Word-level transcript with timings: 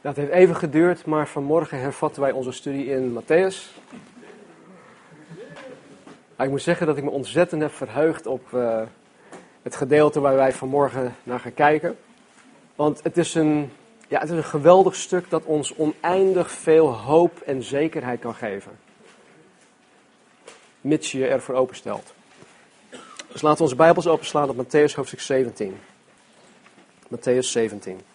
Dat 0.00 0.16
heeft 0.16 0.30
even 0.30 0.56
geduurd, 0.56 1.06
maar 1.06 1.28
vanmorgen 1.28 1.80
hervatten 1.80 2.22
wij 2.22 2.32
onze 2.32 2.52
studie 2.52 2.86
in 2.86 3.20
Matthäus. 3.20 3.80
ik 6.38 6.50
moet 6.50 6.62
zeggen 6.62 6.86
dat 6.86 6.96
ik 6.96 7.04
me 7.04 7.10
ontzettend 7.10 7.62
heb 7.62 7.72
verheugd 7.72 8.26
op 8.26 8.48
uh, 8.54 8.82
het 9.62 9.76
gedeelte 9.76 10.20
waar 10.20 10.34
wij 10.34 10.52
vanmorgen 10.52 11.14
naar 11.22 11.40
gaan 11.40 11.54
kijken. 11.54 11.96
Want 12.74 13.02
het 13.02 13.16
is, 13.16 13.34
een, 13.34 13.72
ja, 14.08 14.20
het 14.20 14.30
is 14.30 14.36
een 14.36 14.44
geweldig 14.44 14.94
stuk 14.94 15.30
dat 15.30 15.44
ons 15.44 15.76
oneindig 15.76 16.50
veel 16.50 16.94
hoop 16.94 17.40
en 17.40 17.62
zekerheid 17.62 18.20
kan 18.20 18.34
geven. 18.34 18.78
Mits 20.80 21.12
je 21.12 21.18
je 21.18 21.26
ervoor 21.26 21.54
openstelt. 21.54 22.14
Dus 23.32 23.42
laten 23.42 23.56
we 23.56 23.62
onze 23.62 23.76
Bijbels 23.76 24.06
openslaan 24.06 24.48
op 24.48 24.66
Matthäus 24.66 24.94
hoofdstuk 24.94 25.20
17. 25.20 25.78
Matthäus 27.08 27.38
17. 27.38 28.09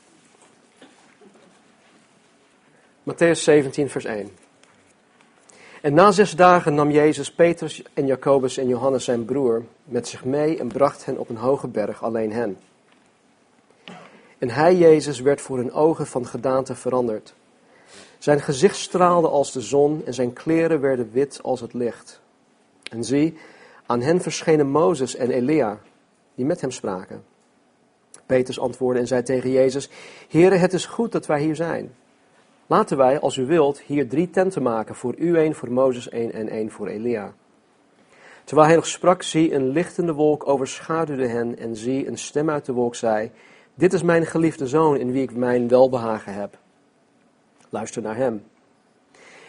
Matthäus 3.06 3.44
17, 3.44 3.90
vers 3.90 4.06
1. 4.06 4.30
En 5.82 5.94
na 5.94 6.12
zes 6.12 6.36
dagen 6.36 6.74
nam 6.74 6.92
Jezus 6.92 7.32
Petrus 7.32 7.84
en 7.94 8.06
Jacobus 8.06 8.58
en 8.58 8.68
Johannes 8.68 9.04
zijn 9.04 9.26
broer 9.26 9.66
met 9.84 10.08
zich 10.08 10.26
mee 10.26 10.58
en 10.58 10.68
bracht 10.68 11.06
hen 11.06 11.18
op 11.18 11.30
een 11.30 11.38
hoge 11.38 11.68
berg, 11.68 12.04
alleen 12.04 12.32
hen. 12.32 12.58
En 14.38 14.50
hij, 14.50 14.76
Jezus, 14.76 15.20
werd 15.20 15.42
voor 15.42 15.58
hun 15.58 15.72
ogen 15.72 16.08
van 16.08 16.26
gedaante 16.26 16.76
veranderd. 16.76 17.34
Zijn 18.18 18.42
gezicht 18.42 18.78
straalde 18.78 19.28
als 19.28 19.52
de 19.52 19.62
zon 19.62 20.02
en 20.06 20.14
zijn 20.14 20.34
kleren 20.34 20.82
werden 20.82 21.10
wit 21.12 21.40
als 21.44 21.62
het 21.62 21.74
licht. 21.74 22.22
En 22.92 23.04
zie, 23.04 23.38
aan 23.86 24.02
hen 24.02 24.22
verschenen 24.22 24.68
Mozes 24.68 25.16
en 25.16 25.30
Elia, 25.30 25.80
die 26.36 26.46
met 26.46 26.62
hem 26.62 26.72
spraken. 26.72 27.24
Petrus 28.26 28.60
antwoordde 28.60 29.00
en 29.02 29.08
zei 29.08 29.24
tegen 29.24 29.52
Jezus, 29.52 29.90
Heere, 30.30 30.56
het 30.56 30.74
is 30.74 30.86
goed 30.86 31.12
dat 31.12 31.26
wij 31.26 31.42
hier 31.42 31.56
zijn. 31.56 31.96
Laten 32.68 32.98
wij, 32.98 33.20
als 33.20 33.38
u 33.38 33.46
wilt, 33.46 33.80
hier 33.80 34.08
drie 34.08 34.30
tenten 34.30 34.64
maken, 34.64 34.96
voor 34.96 35.16
u 35.18 35.38
één, 35.38 35.56
voor 35.56 35.72
Mozes 35.72 36.10
één 36.10 36.34
en 36.34 36.50
één 36.50 36.72
voor 36.72 36.88
Elia. 36.88 37.34
Terwijl 38.44 38.68
hij 38.68 38.76
nog 38.76 38.88
sprak, 38.88 39.24
zie 39.24 39.54
een 39.54 39.70
lichtende 39.70 40.14
wolk 40.14 40.48
overschaduwde 40.48 41.28
hen 41.28 41.58
en 41.58 41.76
zie 41.76 42.08
een 42.08 42.18
stem 42.18 42.50
uit 42.50 42.66
de 42.66 42.74
wolk 42.74 42.96
zei, 42.96 43.32
dit 43.74 43.94
is 43.94 44.04
mijn 44.04 44.26
geliefde 44.26 44.68
zoon 44.68 44.98
in 44.98 45.12
wie 45.12 45.22
ik 45.22 45.36
mijn 45.36 45.68
welbehagen 45.68 46.34
heb. 46.34 46.58
Luister 47.70 48.02
naar 48.02 48.16
hem. 48.16 48.44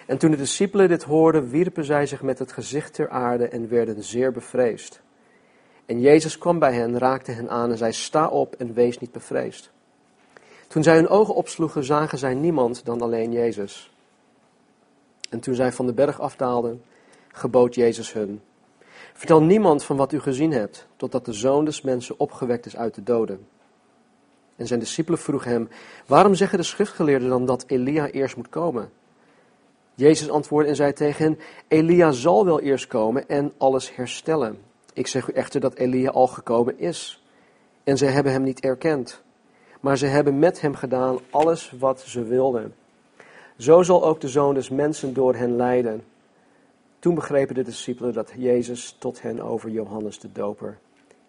En 0.06 0.18
toen 0.18 0.30
de 0.30 0.36
discipelen 0.36 0.88
dit 0.88 1.02
hoorden, 1.02 1.48
wierpen 1.48 1.84
zij 1.84 2.06
zich 2.06 2.22
met 2.22 2.38
het 2.38 2.52
gezicht 2.52 2.94
ter 2.94 3.08
aarde 3.08 3.48
en 3.48 3.68
werden 3.68 4.02
zeer 4.02 4.32
bevreesd. 4.32 5.00
En 5.86 6.00
Jezus 6.00 6.38
kwam 6.38 6.58
bij 6.58 6.72
hen, 6.72 6.98
raakte 6.98 7.32
hen 7.32 7.50
aan 7.50 7.70
en 7.70 7.76
zei, 7.76 7.92
sta 7.92 8.28
op 8.28 8.54
en 8.54 8.74
wees 8.74 8.98
niet 8.98 9.12
bevreesd. 9.12 9.74
Toen 10.68 10.82
zij 10.82 10.94
hun 10.94 11.08
ogen 11.08 11.34
opsloegen, 11.34 11.84
zagen 11.84 12.18
zij 12.18 12.34
niemand 12.34 12.84
dan 12.84 13.02
alleen 13.02 13.32
Jezus. 13.32 13.90
En 15.30 15.40
toen 15.40 15.54
zij 15.54 15.72
van 15.72 15.86
de 15.86 15.92
berg 15.92 16.20
afdaalden, 16.20 16.82
gebood 17.28 17.74
Jezus 17.74 18.12
hun: 18.12 18.40
Vertel 19.12 19.42
niemand 19.42 19.84
van 19.84 19.96
wat 19.96 20.12
u 20.12 20.20
gezien 20.20 20.52
hebt, 20.52 20.86
totdat 20.96 21.24
de 21.24 21.32
zoon 21.32 21.64
des 21.64 21.82
mensen 21.82 22.18
opgewekt 22.18 22.66
is 22.66 22.76
uit 22.76 22.94
de 22.94 23.02
doden. 23.02 23.46
En 24.56 24.66
zijn 24.66 24.80
discipelen 24.80 25.18
vroegen 25.18 25.50
hem: 25.50 25.68
Waarom 26.06 26.34
zeggen 26.34 26.58
de 26.58 26.64
schriftgeleerden 26.64 27.28
dan 27.28 27.46
dat 27.46 27.64
Elia 27.66 28.08
eerst 28.08 28.36
moet 28.36 28.48
komen? 28.48 28.90
Jezus 29.94 30.30
antwoordde 30.30 30.70
en 30.70 30.76
zei 30.76 30.92
tegen 30.92 31.24
hen: 31.24 31.38
Elia 31.68 32.10
zal 32.10 32.44
wel 32.44 32.60
eerst 32.60 32.86
komen 32.86 33.28
en 33.28 33.52
alles 33.58 33.94
herstellen. 33.94 34.58
Ik 34.92 35.06
zeg 35.06 35.28
u 35.28 35.32
echter 35.32 35.60
dat 35.60 35.74
Elia 35.74 36.10
al 36.10 36.26
gekomen 36.26 36.78
is. 36.78 37.22
En 37.84 37.96
zij 37.96 38.08
hebben 38.08 38.32
hem 38.32 38.42
niet 38.42 38.60
erkend 38.60 39.24
maar 39.86 39.98
ze 39.98 40.06
hebben 40.06 40.38
met 40.38 40.60
hem 40.60 40.74
gedaan 40.74 41.18
alles 41.30 41.72
wat 41.78 42.00
ze 42.00 42.22
wilden. 42.24 42.74
Zo 43.58 43.82
zal 43.82 44.04
ook 44.04 44.20
de 44.20 44.28
zoon 44.28 44.54
des 44.54 44.68
mensen 44.68 45.14
door 45.14 45.34
hen 45.34 45.56
leiden. 45.56 46.04
Toen 46.98 47.14
begrepen 47.14 47.54
de 47.54 47.62
discipelen 47.62 48.12
dat 48.12 48.32
Jezus 48.36 48.96
tot 48.98 49.22
hen 49.22 49.40
over 49.40 49.70
Johannes 49.70 50.18
de 50.18 50.32
Doper 50.32 50.78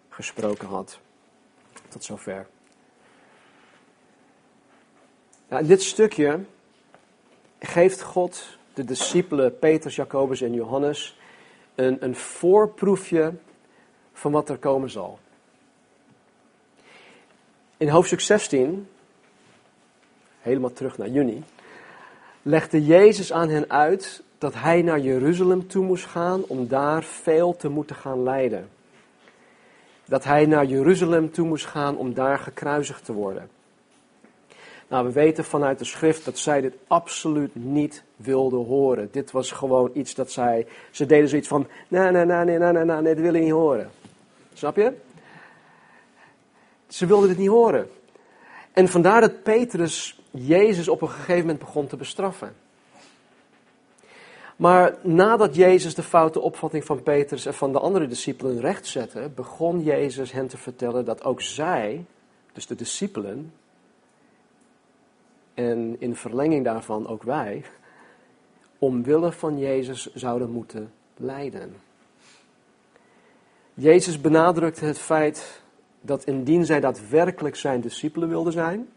gesproken 0.08 0.68
had. 0.68 0.98
Tot 1.88 2.04
zover. 2.04 2.46
Nou, 5.48 5.62
in 5.62 5.68
dit 5.68 5.82
stukje 5.82 6.40
geeft 7.58 8.02
God 8.02 8.58
de 8.74 8.84
discipelen 8.84 9.58
Petrus, 9.58 9.96
Jacobus 9.96 10.40
en 10.40 10.52
Johannes 10.52 11.18
een, 11.74 12.04
een 12.04 12.16
voorproefje 12.16 13.32
van 14.12 14.32
wat 14.32 14.48
er 14.48 14.58
komen 14.58 14.90
zal. 14.90 15.18
In 17.78 17.88
hoofdstuk 17.88 18.20
16, 18.20 18.88
helemaal 20.40 20.72
terug 20.72 20.98
naar 20.98 21.08
juni, 21.08 21.44
legde 22.42 22.84
Jezus 22.84 23.32
aan 23.32 23.48
hen 23.48 23.70
uit 23.70 24.22
dat 24.38 24.54
hij 24.54 24.82
naar 24.82 25.00
Jeruzalem 25.00 25.68
toe 25.68 25.84
moest 25.84 26.04
gaan 26.04 26.44
om 26.44 26.68
daar 26.68 27.02
veel 27.02 27.56
te 27.56 27.68
moeten 27.68 27.96
gaan 27.96 28.22
lijden. 28.22 28.68
Dat 30.04 30.24
hij 30.24 30.46
naar 30.46 30.64
Jeruzalem 30.64 31.30
toe 31.30 31.46
moest 31.46 31.66
gaan 31.66 31.96
om 31.96 32.14
daar 32.14 32.38
gekruisigd 32.38 33.04
te 33.04 33.12
worden. 33.12 33.48
Nou, 34.88 35.06
we 35.06 35.12
weten 35.12 35.44
vanuit 35.44 35.78
de 35.78 35.84
schrift 35.84 36.24
dat 36.24 36.38
zij 36.38 36.60
dit 36.60 36.74
absoluut 36.86 37.54
niet 37.54 38.02
wilden 38.16 38.64
horen. 38.64 39.08
Dit 39.12 39.30
was 39.30 39.50
gewoon 39.50 39.90
iets 39.94 40.14
dat 40.14 40.30
zij, 40.30 40.66
ze 40.90 41.06
deden 41.06 41.28
zoiets 41.28 41.48
van, 41.48 41.66
nee, 41.88 42.10
nee, 42.10 42.24
nee, 42.24 42.44
nee, 42.44 42.58
nee, 42.58 42.72
nee, 42.72 42.84
nee, 42.84 43.14
dit 43.14 43.20
wil 43.20 43.34
ik 43.34 43.42
niet 43.42 43.50
horen. 43.50 43.90
Snap 44.52 44.76
je? 44.76 44.92
Ze 46.88 47.06
wilden 47.06 47.28
het 47.28 47.38
niet 47.38 47.48
horen. 47.48 47.90
En 48.72 48.88
vandaar 48.88 49.20
dat 49.20 49.42
Petrus 49.42 50.20
Jezus 50.30 50.88
op 50.88 51.02
een 51.02 51.08
gegeven 51.08 51.40
moment 51.40 51.58
begon 51.58 51.86
te 51.86 51.96
bestraffen. 51.96 52.54
Maar 54.56 54.94
nadat 55.02 55.54
Jezus 55.54 55.94
de 55.94 56.02
foute 56.02 56.40
opvatting 56.40 56.84
van 56.84 57.02
Petrus 57.02 57.46
en 57.46 57.54
van 57.54 57.72
de 57.72 57.78
andere 57.78 58.06
discipelen 58.06 58.60
rechtzette, 58.60 59.30
begon 59.34 59.82
Jezus 59.82 60.32
hen 60.32 60.48
te 60.48 60.56
vertellen 60.56 61.04
dat 61.04 61.24
ook 61.24 61.40
zij, 61.40 62.04
dus 62.52 62.66
de 62.66 62.74
discipelen, 62.74 63.52
en 65.54 65.96
in 65.98 66.16
verlenging 66.16 66.64
daarvan 66.64 67.08
ook 67.08 67.22
wij, 67.22 67.64
omwille 68.78 69.32
van 69.32 69.58
Jezus 69.58 70.14
zouden 70.14 70.50
moeten 70.50 70.92
lijden. 71.16 71.76
Jezus 73.74 74.20
benadrukte 74.20 74.84
het 74.84 74.98
feit 74.98 75.62
dat 76.08 76.24
indien 76.24 76.64
zij 76.64 76.80
daadwerkelijk 76.80 77.56
zijn 77.56 77.80
discipelen 77.80 78.28
wilden 78.28 78.52
zijn, 78.52 78.88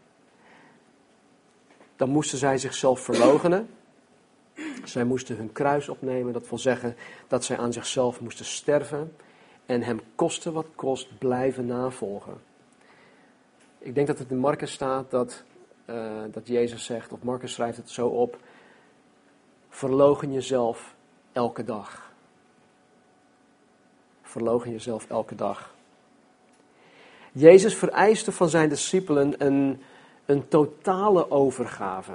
dan 1.96 2.08
moesten 2.08 2.38
zij 2.38 2.58
zichzelf 2.58 3.00
verloochenen. 3.00 3.68
Zij 4.84 5.04
moesten 5.04 5.36
hun 5.36 5.52
kruis 5.52 5.88
opnemen, 5.88 6.32
dat 6.32 6.48
wil 6.48 6.58
zeggen 6.58 6.96
dat 7.28 7.44
zij 7.44 7.58
aan 7.58 7.72
zichzelf 7.72 8.20
moesten 8.20 8.44
sterven 8.44 9.16
en 9.66 9.82
hem 9.82 10.00
koste 10.14 10.52
wat 10.52 10.66
kost 10.74 11.18
blijven 11.18 11.66
navolgen. 11.66 12.40
Ik 13.78 13.94
denk 13.94 14.06
dat 14.06 14.18
het 14.18 14.30
in 14.30 14.38
Marcus 14.38 14.72
staat 14.72 15.10
dat, 15.10 15.42
uh, 15.86 16.22
dat 16.30 16.46
Jezus 16.46 16.84
zegt, 16.84 17.12
of 17.12 17.22
Marcus 17.22 17.52
schrijft 17.52 17.76
het 17.76 17.90
zo 17.90 18.08
op, 18.08 18.38
verlogen 19.68 20.32
jezelf 20.32 20.94
elke 21.32 21.64
dag. 21.64 22.12
Verlogen 24.22 24.70
jezelf 24.70 25.06
elke 25.08 25.34
dag. 25.34 25.74
Jezus 27.32 27.74
vereiste 27.74 28.32
van 28.32 28.48
zijn 28.48 28.68
discipelen 28.68 29.34
een, 29.46 29.80
een 30.26 30.48
totale 30.48 31.30
overgave. 31.30 32.12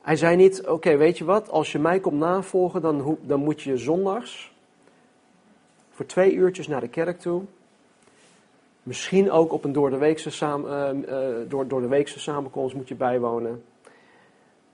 Hij 0.00 0.16
zei 0.16 0.36
niet, 0.36 0.66
oké, 0.66 0.96
weet 0.96 1.18
je 1.18 1.24
wat, 1.24 1.50
als 1.50 1.72
je 1.72 1.78
mij 1.78 2.00
komt 2.00 2.18
navolgen, 2.18 2.82
dan, 2.82 3.18
dan 3.22 3.40
moet 3.40 3.62
je 3.62 3.76
zondags 3.76 4.52
voor 5.90 6.06
twee 6.06 6.34
uurtjes 6.34 6.68
naar 6.68 6.80
de 6.80 6.88
kerk 6.88 7.20
toe. 7.20 7.42
Misschien 8.82 9.30
ook 9.30 9.52
op 9.52 9.64
een 9.64 9.72
door 9.72 9.90
de 9.90 9.96
weekse, 9.96 10.30
samen, 10.30 11.04
uh, 11.08 11.48
door, 11.48 11.68
door 11.68 11.80
de 11.80 11.88
weekse 11.88 12.20
samenkomst 12.20 12.74
moet 12.74 12.88
je 12.88 12.94
bijwonen. 12.94 13.64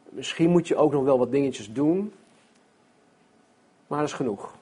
Misschien 0.08 0.50
moet 0.50 0.68
je 0.68 0.76
ook 0.76 0.92
nog 0.92 1.04
wel 1.04 1.18
wat 1.18 1.30
dingetjes 1.30 1.72
doen. 1.72 2.12
Maar 3.86 3.98
dat 3.98 4.08
is 4.08 4.14
genoeg. 4.14 4.54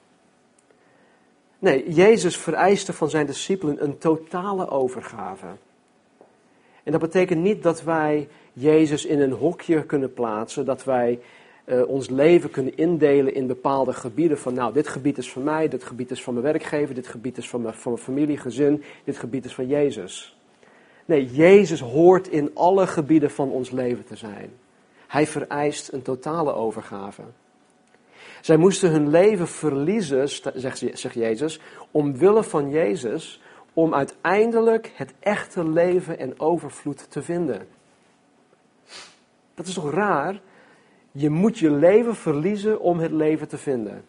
Nee, 1.65 1.93
Jezus 1.93 2.37
vereiste 2.37 2.93
van 2.93 3.09
zijn 3.09 3.25
discipelen 3.25 3.83
een 3.83 3.97
totale 3.97 4.69
overgave. 4.69 5.45
En 6.83 6.91
dat 6.91 7.01
betekent 7.01 7.41
niet 7.41 7.63
dat 7.63 7.83
wij 7.83 8.27
Jezus 8.53 9.05
in 9.05 9.19
een 9.19 9.31
hokje 9.31 9.85
kunnen 9.85 10.13
plaatsen, 10.13 10.65
dat 10.65 10.83
wij 10.83 11.19
uh, 11.65 11.87
ons 11.87 12.09
leven 12.09 12.49
kunnen 12.49 12.77
indelen 12.77 13.33
in 13.33 13.47
bepaalde 13.47 13.93
gebieden. 13.93 14.37
Van 14.37 14.53
nou, 14.53 14.73
dit 14.73 14.87
gebied 14.87 15.17
is 15.17 15.31
van 15.31 15.43
mij, 15.43 15.67
dit 15.67 15.83
gebied 15.83 16.11
is 16.11 16.23
van 16.23 16.33
mijn 16.33 16.45
werkgever, 16.45 16.95
dit 16.95 17.07
gebied 17.07 17.37
is 17.37 17.49
van 17.49 17.61
mijn, 17.61 17.73
van 17.73 17.91
mijn 17.91 18.03
familie, 18.03 18.37
gezin, 18.37 18.83
dit 19.03 19.17
gebied 19.17 19.45
is 19.45 19.55
van 19.55 19.67
Jezus. 19.67 20.37
Nee, 21.05 21.25
Jezus 21.25 21.79
hoort 21.79 22.27
in 22.27 22.51
alle 22.53 22.87
gebieden 22.87 23.31
van 23.31 23.49
ons 23.49 23.71
leven 23.71 24.05
te 24.05 24.15
zijn. 24.15 24.49
Hij 25.07 25.27
vereist 25.27 25.91
een 25.91 26.01
totale 26.01 26.53
overgave. 26.53 27.21
Zij 28.45 28.57
moesten 28.57 28.91
hun 28.91 29.09
leven 29.09 29.47
verliezen, 29.47 30.29
zegt 30.93 31.13
Jezus, 31.13 31.59
omwille 31.91 32.43
van 32.43 32.69
Jezus, 32.69 33.41
om 33.73 33.93
uiteindelijk 33.93 34.91
het 34.95 35.13
echte 35.19 35.69
leven 35.69 36.19
en 36.19 36.39
overvloed 36.39 37.11
te 37.11 37.21
vinden. 37.21 37.67
Dat 39.53 39.65
is 39.67 39.73
toch 39.73 39.91
raar? 39.91 40.41
Je 41.11 41.29
moet 41.29 41.57
je 41.57 41.71
leven 41.71 42.15
verliezen 42.15 42.79
om 42.79 42.99
het 42.99 43.11
leven 43.11 43.47
te 43.47 43.57
vinden. 43.57 44.05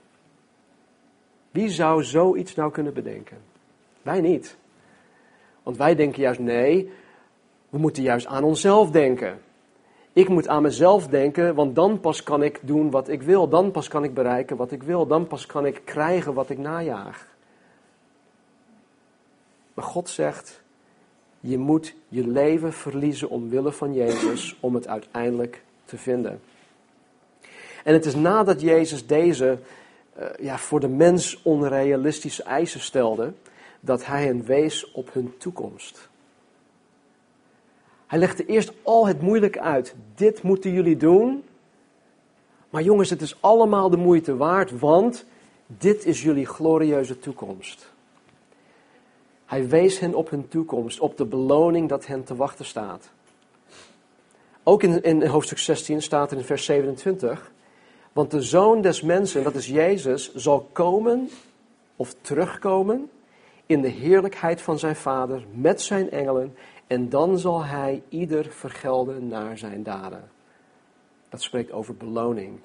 Wie 1.51 1.69
zou 1.69 2.05
zoiets 2.05 2.55
nou 2.55 2.71
kunnen 2.71 2.95
bedenken? 2.95 3.39
Wij 4.03 4.21
niet. 4.21 4.57
Want 5.63 5.77
wij 5.77 5.95
denken 5.95 6.23
juist 6.23 6.41
nee, 6.41 6.93
we 7.69 7.79
moeten 7.79 8.03
juist 8.03 8.27
aan 8.27 8.45
onszelf 8.45 8.91
denken. 8.91 9.39
Ik 10.17 10.29
moet 10.29 10.49
aan 10.49 10.63
mezelf 10.63 11.07
denken, 11.07 11.55
want 11.55 11.75
dan 11.75 12.01
pas 12.01 12.23
kan 12.23 12.43
ik 12.43 12.61
doen 12.63 12.91
wat 12.91 13.09
ik 13.09 13.23
wil. 13.23 13.49
Dan 13.49 13.71
pas 13.71 13.89
kan 13.89 14.05
ik 14.05 14.15
bereiken 14.15 14.57
wat 14.57 14.73
ik 14.73 14.83
wil. 14.83 15.07
Dan 15.07 15.27
pas 15.27 15.47
kan 15.47 15.67
ik 15.67 15.83
krijgen 15.85 16.35
wat 16.35 16.51
ik 16.51 16.59
najaag. 16.59 17.27
Maar 19.75 19.85
God 19.85 20.09
zegt, 20.09 20.61
je 21.41 21.59
moet 21.59 21.95
je 22.09 22.27
leven 22.27 22.73
verliezen 22.73 23.29
omwille 23.29 23.73
van 23.73 23.95
Jezus 23.95 24.57
om 24.61 24.75
het 24.75 24.89
uiteindelijk 24.89 25.63
te 25.85 25.99
vinden. 25.99 26.41
En 27.85 27.93
het 27.93 28.05
is 28.05 28.15
nadat 28.15 28.61
Jezus 28.61 29.07
deze 29.07 29.59
uh, 30.19 30.27
ja, 30.41 30.59
voor 30.59 30.81
de 30.81 30.89
mens 30.89 31.43
onrealistische 31.43 32.43
eisen 32.43 32.81
stelde, 32.81 33.33
dat 33.81 34.07
hij 34.07 34.25
hen 34.25 34.45
wees 34.45 34.93
op 34.93 35.13
hun 35.13 35.35
toekomst. 35.39 36.09
Hij 38.07 38.19
legde 38.19 38.47
eerst 38.47 38.73
al 38.83 39.07
het 39.07 39.21
moeilijke 39.21 39.61
uit. 39.61 39.95
Dit 40.15 40.43
moeten 40.43 40.73
jullie 40.73 40.97
doen. 40.97 41.45
Maar 42.71 42.83
jongens, 42.83 43.11
het 43.11 43.23
is 43.23 43.37
allemaal 43.41 43.91
de 43.91 43.97
moeite 43.97 44.37
waard, 44.37 44.79
want 44.79 45.25
dit 45.67 46.07
is 46.07 46.23
jullie 46.23 46.47
glorieuze 46.47 47.19
toekomst. 47.19 47.93
Hij 49.47 49.69
wees 49.69 49.99
hen 49.99 50.15
op 50.15 50.31
hun 50.31 50.49
toekomst, 50.49 51.01
op 51.01 51.17
de 51.17 51.25
beloning 51.25 51.89
dat 51.89 52.07
hen 52.07 52.25
te 52.25 52.37
wachten 52.37 52.65
staat. 52.65 53.11
Ook 54.63 54.83
in, 54.83 55.03
in 55.03 55.27
hoofdstuk 55.27 55.59
16 55.59 56.03
staat 56.03 56.31
er 56.31 56.37
in 56.37 56.45
vers 56.45 56.65
27, 56.65 57.53
want 58.13 58.31
de 58.31 58.43
zoon 58.43 58.81
des 58.81 59.03
mensen, 59.03 59.43
dat 59.43 59.55
is 59.55 59.67
Jezus, 59.67 60.35
zal 60.35 60.69
komen 60.73 61.31
of 61.97 62.15
terugkomen 62.21 63.11
in 63.67 63.81
de 63.81 63.89
heerlijkheid 63.89 64.63
van 64.63 64.79
zijn 64.79 64.97
Vader 64.97 65.45
met 65.53 65.83
zijn 65.83 66.11
engelen 66.11 66.57
en 66.87 67.09
dan 67.09 67.39
zal 67.39 67.65
hij 67.65 68.03
ieder 68.09 68.45
vergelden 68.45 69.29
naar 69.29 69.59
zijn 69.59 69.83
daden. 69.83 70.31
Dat 71.29 71.43
spreekt 71.43 71.73
over 71.73 71.97
beloning. 71.97 72.59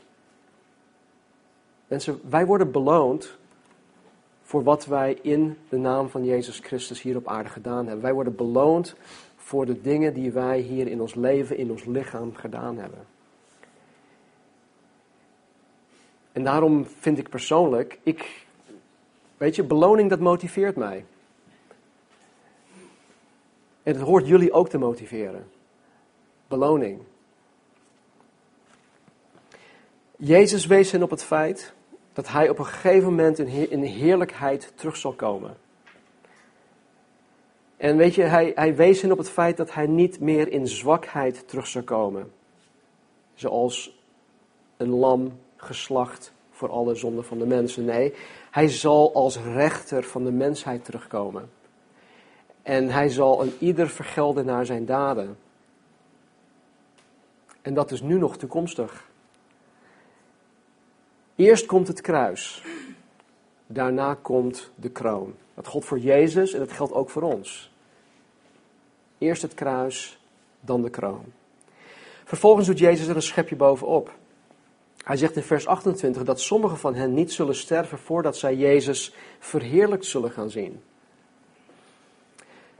Mensen, 1.88 2.19
wij 2.29 2.45
worden 2.45 2.71
beloond 2.71 3.38
voor 4.41 4.63
wat 4.63 4.85
wij 4.85 5.18
in 5.21 5.57
de 5.69 5.77
naam 5.77 6.09
van 6.09 6.25
Jezus 6.25 6.59
Christus 6.59 7.01
hier 7.01 7.18
op 7.18 7.27
aarde 7.27 7.50
gedaan 7.50 7.85
hebben. 7.85 8.03
Wij 8.03 8.13
worden 8.13 8.35
beloond 8.35 8.95
voor 9.35 9.65
de 9.65 9.81
dingen 9.81 10.13
die 10.13 10.31
wij 10.31 10.59
hier 10.59 10.88
in 10.88 11.01
ons 11.01 11.15
leven, 11.15 11.57
in 11.57 11.71
ons 11.71 11.85
lichaam 11.85 12.35
gedaan 12.35 12.77
hebben. 12.77 13.06
En 16.31 16.44
daarom 16.44 16.85
vind 16.85 17.17
ik 17.17 17.29
persoonlijk, 17.29 18.00
ik, 18.03 18.45
weet 19.38 19.56
je, 19.56 19.63
beloning 19.63 20.09
dat 20.09 20.19
motiveert 20.19 20.75
mij. 20.75 21.06
En 23.83 23.93
het 23.93 24.01
hoort 24.01 24.27
jullie 24.27 24.51
ook 24.51 24.69
te 24.69 24.77
motiveren. 24.77 25.49
Beloning. 26.47 27.01
Jezus 30.17 30.65
wees 30.65 30.91
hen 30.91 31.03
op 31.03 31.09
het 31.09 31.23
feit 31.23 31.73
dat 32.13 32.27
hij 32.27 32.49
op 32.49 32.59
een 32.59 32.65
gegeven 32.65 33.09
moment 33.09 33.39
in 33.39 33.83
heerlijkheid 33.83 34.73
terug 34.75 34.95
zal 34.95 35.13
komen. 35.13 35.57
En 37.77 37.97
weet 37.97 38.15
je, 38.15 38.21
hij, 38.21 38.51
hij 38.55 38.75
wees 38.75 39.01
hen 39.01 39.11
op 39.11 39.17
het 39.17 39.29
feit 39.29 39.57
dat 39.57 39.73
hij 39.73 39.87
niet 39.87 40.19
meer 40.19 40.51
in 40.51 40.67
zwakheid 40.67 41.47
terug 41.47 41.67
zal 41.67 41.83
komen. 41.83 42.31
Zoals 43.33 43.99
een 44.77 44.89
lam 44.89 45.39
geslacht 45.55 46.33
voor 46.51 46.69
alle 46.69 46.95
zonden 46.95 47.25
van 47.25 47.37
de 47.37 47.45
mensen. 47.45 47.85
Nee, 47.85 48.13
hij 48.51 48.67
zal 48.67 49.13
als 49.13 49.37
rechter 49.37 50.03
van 50.03 50.23
de 50.23 50.31
mensheid 50.31 50.85
terugkomen. 50.85 51.49
En 52.63 52.89
hij 52.89 53.09
zal 53.09 53.41
een 53.41 53.53
ieder 53.59 53.89
vergelden 53.89 54.45
naar 54.45 54.65
zijn 54.65 54.85
daden. 54.85 55.37
En 57.61 57.73
dat 57.73 57.91
is 57.91 58.01
nu 58.01 58.17
nog 58.17 58.37
toekomstig. 58.37 59.09
Eerst 61.35 61.65
komt 61.65 61.87
het 61.87 62.01
kruis. 62.01 62.63
Daarna 63.67 64.17
komt 64.21 64.71
de 64.75 64.89
kroon. 64.89 65.35
Dat 65.53 65.67
geldt 65.67 65.85
voor 65.85 65.99
Jezus 65.99 66.53
en 66.53 66.59
dat 66.59 66.71
geldt 66.71 66.93
ook 66.93 67.09
voor 67.09 67.21
ons. 67.21 67.71
Eerst 69.17 69.41
het 69.41 69.53
kruis, 69.53 70.19
dan 70.59 70.81
de 70.81 70.89
kroon. 70.89 71.23
Vervolgens 72.23 72.67
doet 72.67 72.79
Jezus 72.79 73.07
er 73.07 73.15
een 73.15 73.21
schepje 73.21 73.55
bovenop. 73.55 74.13
Hij 75.03 75.17
zegt 75.17 75.35
in 75.35 75.43
vers 75.43 75.67
28 75.67 76.23
dat 76.23 76.41
sommigen 76.41 76.77
van 76.77 76.95
hen 76.95 77.13
niet 77.13 77.31
zullen 77.31 77.55
sterven 77.55 77.97
voordat 77.97 78.37
zij 78.37 78.55
Jezus 78.55 79.13
verheerlijkt 79.39 80.05
zullen 80.05 80.31
gaan 80.31 80.49
zien. 80.49 80.81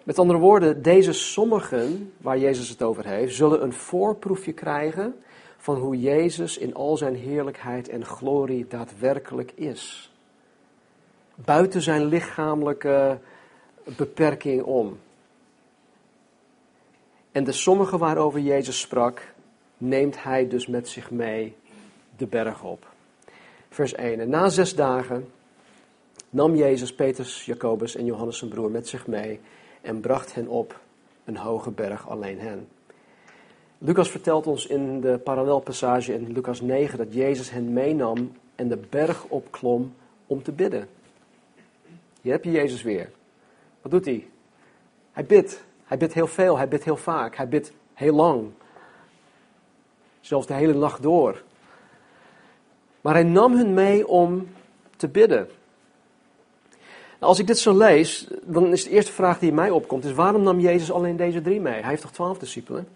Met 0.04 0.20
andere 0.20 0.40
woorden, 0.40 0.82
deze 0.82 1.14
sommigen, 1.14 2.14
waar 2.18 2.38
Jezus 2.38 2.70
het 2.70 2.84
over 2.84 3.06
heeft, 3.06 3.36
zullen 3.36 3.64
een 3.64 3.74
voorproefje 3.74 4.54
krijgen 4.54 5.16
van 5.58 5.76
hoe 5.76 6.00
Jezus 6.00 6.58
in 6.58 6.76
al 6.76 6.98
zijn 6.98 7.16
heerlijkheid 7.16 7.90
en 7.90 8.06
glorie 8.06 8.68
daadwerkelijk 8.68 9.52
is. 9.56 10.12
Buiten 11.36 11.82
zijn 11.82 12.06
lichamelijke 12.06 13.20
beperking 13.84 14.64
om. 14.64 15.00
En 17.32 17.44
de 17.44 17.52
sommigen 17.52 18.00
waarover 18.00 18.40
Jezus 18.40 18.80
sprak, 18.80 19.34
neemt 19.78 20.24
hij 20.24 20.48
dus 20.48 20.68
met 20.68 20.88
zich 20.88 21.12
mee 21.12 21.56
de 22.18 22.28
berg 22.28 22.64
op. 22.64 22.88
Vers 23.70 23.94
1. 23.94 24.20
En 24.20 24.30
na 24.30 24.50
zes 24.50 24.76
dagen 24.76 25.32
nam 26.30 26.56
Jezus 26.56 26.96
Petrus, 26.96 27.46
Jacobus 27.46 27.96
en 27.96 28.06
Johannes 28.06 28.38
zijn 28.38 28.50
broer 28.50 28.72
met 28.72 28.88
zich 28.88 29.08
mee 29.08 29.40
en 29.82 30.00
bracht 30.00 30.34
hen 30.34 30.48
op 30.48 30.80
een 31.26 31.38
hoge 31.38 31.72
berg, 31.72 32.10
alleen 32.10 32.40
hen. 32.40 32.68
Lucas 33.78 34.10
vertelt 34.10 34.48
ons 34.48 34.68
in 34.68 35.02
de 35.02 35.18
parallelpassage 35.18 36.14
in 36.14 36.32
Lucas 36.32 36.62
9 36.62 36.98
dat 36.98 37.14
Jezus 37.14 37.50
hen 37.50 37.74
meenam 37.74 38.32
en 38.56 38.68
de 38.68 38.78
berg 38.90 39.26
opklom 39.26 39.94
om 40.28 40.44
te 40.44 40.52
bidden. 40.52 40.88
Hier 42.22 42.32
heb 42.32 42.44
je 42.44 42.52
Jezus 42.52 42.82
weer. 42.82 43.10
Wat 43.82 43.92
doet 43.92 44.06
hij? 44.06 44.28
Hij 45.12 45.26
bidt. 45.26 45.64
Hij 45.86 45.98
bidt 45.98 46.14
heel 46.14 46.28
veel, 46.28 46.58
hij 46.58 46.68
bidt 46.68 46.84
heel 46.84 46.98
vaak, 46.98 47.36
hij 47.36 47.48
bidt 47.48 47.72
heel 47.94 48.16
lang. 48.16 48.52
Zelfs 50.20 50.48
de 50.48 50.54
hele 50.54 50.74
nacht 50.74 51.02
door. 51.02 51.44
Maar 53.02 53.14
hij 53.14 53.24
nam 53.24 53.56
hen 53.56 53.74
mee 53.74 54.08
om 54.08 54.48
te 54.96 55.08
bidden. 55.08 55.50
Als 57.22 57.40
ik 57.40 57.48
dit 57.48 57.58
zo 57.58 57.78
lees, 57.78 58.28
dan 58.44 58.72
is 58.72 58.84
de 58.84 58.90
eerste 58.90 59.12
vraag 59.12 59.40
die 59.40 59.50
in 59.50 59.56
mij 59.56 59.70
opkomt, 59.70 60.06
is 60.06 60.14
waarom 60.14 60.44
nam 60.44 60.60
Jezus 60.60 60.92
alleen 60.92 61.16
deze 61.16 61.42
drie 61.42 61.62
mee? 61.62 61.82
Hij 61.82 61.90
heeft 61.90 62.02
toch 62.02 62.12
twaalf 62.12 62.38
discipelen? 62.38 62.88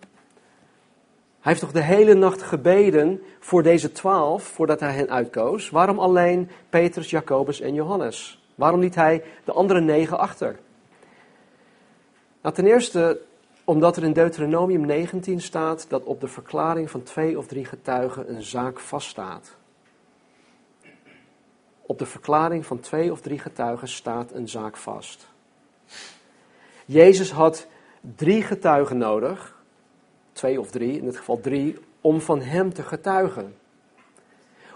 Hij 1.40 1.54
heeft 1.54 1.60
toch 1.60 1.72
de 1.72 1.82
hele 1.82 2.14
nacht 2.14 2.42
gebeden 2.42 3.22
voor 3.40 3.64
deze 3.64 3.92
twaalf, 3.92 4.44
voordat 4.44 4.80
hij 4.80 4.94
hen 4.94 5.10
uitkoos? 5.10 5.70
Waarom 5.70 6.00
alleen 6.00 6.50
Petrus, 6.70 7.10
Jacobus 7.10 7.62
en 7.62 7.74
Johannes? 7.74 8.44
Waarom 8.56 8.80
liet 8.80 8.96
hij 8.96 9.24
de 9.44 9.52
andere 9.52 9.82
negen 9.82 10.20
achter? 10.20 10.60
Nou, 12.42 12.56
ten 12.56 12.66
eerste 12.66 13.20
omdat 13.64 13.98
er 13.98 14.04
in 14.04 14.14
Deuteronomium 14.14 14.86
19 14.86 15.42
staat 15.42 15.86
dat 15.90 16.04
op 16.04 16.22
de 16.22 16.28
verklaring 16.28 16.92
van 16.92 17.04
twee 17.04 17.38
of 17.38 17.48
drie 17.48 17.66
getuigen 17.66 18.36
een 18.36 18.44
zaak 18.44 18.80
vaststaat. 18.80 19.56
Op 21.86 22.00
de 22.00 22.06
verklaring 22.06 22.66
van 22.66 22.80
twee 22.80 23.12
of 23.12 23.22
drie 23.22 23.40
getuigen 23.40 23.88
staat 23.88 24.32
een 24.32 24.50
zaak 24.50 24.78
vast. 24.78 25.28
Jezus 26.86 27.32
had 27.32 27.68
drie 28.16 28.42
getuigen 28.42 28.98
nodig, 28.98 29.56
twee 30.32 30.60
of 30.60 30.72
drie, 30.72 30.98
in 30.98 31.06
dit 31.06 31.18
geval 31.18 31.40
drie, 31.40 31.78
om 32.02 32.22
van 32.22 32.42
hem 32.42 32.74
te 32.74 32.84
getuigen. 32.84 33.56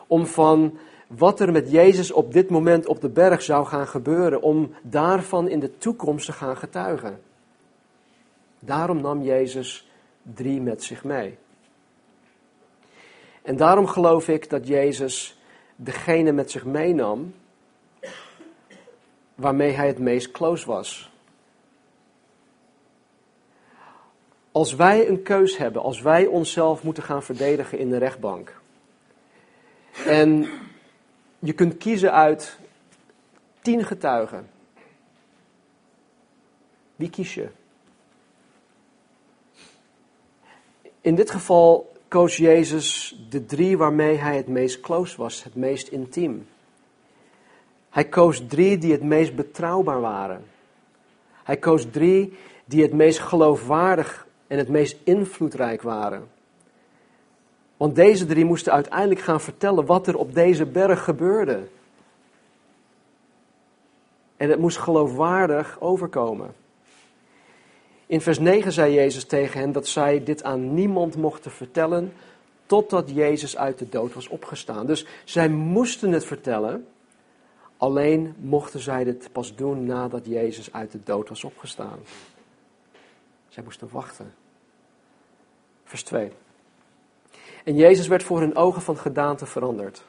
Om 0.07 0.25
van 0.25 0.77
wat 1.07 1.39
er 1.39 1.51
met 1.51 1.71
Jezus 1.71 2.11
op 2.11 2.33
dit 2.33 2.49
moment 2.49 2.85
op 2.85 3.01
de 3.01 3.09
berg 3.09 3.41
zou 3.41 3.65
gaan 3.65 3.87
gebeuren, 3.87 4.41
om 4.41 4.73
daarvan 4.81 5.47
in 5.47 5.59
de 5.59 5.77
toekomst 5.77 6.25
te 6.25 6.31
gaan 6.31 6.57
getuigen. 6.57 7.21
Daarom 8.59 9.01
nam 9.01 9.21
Jezus 9.21 9.89
drie 10.21 10.61
met 10.61 10.83
zich 10.83 11.03
mee. 11.03 11.37
En 13.41 13.55
daarom 13.55 13.87
geloof 13.87 14.27
ik 14.27 14.49
dat 14.49 14.67
Jezus 14.67 15.38
degene 15.81 16.31
met 16.31 16.51
zich 16.51 16.65
meenam 16.65 17.33
waarmee 19.35 19.71
hij 19.71 19.87
het 19.87 19.99
meest 19.99 20.31
close 20.31 20.65
was. 20.65 21.11
Als 24.51 24.75
wij 24.75 25.07
een 25.07 25.23
keus 25.23 25.57
hebben, 25.57 25.81
als 25.81 26.01
wij 26.01 26.25
onszelf 26.25 26.83
moeten 26.83 27.03
gaan 27.03 27.23
verdedigen 27.23 27.77
in 27.77 27.89
de 27.89 27.97
rechtbank. 27.97 28.61
En 30.05 30.49
je 31.39 31.53
kunt 31.53 31.77
kiezen 31.77 32.13
uit 32.13 32.57
tien 33.61 33.83
getuigen. 33.83 34.49
Wie 36.95 37.09
kies 37.09 37.33
je? 37.33 37.49
In 41.01 41.15
dit 41.15 41.31
geval 41.31 41.91
koos 42.09 42.37
Jezus 42.37 43.17
de 43.29 43.45
drie 43.45 43.77
waarmee 43.77 44.15
hij 44.17 44.37
het 44.37 44.47
meest 44.47 44.79
close 44.79 45.17
was, 45.17 45.43
het 45.43 45.55
meest 45.55 45.87
intiem. 45.87 46.47
Hij 47.89 48.05
koos 48.05 48.43
drie 48.47 48.77
die 48.77 48.91
het 48.91 49.03
meest 49.03 49.35
betrouwbaar 49.35 50.01
waren. 50.01 50.43
Hij 51.43 51.57
koos 51.57 51.85
drie 51.91 52.33
die 52.65 52.81
het 52.81 52.93
meest 52.93 53.19
geloofwaardig 53.19 54.27
en 54.47 54.57
het 54.57 54.69
meest 54.69 54.97
invloedrijk 55.03 55.81
waren. 55.81 56.27
Want 57.77 57.95
deze 57.95 58.25
drie 58.25 58.45
moesten 58.45 58.73
uiteindelijk 58.73 59.19
gaan 59.19 59.41
vertellen 59.41 59.85
wat 59.85 60.07
er 60.07 60.17
op 60.17 60.33
deze 60.33 60.65
berg 60.65 61.03
gebeurde. 61.03 61.67
En 64.37 64.49
het 64.49 64.59
moest 64.59 64.77
geloofwaardig 64.77 65.77
overkomen. 65.79 66.53
In 68.09 68.21
vers 68.21 68.39
9 68.39 68.71
zei 68.71 68.93
Jezus 68.93 69.23
tegen 69.23 69.59
hen 69.59 69.71
dat 69.71 69.87
zij 69.87 70.23
dit 70.23 70.43
aan 70.43 70.73
niemand 70.73 71.15
mochten 71.15 71.51
vertellen 71.51 72.13
totdat 72.65 73.09
Jezus 73.09 73.57
uit 73.57 73.77
de 73.77 73.89
dood 73.89 74.13
was 74.13 74.27
opgestaan. 74.27 74.85
Dus 74.85 75.05
zij 75.23 75.49
moesten 75.49 76.11
het 76.11 76.25
vertellen, 76.25 76.87
alleen 77.77 78.35
mochten 78.39 78.79
zij 78.79 79.03
dit 79.03 79.29
pas 79.31 79.55
doen 79.55 79.85
nadat 79.85 80.25
Jezus 80.25 80.73
uit 80.73 80.91
de 80.91 81.03
dood 81.03 81.29
was 81.29 81.43
opgestaan. 81.43 81.99
Zij 83.47 83.63
moesten 83.63 83.89
wachten. 83.91 84.33
Vers 85.83 86.03
2. 86.03 86.31
En 87.63 87.75
Jezus 87.75 88.07
werd 88.07 88.23
voor 88.23 88.39
hun 88.39 88.55
ogen 88.55 88.81
van 88.81 88.97
gedaante 88.97 89.45
veranderd. 89.45 90.03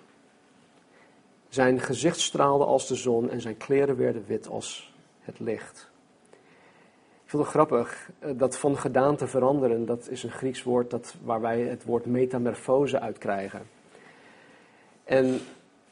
Zijn 1.49 1.81
gezicht 1.81 2.21
straalde 2.21 2.65
als 2.65 2.87
de 2.87 2.95
zon 2.95 3.31
en 3.31 3.41
zijn 3.41 3.57
kleren 3.57 3.97
werden 3.97 4.25
wit 4.27 4.49
als 4.49 4.93
het 5.21 5.39
licht. 5.39 5.90
Ik 7.31 7.37
vind 7.37 7.49
het 7.49 7.55
grappig, 7.55 8.11
eh, 8.19 8.31
dat 8.37 8.59
van 8.59 8.77
gedaante 8.77 9.27
veranderen, 9.27 9.87
dat 9.87 10.09
is 10.11 10.23
een 10.23 10.31
Grieks 10.31 10.63
woord 10.63 10.91
dat, 10.91 11.15
waar 11.25 11.41
wij 11.41 11.61
het 11.61 11.85
woord 11.85 12.07
metamorfose 12.07 13.01
uit 13.01 13.19
krijgen. 13.19 13.63
En 15.05 15.41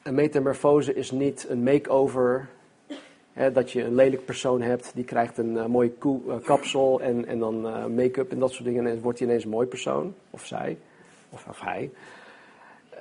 een 0.03 0.15
metamorfose 0.15 0.95
is 0.95 1.11
niet 1.11 1.47
een 1.49 1.63
makeover, 1.63 2.49
hè, 3.33 3.53
dat 3.53 3.73
je 3.73 3.85
een 3.85 3.95
lelijk 3.95 4.25
persoon 4.25 4.63
hebt, 4.63 4.91
die 4.95 5.05
krijgt 5.05 5.39
een 5.39 5.53
uh, 5.53 5.67
mooie 5.67 5.93
uh, 6.05 6.35
kapsel 6.45 7.01
en, 7.01 7.27
en 7.27 7.39
dan 7.39 7.61
make-up 7.95 8.31
en 8.31 8.39
dat 8.39 8.53
soort 8.53 8.65
dingen 8.65 8.87
en 8.87 9.01
wordt 9.01 9.19
hij 9.19 9.29
ineens 9.29 9.45
een 9.45 9.51
mooi 9.51 9.67
persoon, 9.67 10.15
of 10.31 10.47
zij, 10.47 10.79
of, 11.31 11.47
of 11.49 11.61
hij. 11.61 11.91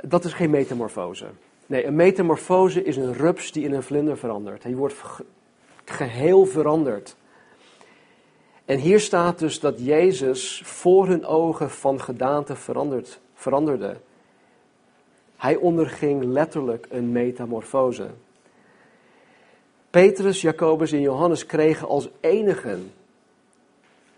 Dat 0.01 0.25
is 0.25 0.33
geen 0.33 0.49
metamorfose. 0.49 1.25
Nee, 1.65 1.85
een 1.85 1.95
metamorfose 1.95 2.83
is 2.83 2.97
een 2.97 3.13
rups 3.13 3.51
die 3.51 3.63
in 3.63 3.73
een 3.73 3.83
vlinder 3.83 4.17
verandert. 4.17 4.63
Hij 4.63 4.75
wordt 4.75 4.95
geheel 5.85 6.45
veranderd. 6.45 7.15
En 8.67 8.79
hier 8.79 8.99
staat 8.99 9.39
dus 9.39 9.59
dat 9.59 9.79
Jezus 9.79 10.61
voor 10.65 11.07
hun 11.07 11.25
ogen 11.25 11.69
van 11.69 12.01
gedaante 12.01 12.55
veranderd, 12.55 13.19
veranderde. 13.33 13.97
Hij 15.35 15.55
onderging 15.55 16.23
letterlijk 16.23 16.87
een 16.89 17.11
metamorfose. 17.11 18.09
Petrus, 19.89 20.41
Jacobus 20.41 20.91
en 20.91 21.01
Johannes 21.01 21.45
kregen 21.45 21.87
als 21.87 22.09
enigen, 22.19 22.91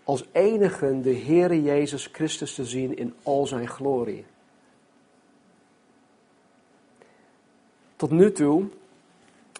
als 0.04 0.24
enigen 0.32 1.02
de 1.02 1.16
Heere 1.16 1.62
Jezus 1.62 2.08
Christus 2.12 2.54
te 2.54 2.64
zien 2.64 2.96
in 2.96 3.14
al 3.22 3.46
zijn 3.46 3.68
glorie. 3.68 4.24
Tot 7.96 8.10
nu 8.10 8.32
toe 8.32 8.64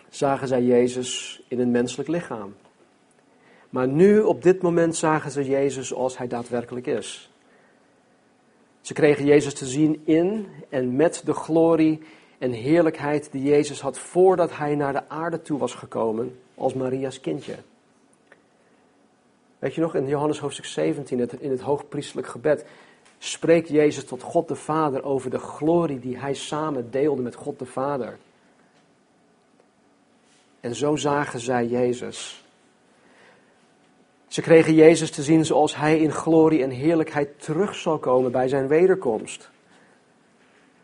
zagen 0.09 0.49
zij 0.49 0.62
Jezus 0.62 1.42
in 1.49 1.61
een 1.61 1.70
menselijk 1.70 2.09
lichaam. 2.09 2.54
Maar 3.71 3.89
nu, 3.89 4.21
op 4.21 4.43
dit 4.43 4.62
moment, 4.62 4.97
zagen 4.97 5.31
ze 5.31 5.45
Jezus 5.45 5.89
zoals 5.89 6.19
hij 6.19 6.27
daadwerkelijk 6.27 6.87
is. 6.87 7.31
Ze 8.81 8.93
kregen 8.93 9.25
Jezus 9.25 9.55
te 9.55 9.67
zien 9.67 10.03
in 10.05 10.47
en 10.69 10.97
met 10.97 11.23
de 11.25 11.35
glorie 11.35 12.03
en 12.39 12.53
heerlijkheid 12.53 13.33
die 13.33 13.43
Jezus 13.43 13.81
had 13.81 13.99
voordat 13.99 14.57
hij 14.57 14.75
naar 14.75 14.93
de 14.93 15.09
aarde 15.09 15.43
toe 15.43 15.59
was 15.59 15.75
gekomen 15.75 16.39
als 16.55 16.75
Maria's 16.75 17.21
kindje. 17.21 17.55
Weet 19.59 19.75
je 19.75 19.81
nog, 19.81 19.95
in 19.95 20.07
Johannes 20.07 20.39
hoofdstuk 20.39 20.65
17, 20.65 21.41
in 21.41 21.50
het 21.50 21.61
hoogpriestelijk 21.61 22.27
gebed, 22.27 22.65
spreekt 23.19 23.69
Jezus 23.69 24.05
tot 24.05 24.23
God 24.23 24.49
de 24.49 24.55
Vader 24.55 25.03
over 25.03 25.31
de 25.31 25.39
glorie 25.39 25.99
die 25.99 26.19
hij 26.19 26.35
samen 26.35 26.91
deelde 26.91 27.23
met 27.23 27.35
God 27.35 27.59
de 27.59 27.67
Vader. 27.67 28.19
En 30.61 30.75
zo 30.75 30.97
zagen 30.97 31.41
zij 31.41 31.67
Jezus. 31.67 32.45
Ze 34.31 34.41
kregen 34.41 34.75
Jezus 34.75 35.11
te 35.11 35.23
zien 35.23 35.45
zoals 35.45 35.77
hij 35.77 35.99
in 35.99 36.13
glorie 36.13 36.63
en 36.63 36.71
heerlijkheid 36.71 37.43
terug 37.43 37.75
zal 37.75 37.99
komen 37.99 38.33
bij 38.33 38.49
zijn 38.49 38.69
wederkomst. 38.69 39.51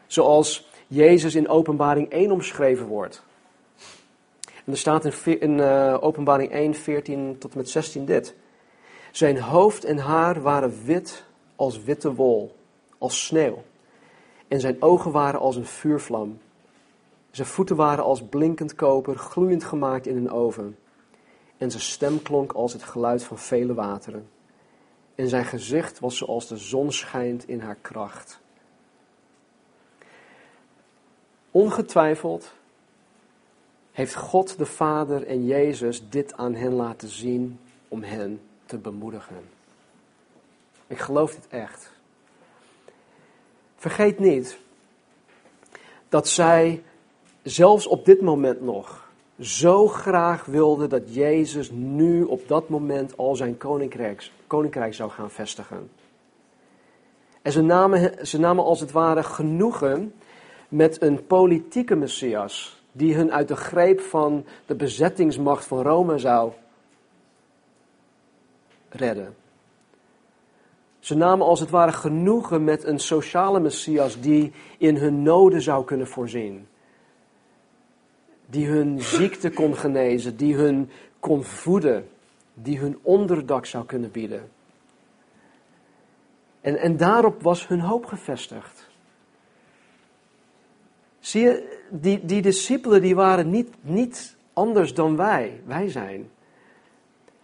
Zoals 0.06 0.68
Jezus 0.86 1.34
in 1.34 1.48
Openbaring 1.48 2.10
1 2.10 2.30
omschreven 2.30 2.86
wordt. 2.86 3.22
En 4.64 4.72
er 4.72 4.78
staat 4.78 5.04
in, 5.04 5.40
in 5.40 5.58
uh, 5.58 5.96
Openbaring 6.00 6.50
1, 6.50 6.74
14 6.74 7.38
tot 7.38 7.52
en 7.52 7.58
met 7.58 7.68
16 7.68 8.04
dit. 8.04 8.34
Zijn 9.10 9.40
hoofd 9.40 9.84
en 9.84 9.98
haar 9.98 10.42
waren 10.42 10.84
wit 10.84 11.24
als 11.56 11.82
witte 11.82 12.14
wol, 12.14 12.56
als 12.98 13.26
sneeuw. 13.26 13.62
En 14.48 14.60
zijn 14.60 14.82
ogen 14.82 15.10
waren 15.10 15.40
als 15.40 15.56
een 15.56 15.66
vuurvlam. 15.66 16.38
Zijn 17.30 17.48
voeten 17.48 17.76
waren 17.76 18.04
als 18.04 18.22
blinkend 18.22 18.74
koper, 18.74 19.16
gloeiend 19.16 19.64
gemaakt 19.64 20.06
in 20.06 20.16
een 20.16 20.30
oven. 20.30 20.76
En 21.58 21.70
zijn 21.70 21.82
stem 21.82 22.22
klonk 22.22 22.52
als 22.52 22.72
het 22.72 22.82
geluid 22.82 23.24
van 23.24 23.38
vele 23.38 23.74
wateren. 23.74 24.28
En 25.14 25.28
zijn 25.28 25.44
gezicht 25.44 25.98
was 25.98 26.16
zoals 26.16 26.48
de 26.48 26.56
zon 26.56 26.92
schijnt 26.92 27.48
in 27.48 27.60
haar 27.60 27.76
kracht. 27.80 28.40
Ongetwijfeld 31.50 32.52
heeft 33.92 34.14
God 34.14 34.58
de 34.58 34.66
Vader 34.66 35.26
en 35.26 35.46
Jezus 35.46 36.08
dit 36.08 36.36
aan 36.36 36.54
hen 36.54 36.72
laten 36.72 37.08
zien 37.08 37.58
om 37.88 38.02
hen 38.02 38.40
te 38.64 38.78
bemoedigen. 38.78 39.48
Ik 40.86 40.98
geloof 40.98 41.34
dit 41.34 41.46
echt. 41.48 41.90
Vergeet 43.76 44.18
niet 44.18 44.58
dat 46.08 46.28
zij 46.28 46.82
zelfs 47.42 47.86
op 47.86 48.04
dit 48.04 48.20
moment 48.20 48.60
nog 48.60 49.05
zo 49.40 49.86
graag 49.86 50.44
wilden 50.44 50.88
dat 50.88 51.14
Jezus 51.14 51.70
nu 51.70 52.22
op 52.22 52.48
dat 52.48 52.68
moment 52.68 53.16
al 53.16 53.36
zijn 53.36 53.56
koninkrijk, 53.56 54.30
koninkrijk 54.46 54.94
zou 54.94 55.10
gaan 55.10 55.30
vestigen. 55.30 55.90
En 57.42 57.52
ze 57.52 57.62
namen, 57.62 58.26
ze 58.26 58.38
namen 58.38 58.64
als 58.64 58.80
het 58.80 58.92
ware 58.92 59.22
genoegen 59.22 60.14
met 60.68 61.02
een 61.02 61.26
politieke 61.26 61.94
Messias 61.94 62.82
die 62.92 63.14
hun 63.14 63.32
uit 63.32 63.48
de 63.48 63.56
greep 63.56 64.00
van 64.00 64.44
de 64.66 64.74
bezettingsmacht 64.74 65.66
van 65.66 65.82
Rome 65.82 66.18
zou 66.18 66.52
redden. 68.88 69.36
Ze 70.98 71.14
namen 71.14 71.46
als 71.46 71.60
het 71.60 71.70
ware 71.70 71.92
genoegen 71.92 72.64
met 72.64 72.84
een 72.84 72.98
sociale 72.98 73.60
Messias 73.60 74.20
die 74.20 74.52
in 74.78 74.96
hun 74.96 75.22
noden 75.22 75.62
zou 75.62 75.84
kunnen 75.84 76.06
voorzien 76.06 76.66
die 78.46 78.66
hun 78.66 79.00
ziekte 79.00 79.50
kon 79.50 79.76
genezen, 79.76 80.36
die 80.36 80.54
hun 80.54 80.90
kon 81.20 81.44
voeden, 81.44 82.08
die 82.54 82.78
hun 82.78 82.98
onderdak 83.02 83.66
zou 83.66 83.84
kunnen 83.84 84.10
bieden. 84.10 84.48
En, 86.60 86.76
en 86.76 86.96
daarop 86.96 87.42
was 87.42 87.68
hun 87.68 87.80
hoop 87.80 88.06
gevestigd. 88.06 88.88
Zie 91.20 91.42
je, 91.42 91.78
die, 91.90 92.24
die 92.24 92.42
discipelen 92.42 93.02
die 93.02 93.14
waren 93.14 93.50
niet, 93.50 93.74
niet 93.80 94.36
anders 94.52 94.94
dan 94.94 95.16
wij, 95.16 95.60
wij 95.64 95.88
zijn. 95.88 96.30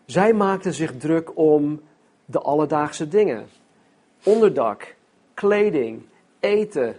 Zij 0.05 0.33
maakten 0.33 0.75
zich 0.75 0.97
druk 0.97 1.37
om 1.37 1.81
de 2.25 2.41
alledaagse 2.41 3.09
dingen. 3.09 3.47
Onderdak, 4.25 4.95
kleding, 5.35 6.03
eten, 6.41 6.97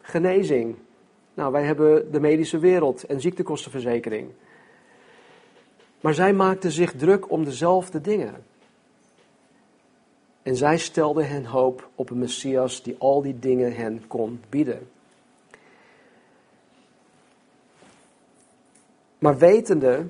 genezing, 0.00 0.76
nou, 1.34 1.52
wij 1.52 1.64
hebben 1.64 2.12
de 2.12 2.20
medische 2.20 2.58
wereld 2.58 3.04
en 3.04 3.20
ziektekostenverzekering. 3.20 4.30
Maar 6.00 6.14
zij 6.14 6.32
maakten 6.32 6.70
zich 6.70 6.92
druk 6.92 7.30
om 7.30 7.44
dezelfde 7.44 8.00
dingen. 8.00 8.34
En 10.42 10.56
zij 10.56 10.78
stelden 10.78 11.28
hen 11.28 11.44
hoop 11.44 11.88
op 11.94 12.10
een 12.10 12.18
Messias 12.18 12.82
die 12.82 12.96
al 12.98 13.22
die 13.22 13.38
dingen 13.38 13.74
hen 13.74 14.06
kon 14.06 14.40
bieden. 14.48 14.88
Maar 19.18 19.38
wetende 19.38 20.06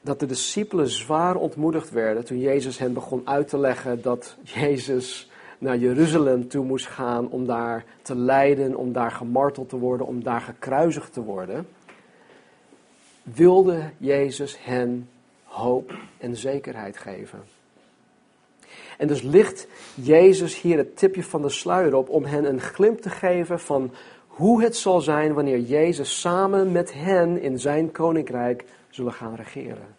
dat 0.00 0.20
de 0.20 0.26
discipelen 0.26 0.88
zwaar 0.88 1.36
ontmoedigd 1.36 1.90
werden 1.90 2.24
toen 2.24 2.38
Jezus 2.38 2.78
hen 2.78 2.92
begon 2.92 3.22
uit 3.24 3.48
te 3.48 3.58
leggen 3.58 4.02
dat 4.02 4.36
Jezus 4.42 5.30
naar 5.58 5.76
Jeruzalem 5.76 6.48
toe 6.48 6.64
moest 6.64 6.86
gaan 6.86 7.28
om 7.28 7.46
daar 7.46 7.84
te 8.02 8.16
lijden, 8.16 8.76
om 8.76 8.92
daar 8.92 9.10
gemarteld 9.10 9.68
te 9.68 9.78
worden, 9.78 10.06
om 10.06 10.22
daar 10.22 10.40
gekruisigd 10.40 11.12
te 11.12 11.22
worden, 11.22 11.68
wilde 13.22 13.90
Jezus 13.98 14.56
hen 14.64 15.08
hoop 15.44 15.94
en 16.18 16.36
zekerheid 16.36 16.96
geven. 16.96 17.40
En 18.98 19.06
dus 19.06 19.22
ligt 19.22 19.66
Jezus 19.94 20.60
hier 20.60 20.76
het 20.76 20.96
tipje 20.96 21.22
van 21.22 21.42
de 21.42 21.48
sluier 21.48 21.94
op 21.94 22.08
om 22.08 22.24
hen 22.24 22.44
een 22.44 22.60
glimp 22.60 23.00
te 23.00 23.10
geven 23.10 23.60
van 23.60 23.90
hoe 24.26 24.62
het 24.62 24.76
zal 24.76 25.00
zijn 25.00 25.34
wanneer 25.34 25.60
Jezus 25.60 26.20
samen 26.20 26.72
met 26.72 26.92
hen 26.92 27.40
in 27.40 27.58
zijn 27.58 27.92
koninkrijk 27.92 28.64
zullen 28.90 29.12
gaan 29.12 29.34
regeren. 29.34 29.94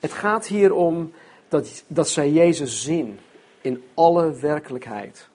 Het 0.00 0.12
gaat 0.12 0.46
hier 0.46 0.74
om 0.74 1.12
dat, 1.54 1.84
dat 1.86 2.08
zij 2.08 2.30
Jezus 2.30 2.82
zien 2.82 3.18
in 3.60 3.82
alle 3.94 4.32
werkelijkheid. 4.32 5.28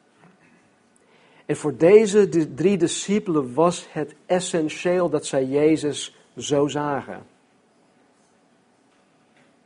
En 1.46 1.56
voor 1.56 1.78
deze 1.78 2.54
drie 2.54 2.78
discipelen 2.78 3.54
was 3.54 3.88
het 3.92 4.16
essentieel 4.26 5.10
dat 5.10 5.26
zij 5.26 5.46
Jezus 5.46 6.18
zo 6.38 6.68
zagen. 6.68 7.26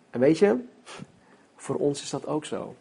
En 0.09 0.19
weet 0.19 0.37
je, 0.37 0.57
voor 1.55 1.75
ons 1.75 2.01
is 2.01 2.09
dat 2.09 2.27
ook 2.27 2.45
zo. 2.45 2.75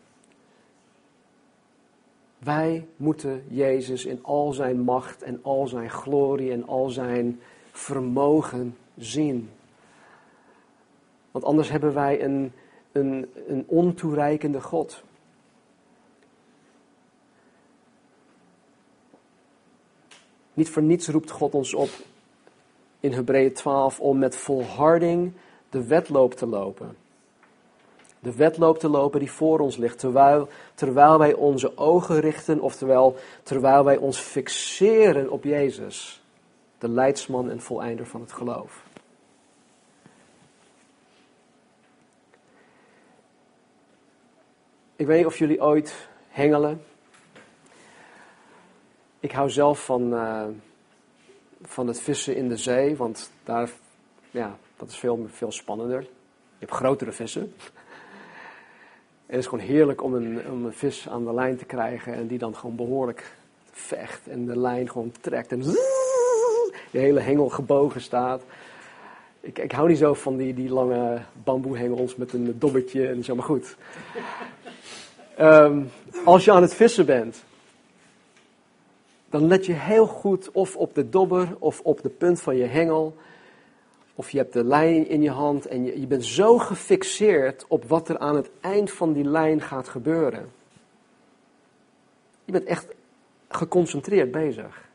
Wij 2.39 2.87
moeten 2.97 3.45
Jezus 3.49 4.05
in 4.05 4.19
al 4.23 4.53
zijn 4.53 4.81
macht 4.81 5.23
en 5.23 5.39
al 5.43 5.67
zijn 5.67 5.91
glorie 5.91 6.53
en 6.53 6.67
al 6.67 6.91
zijn 6.91 7.41
vermogen 7.71 8.77
zien. 8.97 9.51
Want 11.31 11.45
anders 11.45 11.71
hebben 11.71 11.95
wij 11.95 12.25
een, 12.25 12.53
een, 12.93 13.31
een 13.47 13.65
ontoereikende 13.67 14.61
God. 14.61 15.03
Niet 20.55 20.71
voor 20.71 20.83
niets 20.83 21.09
roept 21.09 21.31
God 21.31 21.55
ons 21.55 21.75
op 21.75 21.89
in 23.01 23.13
Hebreeën 23.13 23.53
12 23.53 24.01
om 24.01 24.19
met 24.19 24.37
volharding 24.37 25.33
de 25.71 25.87
wedloop 25.87 26.35
te 26.35 26.47
lopen. 26.47 26.97
De 28.19 28.35
wedloop 28.35 28.79
te 28.79 28.89
lopen 28.89 29.21
die 29.21 29.31
voor 29.31 29.59
ons 29.59 29.77
ligt, 29.77 29.99
terwijl, 29.99 30.49
terwijl 30.75 31.19
wij 31.19 31.35
onze 31.35 31.77
ogen 31.77 32.21
richten, 32.21 32.61
oftewel 32.61 33.17
terwijl 33.43 33.85
wij 33.85 33.97
ons 33.97 34.19
fixeren 34.19 35.31
op 35.31 35.45
Jezus, 35.45 36.23
de 36.79 36.89
leidsman 36.89 37.51
en 37.51 37.61
voleinder 37.61 38.07
van 38.07 38.21
het 38.21 38.33
geloof. 38.33 38.82
Ik 45.03 45.09
weet 45.09 45.17
niet 45.17 45.27
of 45.27 45.39
jullie 45.39 45.63
ooit 45.63 46.09
hengelen. 46.29 46.83
Ik 49.21 49.33
hou 49.33 49.51
zelf 49.51 49.85
van, 49.85 50.13
uh, 50.13 50.45
van 51.63 51.87
het 51.87 52.01
vissen 52.01 52.37
in 52.37 52.49
de 52.49 52.57
zee, 52.57 52.97
want 52.97 53.31
daar, 53.45 53.71
ja, 54.31 54.59
dat 54.77 54.89
is 54.89 54.97
veel, 54.97 55.27
veel 55.33 55.53
spannender. 55.53 56.01
Je 56.01 56.09
hebt 56.59 56.73
grotere 56.73 57.13
vissen. 57.13 57.43
En 57.43 57.51
het 59.27 59.39
is 59.39 59.47
gewoon 59.47 59.65
heerlijk 59.65 60.03
om 60.03 60.15
een, 60.15 60.51
om 60.51 60.65
een 60.65 60.73
vis 60.73 61.09
aan 61.09 61.25
de 61.25 61.35
lijn 61.35 61.57
te 61.57 61.65
krijgen 61.65 62.15
en 62.15 62.27
die 62.27 62.39
dan 62.39 62.57
gewoon 62.57 62.77
behoorlijk 62.77 63.35
vecht 63.71 64.29
en 64.29 64.47
de 64.47 64.59
lijn 64.59 64.91
gewoon 64.91 65.13
trekt 65.21 65.53
en 65.53 65.61
de 65.61 66.99
hele 66.99 67.21
hengel 67.21 67.49
gebogen 67.49 68.01
staat. 68.01 68.43
Ik, 69.41 69.59
ik 69.59 69.73
hou 69.73 69.89
niet 69.89 69.99
zo 69.99 70.15
van 70.15 70.37
die, 70.37 70.55
die 70.55 70.69
lange 70.69 71.23
bamboehengels 71.45 72.17
met 72.17 72.33
een 72.33 72.59
dobbertje 72.59 73.09
en 73.09 73.25
zo, 73.25 73.35
maar 73.35 73.45
goed. 73.45 73.77
Um, 75.41 75.91
als 76.25 76.45
je 76.45 76.53
aan 76.53 76.63
het 76.63 76.75
vissen 76.75 77.07
bent, 77.07 77.45
dan 79.31 79.47
let 79.47 79.67
je 79.67 79.73
heel 79.73 80.07
goed 80.07 80.51
of 80.51 80.77
op 80.77 80.95
de 80.95 81.09
dobber 81.09 81.57
of 81.59 81.81
op 81.81 82.03
de 82.03 82.09
punt 82.09 82.41
van 82.41 82.57
je 82.57 82.65
hengel. 82.65 83.17
Of 84.15 84.31
je 84.31 84.39
hebt 84.39 84.53
de 84.53 84.65
lijn 84.65 85.09
in 85.09 85.23
je 85.23 85.31
hand 85.31 85.67
en 85.67 85.85
je, 85.85 86.01
je 86.01 86.07
bent 86.07 86.25
zo 86.25 86.59
gefixeerd 86.59 87.65
op 87.69 87.85
wat 87.85 88.09
er 88.09 88.19
aan 88.19 88.37
het 88.37 88.51
eind 88.61 88.91
van 88.91 89.13
die 89.13 89.25
lijn 89.25 89.61
gaat 89.61 89.89
gebeuren. 89.89 90.53
Je 92.45 92.53
bent 92.53 92.65
echt 92.65 92.87
geconcentreerd 93.49 94.31
bezig. 94.31 94.89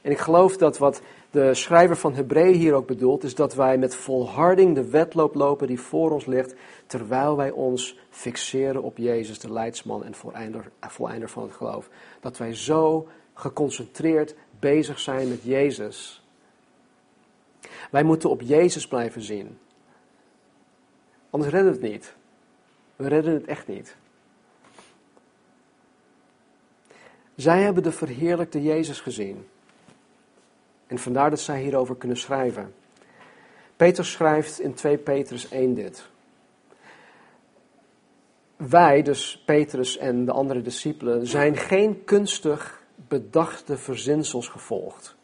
En 0.00 0.10
ik 0.10 0.18
geloof 0.18 0.56
dat 0.56 0.78
wat 0.78 1.00
de 1.34 1.54
schrijver 1.54 1.96
van 1.96 2.14
Hebreeën 2.14 2.54
hier 2.54 2.74
ook 2.74 2.86
bedoelt, 2.86 3.24
is 3.24 3.34
dat 3.34 3.54
wij 3.54 3.78
met 3.78 3.94
volharding 3.94 4.74
de 4.74 4.90
wedloop 4.90 5.34
lopen 5.34 5.66
die 5.66 5.80
voor 5.80 6.10
ons 6.10 6.26
ligt, 6.26 6.54
terwijl 6.86 7.36
wij 7.36 7.50
ons 7.50 7.98
fixeren 8.10 8.82
op 8.82 8.96
Jezus, 8.96 9.38
de 9.38 9.52
leidsman 9.52 10.04
en 10.04 10.14
voleinder, 10.14 10.70
voleinder 10.80 11.28
van 11.28 11.42
het 11.42 11.52
geloof. 11.52 11.88
Dat 12.20 12.38
wij 12.38 12.54
zo 12.54 13.08
geconcentreerd 13.34 14.34
bezig 14.58 14.98
zijn 14.98 15.28
met 15.28 15.42
Jezus. 15.42 16.24
Wij 17.90 18.02
moeten 18.02 18.30
op 18.30 18.40
Jezus 18.40 18.88
blijven 18.88 19.22
zien. 19.22 19.58
Anders 21.30 21.52
redden 21.52 21.72
we 21.72 21.78
het 21.78 21.92
niet. 21.92 22.14
We 22.96 23.08
redden 23.08 23.34
het 23.34 23.44
echt 23.44 23.66
niet. 23.66 23.96
Zij 27.34 27.62
hebben 27.62 27.82
de 27.82 27.92
verheerlijkte 27.92 28.62
Jezus 28.62 29.00
gezien. 29.00 29.46
En 30.86 30.98
vandaar 30.98 31.30
dat 31.30 31.40
zij 31.40 31.60
hierover 31.60 31.96
kunnen 31.96 32.16
schrijven. 32.16 32.74
Peter 33.76 34.04
schrijft 34.04 34.60
in 34.60 34.74
2 34.74 34.98
Petrus 34.98 35.48
1 35.48 35.74
dit. 35.74 36.08
Wij, 38.56 39.02
dus 39.02 39.42
Petrus 39.46 39.96
en 39.96 40.24
de 40.24 40.32
andere 40.32 40.62
discipelen, 40.62 41.26
zijn 41.26 41.56
geen 41.56 42.04
kunstig 42.04 42.82
bedachte 43.08 43.76
verzinsels 43.76 44.48
gevolgd. 44.48 45.16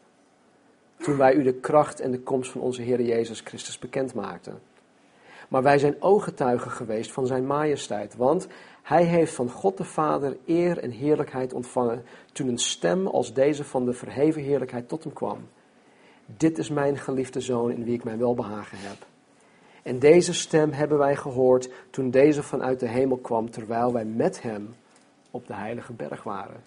Toen 0.96 1.16
wij 1.16 1.34
u 1.34 1.42
de 1.42 1.54
kracht 1.54 2.00
en 2.00 2.10
de 2.10 2.20
komst 2.20 2.50
van 2.50 2.60
onze 2.60 2.82
Heer 2.82 3.00
Jezus 3.00 3.40
Christus 3.40 3.78
bekend 3.78 4.14
maakten. 4.14 4.60
Maar 5.50 5.62
wij 5.62 5.78
zijn 5.78 6.02
ooggetuigen 6.02 6.70
geweest 6.70 7.12
van 7.12 7.26
zijn 7.26 7.46
majesteit, 7.46 8.16
want 8.16 8.46
hij 8.82 9.04
heeft 9.04 9.34
van 9.34 9.50
God 9.50 9.76
de 9.76 9.84
Vader 9.84 10.36
eer 10.46 10.78
en 10.78 10.90
heerlijkheid 10.90 11.52
ontvangen 11.52 12.04
toen 12.32 12.48
een 12.48 12.58
stem 12.58 13.06
als 13.06 13.34
deze 13.34 13.64
van 13.64 13.84
de 13.84 13.92
verheven 13.92 14.42
heerlijkheid 14.42 14.88
tot 14.88 15.04
hem 15.04 15.12
kwam. 15.12 15.38
Dit 16.26 16.58
is 16.58 16.70
mijn 16.70 16.98
geliefde 16.98 17.40
zoon 17.40 17.70
in 17.70 17.84
wie 17.84 17.94
ik 17.94 18.04
mijn 18.04 18.18
welbehagen 18.18 18.78
heb. 18.78 19.06
En 19.82 19.98
deze 19.98 20.34
stem 20.34 20.72
hebben 20.72 20.98
wij 20.98 21.16
gehoord 21.16 21.70
toen 21.90 22.10
deze 22.10 22.42
vanuit 22.42 22.80
de 22.80 22.88
hemel 22.88 23.16
kwam, 23.16 23.50
terwijl 23.50 23.92
wij 23.92 24.04
met 24.04 24.42
hem 24.42 24.74
op 25.30 25.46
de 25.46 25.54
heilige 25.54 25.92
berg 25.92 26.22
waren. 26.22 26.62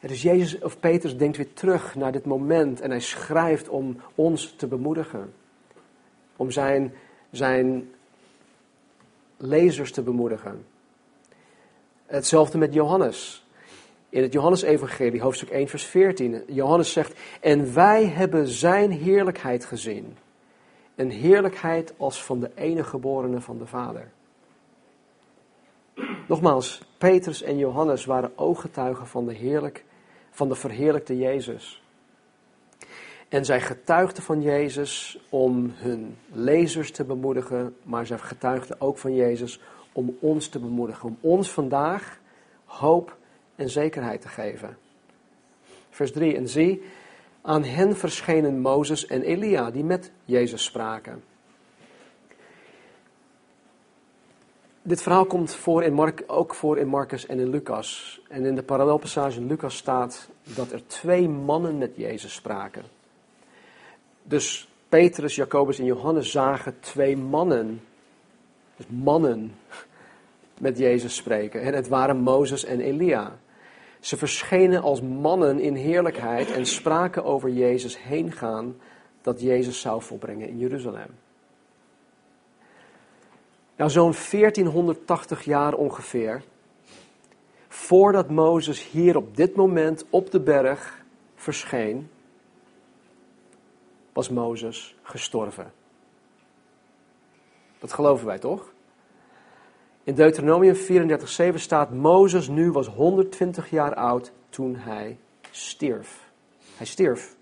dus 0.00 0.22
Jezus 0.22 0.60
of 0.60 0.80
Petrus 0.80 1.16
denkt 1.16 1.36
weer 1.36 1.52
terug 1.52 1.94
naar 1.94 2.12
dit 2.12 2.24
moment 2.24 2.80
en 2.80 2.90
hij 2.90 3.00
schrijft 3.00 3.68
om 3.68 3.96
ons 4.14 4.54
te 4.56 4.66
bemoedigen. 4.66 5.32
Om 6.36 6.50
zijn, 6.50 6.94
zijn 7.32 7.90
lezers 9.36 9.92
te 9.92 10.02
bemoedigen. 10.02 10.64
Hetzelfde 12.06 12.58
met 12.58 12.74
Johannes. 12.74 13.46
In 14.08 14.22
het 14.22 14.32
Johannesevangelie, 14.32 15.20
hoofdstuk 15.20 15.50
1, 15.50 15.68
vers 15.68 15.84
14. 15.84 16.42
Johannes 16.46 16.92
zegt, 16.92 17.18
en 17.40 17.74
wij 17.74 18.06
hebben 18.06 18.46
zijn 18.48 18.90
heerlijkheid 18.90 19.64
gezien. 19.64 20.16
Een 20.94 21.10
heerlijkheid 21.10 21.94
als 21.96 22.24
van 22.24 22.40
de 22.40 22.50
enige 22.54 22.88
geborene 22.88 23.40
van 23.40 23.58
de 23.58 23.66
Vader. 23.66 24.10
Nogmaals, 26.28 26.82
Petrus 26.98 27.42
en 27.42 27.58
Johannes 27.58 28.04
waren 28.04 28.38
ooggetuigen 28.38 29.06
van 29.06 29.26
de, 29.26 29.34
heerlijk, 29.34 29.84
van 30.30 30.48
de 30.48 30.54
verheerlijkte 30.54 31.18
Jezus. 31.18 31.81
En 33.32 33.44
zij 33.44 33.60
getuigden 33.60 34.22
van 34.22 34.42
Jezus 34.42 35.18
om 35.28 35.72
hun 35.74 36.16
lezers 36.32 36.90
te 36.90 37.04
bemoedigen, 37.04 37.76
maar 37.82 38.06
zij 38.06 38.18
getuigden 38.18 38.80
ook 38.80 38.98
van 38.98 39.14
Jezus 39.14 39.60
om 39.92 40.16
ons 40.20 40.48
te 40.48 40.58
bemoedigen, 40.58 41.08
om 41.08 41.16
ons 41.20 41.50
vandaag 41.50 42.20
hoop 42.64 43.16
en 43.54 43.68
zekerheid 43.68 44.20
te 44.20 44.28
geven. 44.28 44.76
Vers 45.90 46.12
3, 46.12 46.36
en 46.36 46.48
zie, 46.48 46.82
aan 47.42 47.64
hen 47.64 47.96
verschenen 47.96 48.60
Mozes 48.60 49.06
en 49.06 49.22
Elia, 49.22 49.70
die 49.70 49.84
met 49.84 50.10
Jezus 50.24 50.64
spraken. 50.64 51.22
Dit 54.82 55.02
verhaal 55.02 55.26
komt 55.26 55.54
voor 55.54 55.82
in 55.82 55.92
Mark, 55.92 56.24
ook 56.26 56.54
voor 56.54 56.78
in 56.78 56.88
Marcus 56.88 57.26
en 57.26 57.38
in 57.38 57.48
Lucas. 57.48 58.20
En 58.28 58.44
in 58.44 58.54
de 58.54 58.62
parallelpassage 58.62 59.40
in 59.40 59.46
Lucas 59.46 59.76
staat 59.76 60.28
dat 60.42 60.72
er 60.72 60.86
twee 60.86 61.28
mannen 61.28 61.78
met 61.78 61.96
Jezus 61.96 62.34
spraken. 62.34 63.00
Dus 64.22 64.68
Petrus, 64.88 65.34
Jacobus 65.34 65.78
en 65.78 65.84
Johannes 65.84 66.30
zagen 66.30 66.80
twee 66.80 67.16
mannen, 67.16 67.80
dus 68.76 68.86
mannen, 68.88 69.54
met 70.58 70.78
Jezus 70.78 71.16
spreken. 71.16 71.60
En 71.62 71.74
het 71.74 71.88
waren 71.88 72.16
Mozes 72.16 72.64
en 72.64 72.80
Elia. 72.80 73.38
Ze 74.00 74.16
verschenen 74.16 74.82
als 74.82 75.00
mannen 75.00 75.60
in 75.60 75.74
heerlijkheid 75.74 76.50
en 76.50 76.66
spraken 76.66 77.24
over 77.24 77.50
Jezus 77.50 78.02
heen 78.02 78.32
gaan 78.32 78.76
dat 79.22 79.40
Jezus 79.40 79.80
zou 79.80 80.02
volbrengen 80.02 80.48
in 80.48 80.58
Jeruzalem. 80.58 81.08
Nou, 83.76 83.90
zo'n 83.90 84.14
1480 84.30 85.44
jaar 85.44 85.74
ongeveer, 85.74 86.42
voordat 87.68 88.30
Mozes 88.30 88.90
hier 88.90 89.16
op 89.16 89.36
dit 89.36 89.54
moment 89.54 90.04
op 90.10 90.30
de 90.30 90.40
berg 90.40 91.04
verscheen, 91.34 92.10
was 94.12 94.28
Mozes 94.28 94.96
gestorven. 95.02 95.72
Dat 97.78 97.92
geloven 97.92 98.26
wij 98.26 98.38
toch? 98.38 98.72
In 100.04 100.14
Deuteronomium 100.14 100.74
34:7 100.74 101.54
staat: 101.54 101.90
Mozes 101.90 102.48
nu 102.48 102.70
was 102.70 102.86
120 102.86 103.70
jaar 103.70 103.94
oud 103.94 104.32
toen 104.48 104.76
hij 104.76 105.18
stierf. 105.50 106.30
Hij 106.76 106.86
stierf. 106.86 107.36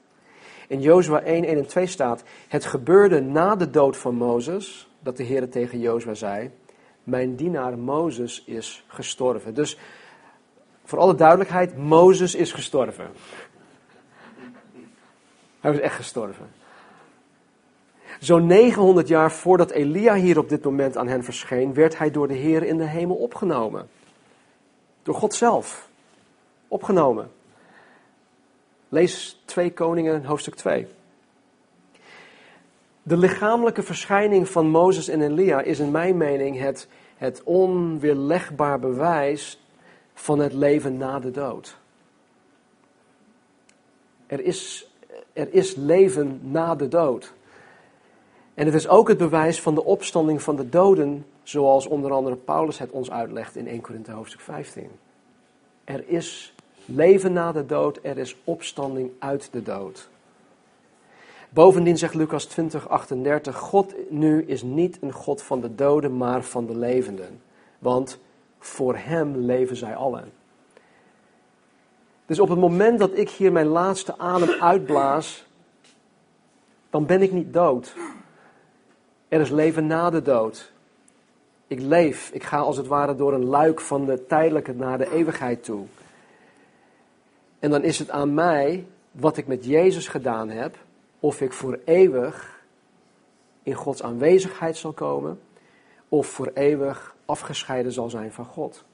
In 0.68 0.80
Jozua 0.80 1.20
1, 1.22 1.44
1 1.44 1.56
en 1.56 1.66
2 1.66 1.86
staat: 1.86 2.22
Het 2.48 2.64
gebeurde 2.64 3.20
na 3.20 3.56
de 3.56 3.70
dood 3.70 3.96
van 3.96 4.14
Mozes 4.14 4.88
dat 4.98 5.16
de 5.16 5.22
Heer 5.22 5.50
tegen 5.50 5.78
Jozua 5.78 6.14
zei: 6.14 6.50
Mijn 7.04 7.36
dienaar 7.36 7.78
Mozes 7.78 8.44
is 8.44 8.84
gestorven. 8.86 9.54
Dus 9.54 9.78
voor 10.84 10.98
alle 10.98 11.14
duidelijkheid, 11.14 11.76
Mozes 11.76 12.34
is 12.34 12.52
gestorven. 12.52 13.10
Hij 15.60 15.70
was 15.72 15.80
echt 15.80 15.94
gestorven. 15.94 16.59
Zo'n 18.20 18.46
900 18.46 19.08
jaar 19.08 19.32
voordat 19.32 19.70
Elia 19.70 20.14
hier 20.14 20.38
op 20.38 20.48
dit 20.48 20.64
moment 20.64 20.96
aan 20.96 21.08
hen 21.08 21.24
verscheen, 21.24 21.74
werd 21.74 21.98
hij 21.98 22.10
door 22.10 22.28
de 22.28 22.34
Heer 22.34 22.62
in 22.62 22.76
de 22.76 22.84
hemel 22.84 23.16
opgenomen. 23.16 23.88
Door 25.02 25.14
God 25.14 25.34
zelf. 25.34 25.88
Opgenomen. 26.68 27.30
Lees 28.88 29.42
2 29.44 29.72
Koningen, 29.72 30.24
hoofdstuk 30.24 30.54
2. 30.54 30.86
De 33.02 33.16
lichamelijke 33.16 33.82
verschijning 33.82 34.48
van 34.48 34.68
Mozes 34.68 35.08
en 35.08 35.22
Elia 35.22 35.60
is 35.60 35.78
in 35.78 35.90
mijn 35.90 36.16
mening 36.16 36.58
het, 36.58 36.88
het 37.16 37.42
onweerlegbaar 37.44 38.78
bewijs 38.78 39.60
van 40.14 40.38
het 40.38 40.52
leven 40.52 40.96
na 40.96 41.18
de 41.18 41.30
dood. 41.30 41.78
Er 44.26 44.40
is, 44.40 44.90
er 45.32 45.54
is 45.54 45.74
leven 45.74 46.40
na 46.42 46.74
de 46.74 46.88
dood. 46.88 47.32
En 48.60 48.66
het 48.66 48.74
is 48.74 48.88
ook 48.88 49.08
het 49.08 49.18
bewijs 49.18 49.60
van 49.60 49.74
de 49.74 49.84
opstanding 49.84 50.42
van 50.42 50.56
de 50.56 50.68
doden, 50.68 51.26
zoals 51.42 51.86
onder 51.86 52.12
andere 52.12 52.36
Paulus 52.36 52.78
het 52.78 52.90
ons 52.90 53.10
uitlegt 53.10 53.56
in 53.56 53.66
1 53.66 53.80
Korinthe 53.80 54.12
hoofdstuk 54.12 54.40
15. 54.40 54.90
Er 55.84 56.08
is 56.08 56.54
leven 56.84 57.32
na 57.32 57.52
de 57.52 57.66
dood, 57.66 57.98
er 58.02 58.18
is 58.18 58.36
opstanding 58.44 59.10
uit 59.18 59.48
de 59.52 59.62
dood. 59.62 60.08
Bovendien 61.50 61.98
zegt 61.98 62.14
Lucas 62.14 62.44
20, 62.44 62.88
38, 62.88 63.58
God 63.58 63.94
nu 64.10 64.44
is 64.44 64.62
niet 64.62 64.98
een 65.00 65.12
God 65.12 65.42
van 65.42 65.60
de 65.60 65.74
doden, 65.74 66.16
maar 66.16 66.42
van 66.42 66.66
de 66.66 66.76
levenden. 66.76 67.42
Want 67.78 68.18
voor 68.58 68.96
hem 68.96 69.36
leven 69.36 69.76
zij 69.76 69.96
allen. 69.96 70.32
Dus 72.26 72.40
op 72.40 72.48
het 72.48 72.58
moment 72.58 72.98
dat 72.98 73.18
ik 73.18 73.30
hier 73.30 73.52
mijn 73.52 73.66
laatste 73.66 74.18
adem 74.18 74.50
uitblaas, 74.50 75.46
dan 76.90 77.06
ben 77.06 77.22
ik 77.22 77.32
niet 77.32 77.52
dood. 77.52 77.94
Er 79.30 79.40
is 79.40 79.50
leven 79.50 79.86
na 79.86 80.10
de 80.10 80.22
dood. 80.22 80.72
Ik 81.66 81.80
leef, 81.80 82.30
ik 82.32 82.42
ga 82.42 82.58
als 82.58 82.76
het 82.76 82.86
ware 82.86 83.16
door 83.16 83.32
een 83.32 83.44
luik 83.44 83.80
van 83.80 84.04
de 84.04 84.26
tijdelijke 84.26 84.72
naar 84.72 84.98
de 84.98 85.12
eeuwigheid 85.12 85.64
toe. 85.64 85.86
En 87.58 87.70
dan 87.70 87.82
is 87.82 87.98
het 87.98 88.10
aan 88.10 88.34
mij 88.34 88.86
wat 89.10 89.36
ik 89.36 89.46
met 89.46 89.64
Jezus 89.64 90.08
gedaan 90.08 90.48
heb, 90.48 90.76
of 91.20 91.40
ik 91.40 91.52
voor 91.52 91.78
eeuwig 91.84 92.60
in 93.62 93.74
Gods 93.74 94.02
aanwezigheid 94.02 94.76
zal 94.76 94.92
komen, 94.92 95.40
of 96.08 96.26
voor 96.26 96.50
eeuwig 96.54 97.14
afgescheiden 97.24 97.92
zal 97.92 98.10
zijn 98.10 98.32
van 98.32 98.44
God. 98.44 98.84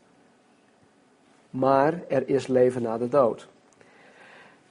Maar 1.51 2.01
er 2.09 2.29
is 2.29 2.46
leven 2.46 2.83
na 2.83 2.99
de 2.99 3.09
dood. 3.09 3.49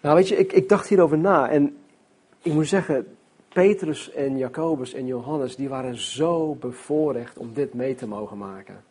Nou 0.01 0.15
weet 0.15 0.27
je, 0.27 0.35
ik, 0.35 0.53
ik 0.53 0.69
dacht 0.69 0.87
hierover 0.87 1.17
na 1.17 1.49
en 1.49 1.77
ik 2.41 2.53
moet 2.53 2.67
zeggen, 2.67 3.17
Petrus 3.55 4.11
en 4.11 4.37
Jacobus 4.37 4.93
en 4.93 5.05
Johannes, 5.05 5.55
die 5.55 5.69
waren 5.69 5.97
zo 5.97 6.55
bevoorrecht 6.55 7.37
om 7.37 7.53
dit 7.53 7.73
mee 7.73 7.95
te 7.95 8.07
mogen 8.07 8.37
maken. 8.37 8.83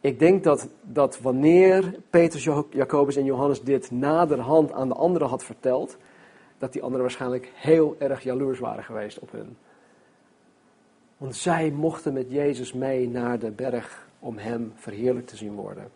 Ik 0.00 0.18
denk 0.18 0.44
dat, 0.44 0.68
dat 0.82 1.20
wanneer 1.20 1.94
Petrus, 2.10 2.48
Jacobus 2.70 3.16
en 3.16 3.24
Johannes 3.24 3.62
dit 3.62 3.90
naderhand 3.90 4.72
aan 4.72 4.88
de 4.88 4.94
anderen 4.94 5.28
had 5.28 5.44
verteld, 5.44 5.96
dat 6.58 6.72
die 6.72 6.82
anderen 6.82 7.02
waarschijnlijk 7.02 7.52
heel 7.54 7.96
erg 7.98 8.22
jaloers 8.22 8.58
waren 8.58 8.84
geweest 8.84 9.18
op 9.18 9.32
hun. 9.32 9.56
Want 11.16 11.36
zij 11.36 11.70
mochten 11.70 12.12
met 12.12 12.30
Jezus 12.30 12.72
mee 12.72 13.08
naar 13.08 13.38
de 13.38 13.50
berg 13.50 14.08
om 14.18 14.38
hem 14.38 14.72
verheerlijkt 14.76 15.28
te 15.28 15.36
zien 15.36 15.54
worden. 15.54 15.90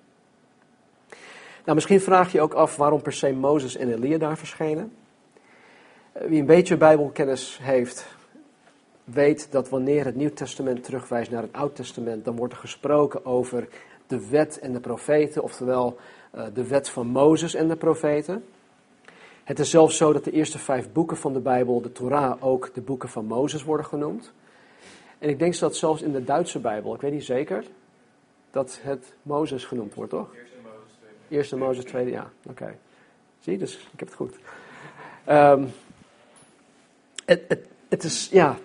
Nou, 1.65 1.75
misschien 1.75 2.01
vraag 2.01 2.33
je 2.33 2.41
ook 2.41 2.55
af 2.55 2.77
waarom 2.77 3.03
per 3.03 3.13
se 3.13 3.33
Mozes 3.33 3.77
en 3.77 3.93
Elia 3.93 4.19
daar 4.19 4.39
verschenen. 4.39 4.93
Eh, 6.13 6.29
wie 6.29 6.41
een 6.41 6.47
beetje 6.47 6.77
Bijbelkennis 6.77 7.59
heeft, 7.63 8.07
weet 9.05 9.53
dat 9.53 9.69
wanneer 9.69 10.05
het 10.05 10.15
Nieuw 10.15 10.33
Testament 10.33 10.85
terugwijst 10.85 11.31
naar 11.31 11.43
het 11.43 11.53
Oud 11.53 11.77
Testament, 11.77 12.25
dan 12.25 12.37
wordt 12.37 12.53
er 12.53 12.59
gesproken 12.59 13.27
over 13.27 13.69
de 14.07 14.29
wet 14.29 14.59
en 14.59 14.73
de 14.73 14.81
profeten, 14.81 15.43
oftewel 15.43 15.97
uh, 16.35 16.45
de 16.55 16.67
wet 16.67 16.89
van 16.89 17.07
Mozes 17.07 17.55
en 17.55 17.69
de 17.69 17.77
profeten. 17.77 18.45
Het 19.45 19.59
is 19.59 19.71
zelfs 19.71 19.97
zo 19.97 20.13
dat 20.13 20.25
de 20.25 20.31
eerste 20.31 20.59
vijf 20.59 20.93
boeken 20.93 21.17
van 21.17 21.33
de 21.33 21.41
Bijbel, 21.41 21.81
de 21.81 21.93
Torah, 21.93 22.45
ook 22.45 22.75
de 22.75 22.81
boeken 22.81 23.09
van 23.09 23.25
Mozes 23.25 23.63
worden 23.63 23.87
genoemd. 23.87 24.33
En 25.19 25.29
ik 25.29 25.39
denk 25.39 25.59
dat 25.59 25.77
zelfs 25.77 26.03
in 26.03 26.13
de 26.13 26.25
Duitse 26.25 26.59
Bijbel, 26.59 26.95
ik 26.95 27.01
weet 27.01 27.13
niet 27.13 27.25
zeker, 27.25 27.65
dat 28.51 28.79
het 28.83 29.15
Mozes 29.23 29.65
genoemd 29.65 29.95
wordt, 29.95 30.11
toch? 30.11 30.35
Eerste 30.35 30.57
Mozes, 30.63 30.93
tweede. 30.99 31.17
Eerste 31.29 31.57
Mozes, 31.57 31.85
tweede, 31.85 32.11
ja. 32.11 32.31
Oké. 32.49 32.79
Zie, 33.41 33.59
dus 33.59 33.75
ik 33.93 33.99
heb 33.99 34.09
het 34.09 34.17
goed. 34.17 34.39
Um, 35.29 35.69
het, 37.25 37.59
het, 37.89 38.05
is, 38.05 38.29
ja, 38.33 38.59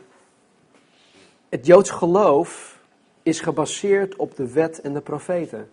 het 1.49 1.65
Joods 1.65 1.89
geloof 1.89 2.79
is 3.23 3.39
gebaseerd 3.39 4.15
op 4.15 4.35
de 4.35 4.51
wet 4.51 4.81
en 4.81 4.93
de 4.93 5.01
profeten. 5.01 5.69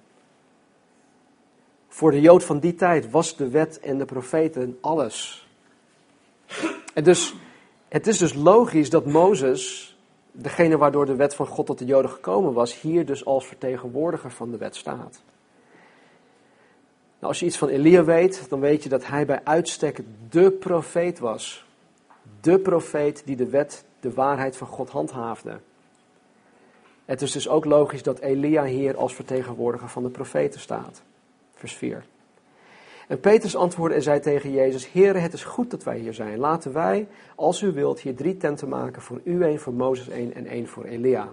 Voor 1.89 2.11
de 2.11 2.21
Jood 2.21 2.45
van 2.45 2.59
die 2.59 2.75
tijd 2.75 3.11
was 3.11 3.37
de 3.37 3.49
wet 3.49 3.81
en 3.81 3.99
de 3.99 4.05
profeten 4.05 4.79
alles. 4.81 5.49
En 6.95 7.05
dus, 7.05 7.35
het 7.89 8.07
is 8.07 8.19
dus 8.19 8.35
logisch 8.35 8.91
dat 8.91 9.07
Mozes, 9.07 9.97
degene 10.33 10.77
waardoor 10.77 11.07
de 11.07 11.17
wet 11.17 11.35
van 11.35 11.47
God 11.47 11.67
tot 11.67 11.79
de 11.79 11.85
Joden 11.85 12.11
gekomen 12.11 12.53
was, 12.53 12.81
hier 12.81 13.07
dus 13.07 13.25
als 13.25 13.47
vertegenwoordiger 13.47 14.31
van 14.31 14.51
de 14.51 14.57
wet 14.57 14.77
staat. 14.77 15.23
Nou, 17.19 17.33
als 17.33 17.41
je 17.41 17.47
iets 17.47 17.59
van 17.59 17.69
Elia 17.69 18.05
weet, 18.05 18.49
dan 18.49 18.61
weet 18.61 18.83
je 18.83 18.89
dat 18.89 19.07
hij 19.07 19.27
bij 19.27 19.41
uitstek 19.45 20.01
de 20.31 20.51
profeet 20.51 21.19
was 21.19 21.64
de 22.45 22.59
profeet 22.59 23.23
die 23.25 23.37
de 23.37 23.49
wet, 23.49 23.85
de 24.01 24.13
waarheid 24.13 24.57
van 24.57 24.67
God 24.67 24.91
handhaafde. 24.91 25.59
Het 27.05 27.23
is 27.23 27.33
dus 27.33 27.49
ook 27.49 27.65
logisch 27.65 28.03
dat 28.03 28.19
Elia 28.19 28.65
hier 28.65 28.97
als 28.97 29.15
vertegenwoordiger 29.15 29.89
van 29.89 30.03
de 30.03 30.09
profeten 30.09 30.61
staat. 30.61 31.03
Vers 31.55 31.75
4. 31.75 32.05
En 33.09 33.21
Petrus 33.21 33.57
antwoordde 33.57 33.97
en 33.97 34.03
zei 34.03 34.21
tegen 34.21 34.53
Jezus: 34.53 34.93
Heere, 34.93 35.19
het 35.19 35.33
is 35.33 35.45
goed 35.45 35.71
dat 35.71 35.83
wij 35.83 35.99
hier 35.99 36.15
zijn. 36.15 36.39
Laten 36.39 36.73
wij, 36.73 37.09
als 37.35 37.63
u 37.63 37.73
wilt, 37.73 38.01
hier 38.01 38.15
drie 38.15 38.37
tenten 38.37 38.69
maken: 38.69 39.03
voor 39.03 39.21
u 39.25 39.43
één, 39.43 39.61
voor 39.61 39.73
Mozes 39.73 40.09
één 40.09 40.35
en 40.35 40.47
één 40.47 40.67
voor 40.67 40.85
Elia. 40.85 41.29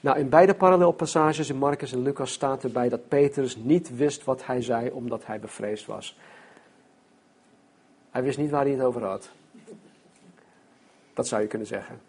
Nou, 0.00 0.18
in 0.18 0.28
beide 0.28 0.54
parallelpassages 0.54 1.50
in 1.50 1.56
Marcus 1.56 1.92
en 1.92 2.02
Lucas 2.02 2.32
staat 2.32 2.64
erbij 2.64 2.88
dat 2.88 3.08
Petrus 3.08 3.56
niet 3.56 3.96
wist 3.96 4.24
wat 4.24 4.46
hij 4.46 4.62
zei 4.62 4.90
omdat 4.90 5.26
hij 5.26 5.40
bevreesd 5.40 5.86
was. 5.86 6.18
Hij 8.10 8.22
wist 8.22 8.38
niet 8.38 8.50
waar 8.50 8.64
hij 8.64 8.72
het 8.72 8.82
over 8.82 9.04
had. 9.04 9.30
Dat 11.14 11.28
zou 11.28 11.42
je 11.42 11.48
kunnen 11.48 11.68
zeggen. 11.68 12.00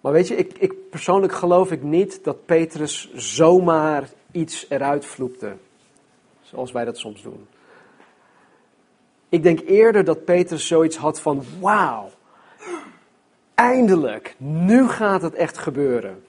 Maar 0.00 0.12
weet 0.12 0.28
je, 0.28 0.36
ik, 0.36 0.58
ik, 0.58 0.90
persoonlijk 0.90 1.32
geloof 1.32 1.72
ik 1.72 1.82
niet 1.82 2.24
dat 2.24 2.46
Petrus 2.46 3.12
zomaar 3.14 4.08
iets 4.32 4.66
eruit 4.68 5.06
vloekte. 5.06 5.52
Zoals 6.42 6.72
wij 6.72 6.84
dat 6.84 6.98
soms 6.98 7.22
doen. 7.22 7.46
Ik 9.28 9.42
denk 9.42 9.60
eerder 9.60 10.04
dat 10.04 10.24
Petrus 10.24 10.66
zoiets 10.66 10.96
had 10.96 11.20
van: 11.20 11.44
wauw, 11.60 12.10
eindelijk, 13.54 14.34
nu 14.38 14.88
gaat 14.88 15.22
het 15.22 15.34
echt 15.34 15.58
gebeuren. 15.58 16.22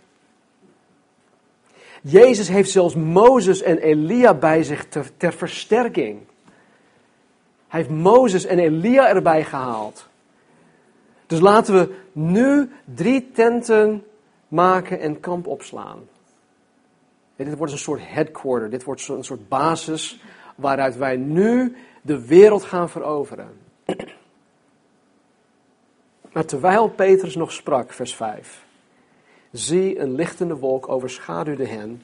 Jezus 2.02 2.48
heeft 2.48 2.72
zelfs 2.72 2.96
Mozes 2.96 3.62
en 3.62 3.78
Elia 3.78 4.34
bij 4.34 4.64
zich 4.64 4.88
ter, 4.88 5.18
ter 5.18 5.34
versterking. 5.34 6.20
Hij 7.68 7.80
heeft 7.80 7.94
Mozes 7.94 8.46
en 8.46 8.60
Elia 8.60 9.08
erbij 9.08 9.44
gehaald. 9.44 10.08
Dus 11.30 11.40
laten 11.40 11.74
we 11.74 11.96
nu 12.12 12.70
drie 12.96 13.32
tenten 13.32 14.04
maken 14.48 15.00
en 15.00 15.20
kamp 15.20 15.48
opslaan. 15.48 16.00
dit 17.36 17.58
wordt 17.58 17.72
een 17.72 17.80
soort 17.80 18.02
headquarter, 18.04 18.70
dit 18.70 18.84
wordt 18.84 19.08
een 19.08 19.24
soort 19.24 19.48
basis 19.48 20.22
waaruit 20.56 20.98
wij 20.98 21.16
nu 21.16 21.76
de 22.02 22.26
wereld 22.26 22.64
gaan 22.64 22.90
veroveren. 22.90 23.50
Maar 26.34 26.46
terwijl 26.46 26.90
Petrus 26.90 27.36
nog 27.36 27.52
sprak, 27.52 27.94
vers 27.94 28.16
5, 28.16 28.66
zie 29.52 30.00
een 30.00 30.16
lichtende 30.16 30.56
wolk 30.56 30.90
overschaduwde 30.90 31.66
hen 31.68 32.02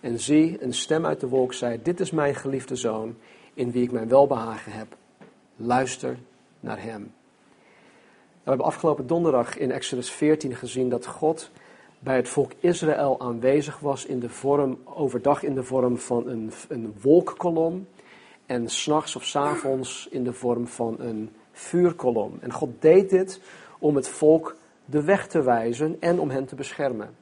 en 0.00 0.20
zie 0.20 0.62
een 0.62 0.74
stem 0.74 1.06
uit 1.06 1.20
de 1.20 1.28
wolk 1.28 1.52
zei, 1.52 1.82
dit 1.82 2.00
is 2.00 2.10
mijn 2.10 2.34
geliefde 2.34 2.76
zoon 2.76 3.16
in 3.54 3.70
wie 3.70 3.82
ik 3.82 3.92
mijn 3.92 4.08
welbehagen 4.08 4.72
heb. 4.72 4.96
Luister 5.56 6.18
naar 6.60 6.82
hem. 6.82 7.15
We 8.46 8.52
hebben 8.52 8.70
afgelopen 8.70 9.06
donderdag 9.06 9.58
in 9.58 9.70
Exodus 9.70 10.10
14 10.10 10.54
gezien 10.54 10.88
dat 10.88 11.06
God 11.06 11.50
bij 11.98 12.16
het 12.16 12.28
volk 12.28 12.52
Israël 12.60 13.20
aanwezig 13.20 13.78
was 13.78 14.06
in 14.06 14.20
de 14.20 14.28
vorm, 14.28 14.78
overdag 14.84 15.42
in 15.42 15.54
de 15.54 15.62
vorm 15.62 15.98
van 15.98 16.28
een, 16.28 16.52
een 16.68 16.94
wolkkolom 17.00 17.86
en 18.46 18.68
s'nachts 18.68 19.16
of 19.16 19.24
s 19.24 19.36
avonds 19.36 20.08
in 20.10 20.24
de 20.24 20.32
vorm 20.32 20.66
van 20.66 20.96
een 20.98 21.30
vuurkolom. 21.52 22.38
En 22.40 22.52
God 22.52 22.70
deed 22.78 23.10
dit 23.10 23.40
om 23.78 23.96
het 23.96 24.08
volk 24.08 24.56
de 24.84 25.02
weg 25.02 25.26
te 25.26 25.42
wijzen 25.42 25.96
en 26.00 26.20
om 26.20 26.30
hen 26.30 26.46
te 26.46 26.54
beschermen. 26.54 27.16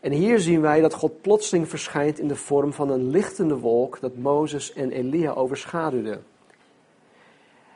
En 0.00 0.12
hier 0.12 0.40
zien 0.40 0.60
wij 0.60 0.80
dat 0.80 0.94
God 0.94 1.20
plotseling 1.20 1.68
verschijnt 1.68 2.18
in 2.18 2.28
de 2.28 2.36
vorm 2.36 2.72
van 2.72 2.90
een 2.90 3.10
lichtende 3.10 3.56
wolk 3.56 4.00
dat 4.00 4.16
Mozes 4.16 4.72
en 4.72 4.90
Elia 4.90 5.32
overschaduwde. 5.32 6.20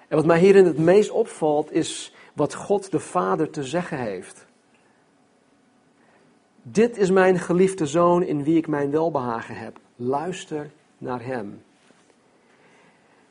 En 0.08 0.16
wat 0.16 0.26
mij 0.26 0.38
hierin 0.38 0.64
het 0.64 0.78
meest 0.78 1.10
opvalt 1.10 1.72
is 1.72 2.14
wat 2.32 2.54
God 2.54 2.90
de 2.90 3.00
Vader 3.00 3.50
te 3.50 3.64
zeggen 3.64 3.98
heeft. 3.98 4.46
Dit 6.62 6.96
is 6.96 7.10
mijn 7.10 7.38
geliefde 7.38 7.86
zoon 7.86 8.22
in 8.22 8.42
wie 8.42 8.56
ik 8.56 8.66
mijn 8.66 8.90
welbehagen 8.90 9.56
heb. 9.56 9.78
Luister 9.96 10.70
naar 10.98 11.24
hem. 11.24 11.62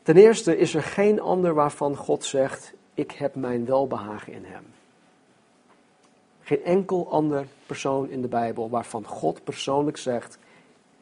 Ten 0.02 0.16
eerste 0.16 0.56
is 0.56 0.74
er 0.74 0.82
geen 0.82 1.20
ander 1.20 1.54
waarvan 1.54 1.96
God 1.96 2.24
zegt: 2.24 2.72
Ik 2.94 3.10
heb 3.10 3.34
mijn 3.34 3.64
welbehagen 3.64 4.32
in 4.32 4.44
hem. 4.44 4.64
Geen 6.42 6.64
enkel 6.64 7.10
ander 7.10 7.46
persoon 7.66 8.10
in 8.10 8.22
de 8.22 8.28
Bijbel 8.28 8.70
waarvan 8.70 9.04
God 9.04 9.44
persoonlijk 9.44 9.96
zegt: 9.96 10.38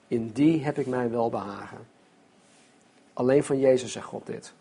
In 0.08 0.30
die 0.30 0.64
heb 0.64 0.78
ik 0.78 0.86
mijn 0.86 1.10
welbehagen. 1.10 1.86
Alleen 3.12 3.44
van 3.44 3.58
Jezus 3.58 3.92
zegt 3.92 4.06
God 4.06 4.26
dit. 4.26 4.54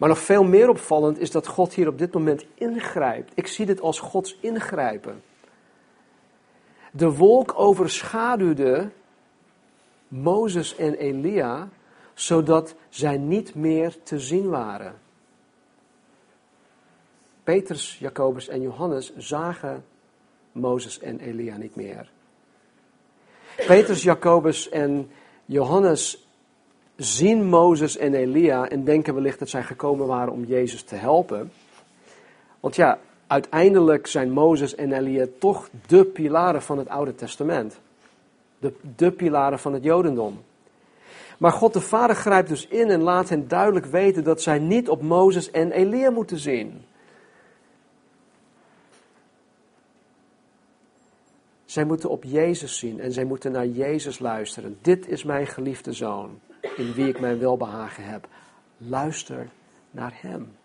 Maar 0.00 0.08
nog 0.08 0.18
veel 0.18 0.44
meer 0.44 0.68
opvallend 0.68 1.18
is 1.18 1.30
dat 1.30 1.46
God 1.46 1.74
hier 1.74 1.88
op 1.88 1.98
dit 1.98 2.12
moment 2.12 2.44
ingrijpt. 2.54 3.32
Ik 3.34 3.46
zie 3.46 3.66
dit 3.66 3.80
als 3.80 3.98
Gods 3.98 4.38
ingrijpen. 4.40 5.22
De 6.92 7.14
wolk 7.14 7.52
overschaduwde 7.56 8.90
Mozes 10.08 10.76
en 10.76 10.94
Elia, 10.94 11.68
zodat 12.14 12.74
zij 12.88 13.18
niet 13.18 13.54
meer 13.54 14.02
te 14.02 14.18
zien 14.18 14.48
waren. 14.48 14.98
Petrus, 17.44 17.98
Jacobus 17.98 18.48
en 18.48 18.60
Johannes 18.60 19.16
zagen 19.16 19.84
Mozes 20.52 20.98
en 20.98 21.20
Elia 21.20 21.56
niet 21.56 21.76
meer. 21.76 22.10
Petrus, 23.66 24.02
Jacobus 24.02 24.68
en 24.68 25.10
Johannes 25.44 26.29
zien 27.04 27.44
Mozes 27.44 27.96
en 27.96 28.14
Elia 28.14 28.68
en 28.68 28.84
denken 28.84 29.14
wellicht 29.14 29.38
dat 29.38 29.48
zij 29.48 29.62
gekomen 29.62 30.06
waren 30.06 30.32
om 30.32 30.44
Jezus 30.44 30.82
te 30.82 30.94
helpen. 30.94 31.52
Want 32.60 32.76
ja, 32.76 32.98
uiteindelijk 33.26 34.06
zijn 34.06 34.30
Mozes 34.30 34.74
en 34.74 34.92
Elia 34.92 35.26
toch 35.38 35.68
de 35.86 36.04
pilaren 36.04 36.62
van 36.62 36.78
het 36.78 36.88
Oude 36.88 37.14
Testament. 37.14 37.80
De, 38.58 38.72
de 38.96 39.10
pilaren 39.10 39.58
van 39.58 39.72
het 39.72 39.84
Jodendom. 39.84 40.40
Maar 41.38 41.52
God 41.52 41.72
de 41.72 41.80
Vader 41.80 42.16
grijpt 42.16 42.48
dus 42.48 42.66
in 42.66 42.90
en 42.90 43.02
laat 43.02 43.28
hen 43.28 43.48
duidelijk 43.48 43.86
weten 43.86 44.24
dat 44.24 44.42
zij 44.42 44.58
niet 44.58 44.88
op 44.88 45.02
Mozes 45.02 45.50
en 45.50 45.72
Elia 45.72 46.10
moeten 46.10 46.38
zien. 46.38 46.84
Zij 51.64 51.84
moeten 51.84 52.10
op 52.10 52.24
Jezus 52.24 52.78
zien 52.78 53.00
en 53.00 53.12
zij 53.12 53.24
moeten 53.24 53.52
naar 53.52 53.66
Jezus 53.66 54.18
luisteren. 54.18 54.78
Dit 54.80 55.08
is 55.08 55.24
mijn 55.24 55.46
geliefde 55.46 55.92
zoon, 55.92 56.40
in 56.76 56.92
wie 56.92 57.08
ik 57.08 57.20
mijn 57.20 57.38
welbehagen 57.38 58.04
heb. 58.04 58.28
Luister 58.76 59.48
naar 59.90 60.12
Hem. 60.14 60.56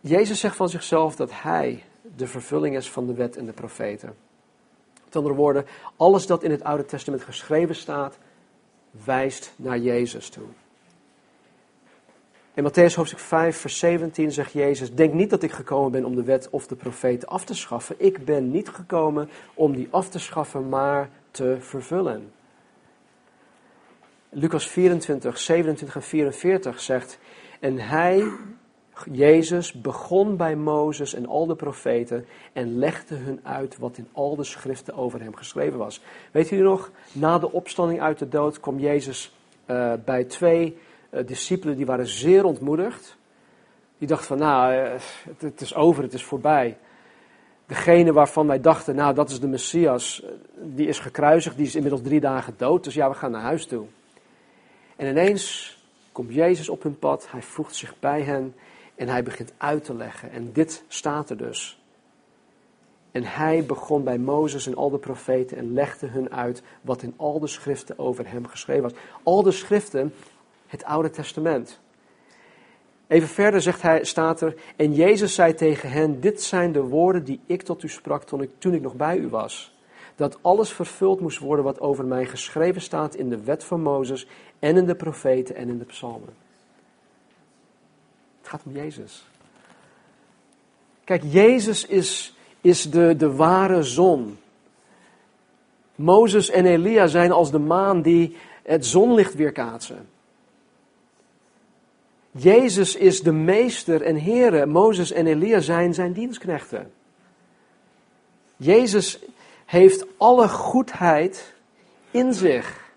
Jezus 0.00 0.40
zegt 0.40 0.56
van 0.56 0.68
zichzelf 0.68 1.16
dat 1.16 1.30
Hij 1.42 1.84
de 2.16 2.26
vervulling 2.26 2.76
is 2.76 2.90
van 2.90 3.06
de 3.06 3.14
wet 3.14 3.36
en 3.36 3.46
de 3.46 3.52
profeten. 3.52 4.14
Met 5.04 5.16
andere 5.16 5.34
woorden, 5.34 5.66
alles 5.96 6.26
dat 6.26 6.42
in 6.42 6.50
het 6.50 6.62
Oude 6.62 6.84
Testament 6.84 7.22
geschreven 7.22 7.74
staat, 7.74 8.18
wijst 9.04 9.52
naar 9.56 9.78
Jezus 9.78 10.28
toe. 10.28 10.46
In 12.54 12.70
Matthäus 12.70 12.94
hoofdstuk 12.94 13.18
5, 13.18 13.56
vers 13.56 13.78
17 13.78 14.32
zegt 14.32 14.52
Jezus: 14.52 14.94
Denk 14.94 15.12
niet 15.12 15.30
dat 15.30 15.42
ik 15.42 15.52
gekomen 15.52 15.90
ben 15.90 16.04
om 16.04 16.14
de 16.14 16.22
wet 16.22 16.50
of 16.50 16.66
de 16.66 16.76
profeten 16.76 17.28
af 17.28 17.44
te 17.44 17.54
schaffen. 17.54 17.94
Ik 17.98 18.24
ben 18.24 18.50
niet 18.50 18.68
gekomen 18.68 19.28
om 19.54 19.74
die 19.74 19.88
af 19.90 20.08
te 20.08 20.18
schaffen, 20.18 20.68
maar 20.68 21.10
te 21.30 21.56
vervullen. 21.60 22.32
Lucas 24.28 24.68
24, 24.68 25.38
27 25.38 25.94
en 25.96 26.02
44 26.02 26.80
zegt: 26.80 27.18
En 27.60 27.78
hij, 27.78 28.24
Jezus, 29.12 29.72
begon 29.72 30.36
bij 30.36 30.56
Mozes 30.56 31.14
en 31.14 31.26
al 31.26 31.46
de 31.46 31.54
profeten 31.54 32.26
en 32.52 32.78
legde 32.78 33.14
hun 33.14 33.40
uit 33.42 33.78
wat 33.78 33.98
in 33.98 34.08
al 34.12 34.36
de 34.36 34.44
schriften 34.44 34.94
over 34.94 35.20
hem 35.20 35.36
geschreven 35.36 35.78
was. 35.78 36.02
Weet 36.32 36.50
u 36.50 36.56
nog, 36.56 36.90
na 37.12 37.38
de 37.38 37.52
opstanding 37.52 38.00
uit 38.00 38.18
de 38.18 38.28
dood 38.28 38.60
kwam 38.60 38.78
Jezus 38.78 39.34
uh, 39.66 39.92
bij 40.04 40.24
twee 40.24 40.78
uh, 41.10 41.26
discipelen 41.26 41.76
die 41.76 41.86
waren 41.86 42.06
zeer 42.06 42.44
ontmoedigd. 42.44 43.18
Die 43.98 44.08
dachten 44.08 44.26
van, 44.26 44.38
nou, 44.38 44.72
het, 44.72 45.40
het, 45.40 45.60
is 45.60 45.74
over, 45.74 46.02
het 46.02 46.12
is 46.12 46.24
voorbij. 46.24 46.78
Degene 47.70 48.12
waarvan 48.12 48.46
wij 48.46 48.60
dachten, 48.60 48.94
nou, 48.94 49.14
dat 49.14 49.30
is 49.30 49.40
de 49.40 49.48
Messias, 49.48 50.22
die 50.56 50.86
is 50.86 50.98
gekruisigd, 50.98 51.56
die 51.56 51.66
is 51.66 51.74
inmiddels 51.74 52.02
drie 52.02 52.20
dagen 52.20 52.54
dood, 52.56 52.84
dus 52.84 52.94
ja, 52.94 53.08
we 53.08 53.14
gaan 53.14 53.30
naar 53.30 53.42
huis 53.42 53.66
toe. 53.66 53.86
En 54.96 55.08
ineens 55.08 55.76
komt 56.12 56.34
Jezus 56.34 56.68
op 56.68 56.82
hun 56.82 56.98
pad, 56.98 57.30
hij 57.30 57.42
voegt 57.42 57.76
zich 57.76 57.94
bij 57.98 58.22
hen 58.22 58.54
en 58.94 59.08
hij 59.08 59.22
begint 59.22 59.52
uit 59.56 59.84
te 59.84 59.94
leggen. 59.94 60.30
En 60.30 60.52
dit 60.52 60.84
staat 60.88 61.30
er 61.30 61.36
dus. 61.36 61.82
En 63.10 63.24
hij 63.24 63.64
begon 63.64 64.04
bij 64.04 64.18
Mozes 64.18 64.66
en 64.66 64.74
al 64.76 64.90
de 64.90 64.98
profeten 64.98 65.56
en 65.56 65.72
legde 65.72 66.06
hun 66.06 66.32
uit 66.32 66.62
wat 66.80 67.02
in 67.02 67.14
al 67.16 67.40
de 67.40 67.46
schriften 67.46 67.98
over 67.98 68.30
hem 68.30 68.46
geschreven 68.46 68.82
was. 68.82 68.92
Al 69.22 69.42
de 69.42 69.52
schriften 69.52 70.14
het 70.66 70.84
Oude 70.84 71.10
Testament. 71.10 71.80
Even 73.10 73.28
verder 73.28 73.60
zegt 73.60 73.82
hij, 73.82 74.04
staat 74.04 74.40
er, 74.40 74.54
en 74.76 74.94
Jezus 74.94 75.34
zei 75.34 75.54
tegen 75.54 75.90
hen, 75.90 76.20
dit 76.20 76.42
zijn 76.42 76.72
de 76.72 76.82
woorden 76.82 77.24
die 77.24 77.40
ik 77.46 77.62
tot 77.62 77.82
u 77.82 77.88
sprak 77.88 78.22
toen 78.24 78.42
ik, 78.42 78.50
toen 78.58 78.74
ik 78.74 78.82
nog 78.82 78.94
bij 78.94 79.16
u 79.16 79.28
was. 79.28 79.74
Dat 80.16 80.38
alles 80.42 80.72
vervuld 80.72 81.20
moest 81.20 81.38
worden 81.38 81.64
wat 81.64 81.80
over 81.80 82.04
mij 82.04 82.26
geschreven 82.26 82.80
staat 82.80 83.14
in 83.14 83.28
de 83.28 83.42
wet 83.42 83.64
van 83.64 83.80
Mozes 83.80 84.26
en 84.58 84.76
in 84.76 84.86
de 84.86 84.94
profeten 84.94 85.54
en 85.54 85.68
in 85.68 85.78
de 85.78 85.84
psalmen. 85.84 86.28
Het 88.40 88.48
gaat 88.48 88.62
om 88.64 88.72
Jezus. 88.72 89.24
Kijk, 91.04 91.22
Jezus 91.26 91.86
is, 91.86 92.36
is 92.60 92.90
de, 92.90 93.16
de 93.16 93.34
ware 93.34 93.82
zon. 93.82 94.38
Mozes 95.94 96.50
en 96.50 96.66
Elia 96.66 97.06
zijn 97.06 97.32
als 97.32 97.50
de 97.50 97.58
maan 97.58 98.02
die 98.02 98.36
het 98.62 98.86
zonlicht 98.86 99.34
weerkaatsen. 99.34 100.08
Jezus 102.30 102.96
is 102.96 103.22
de 103.22 103.32
meester 103.32 104.02
en 104.02 104.22
Heere. 104.22 104.66
Mozes 104.66 105.12
en 105.12 105.26
Elia 105.26 105.60
zijn 105.60 105.94
zijn 105.94 106.12
dienstknechten. 106.12 106.92
Jezus 108.56 109.18
heeft 109.66 110.06
alle 110.16 110.48
goedheid 110.48 111.54
in 112.10 112.34
zich. 112.34 112.88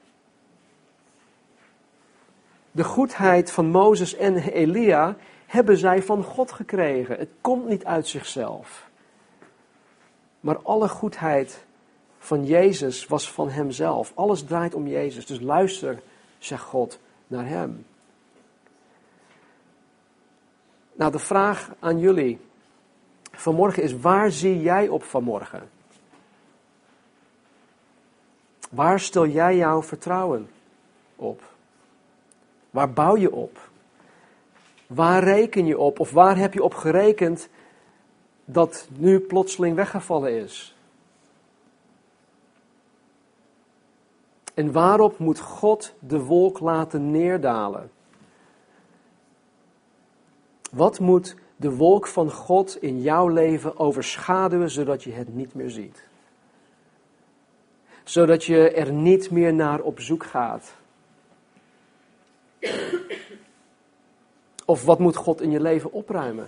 De 2.72 2.84
goedheid 2.84 3.52
van 3.52 3.66
Mozes 3.66 4.16
en 4.16 4.36
Elia 4.36 5.16
hebben 5.46 5.78
zij 5.78 6.04
van 6.04 6.24
God 6.24 6.52
gekregen. 6.52 7.18
Het 7.18 7.30
komt 7.42 7.68
niet 7.68 7.86
uit 7.86 8.08
zichzelf. 8.08 8.90
Maar 10.40 10.58
alle 10.58 10.90
goedheid 10.90 11.66
van 12.20 12.46
Jezus 12.46 13.08
was 13.08 13.32
van 13.32 13.50
Hemzelf. 13.50 14.12
Alles 14.16 14.44
draait 14.44 14.74
om 14.74 14.88
Jezus. 14.88 15.26
Dus 15.26 15.40
luister, 15.40 16.02
zegt 16.38 16.64
God, 16.64 17.00
naar 17.28 17.48
Hem. 17.48 17.86
Nou, 20.94 21.12
de 21.12 21.20
vraag 21.20 21.72
aan 21.80 22.00
jullie 22.00 22.40
vanmorgen 23.32 23.84
is: 23.84 24.00
waar 24.00 24.32
zie 24.32 24.62
jij 24.62 24.88
op 24.88 25.04
vanmorgen? 25.04 25.70
Waar 28.70 29.00
stel 29.00 29.28
jij 29.28 29.56
jouw 29.56 29.84
vertrouwen 29.84 30.50
op? 31.16 31.42
Waar 32.70 32.92
bouw 32.92 33.16
je 33.16 33.32
op? 33.32 33.70
Waar 34.88 35.24
reken 35.24 35.66
je 35.66 35.78
op? 35.78 36.00
Of 36.00 36.12
waar 36.12 36.38
heb 36.38 36.54
je 36.54 36.64
op 36.64 36.74
gerekend 36.74 37.50
dat 38.46 38.88
nu 38.98 39.20
plotseling 39.20 39.76
weggevallen 39.76 40.42
is? 40.44 40.76
En 44.54 44.72
waarop 44.72 45.18
moet 45.18 45.40
God 45.40 45.94
de 46.00 46.20
wolk 46.20 46.60
laten 46.60 47.12
neerdalen? 47.12 47.92
Wat 50.74 51.00
moet 51.00 51.36
de 51.56 51.76
wolk 51.76 52.08
van 52.08 52.32
God 52.32 52.82
in 52.82 53.02
jouw 53.02 53.28
leven 53.28 53.80
overschaduwen 53.80 54.70
zodat 54.70 55.04
je 55.04 55.12
het 55.12 55.36
niet 55.36 55.54
meer 55.54 55.70
ziet? 55.70 56.04
Zodat 58.04 58.44
je 58.44 58.72
er 58.72 58.92
niet 58.92 59.32
meer 59.32 59.54
naar 59.54 59.80
op 59.80 60.00
zoek 60.00 60.24
gaat. 60.24 60.74
Of 64.66 64.86
wat 64.86 65.00
moet 65.00 65.16
God 65.16 65.42
in 65.42 65.52
je 65.52 65.62
leven 65.62 65.92
opruimen? 65.92 66.48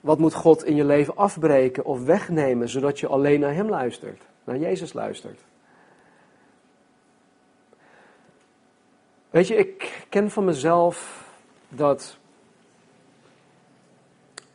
Wat 0.00 0.18
moet 0.18 0.34
God 0.34 0.64
in 0.64 0.76
je 0.76 0.84
leven 0.84 1.16
afbreken 1.16 1.84
of 1.84 2.04
wegnemen, 2.04 2.68
zodat 2.68 3.00
je 3.00 3.06
alleen 3.06 3.40
naar 3.40 3.54
Hem 3.54 3.68
luistert, 3.68 4.22
naar 4.44 4.58
Jezus 4.58 4.92
luistert? 4.92 5.40
Weet 9.30 9.46
je, 9.48 9.56
ik 9.56 10.04
ken 10.08 10.30
van 10.30 10.44
mezelf 10.44 11.28
dat 11.70 12.18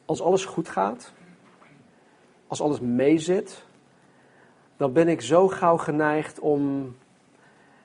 als 0.06 0.22
alles 0.22 0.46
goed 0.46 0.70
gaat, 0.70 1.14
als 2.48 2.62
alles 2.62 2.80
meezit, 2.80 3.66
dan 4.78 4.94
ben 4.94 5.08
ik 5.08 5.22
zo 5.22 5.48
gauw 5.48 5.78
geneigd 5.78 6.40
om 6.40 6.96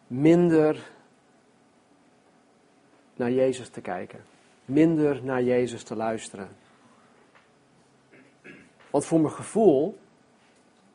minder 0.06 0.90
naar 3.16 3.30
Jezus 3.30 3.68
te 3.68 3.80
kijken. 3.80 4.20
Minder 4.64 5.24
naar 5.24 5.42
Jezus 5.42 5.82
te 5.82 5.96
luisteren. 5.96 6.48
Want 8.90 9.04
voor 9.04 9.20
mijn 9.20 9.32
gevoel, 9.32 9.98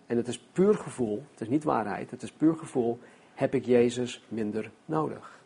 en 0.08 0.18
het 0.18 0.28
is 0.28 0.40
puur 0.40 0.76
gevoel, 0.76 1.24
het 1.32 1.42
is 1.42 1.48
niet 1.48 1.64
waarheid, 1.64 2.12
het 2.12 2.24
is 2.24 2.32
puur 2.32 2.56
gevoel, 2.56 3.00
heb 3.34 3.54
ik 3.54 3.66
Jezus 3.66 4.26
minder 4.28 4.72
nodig. 4.86 5.40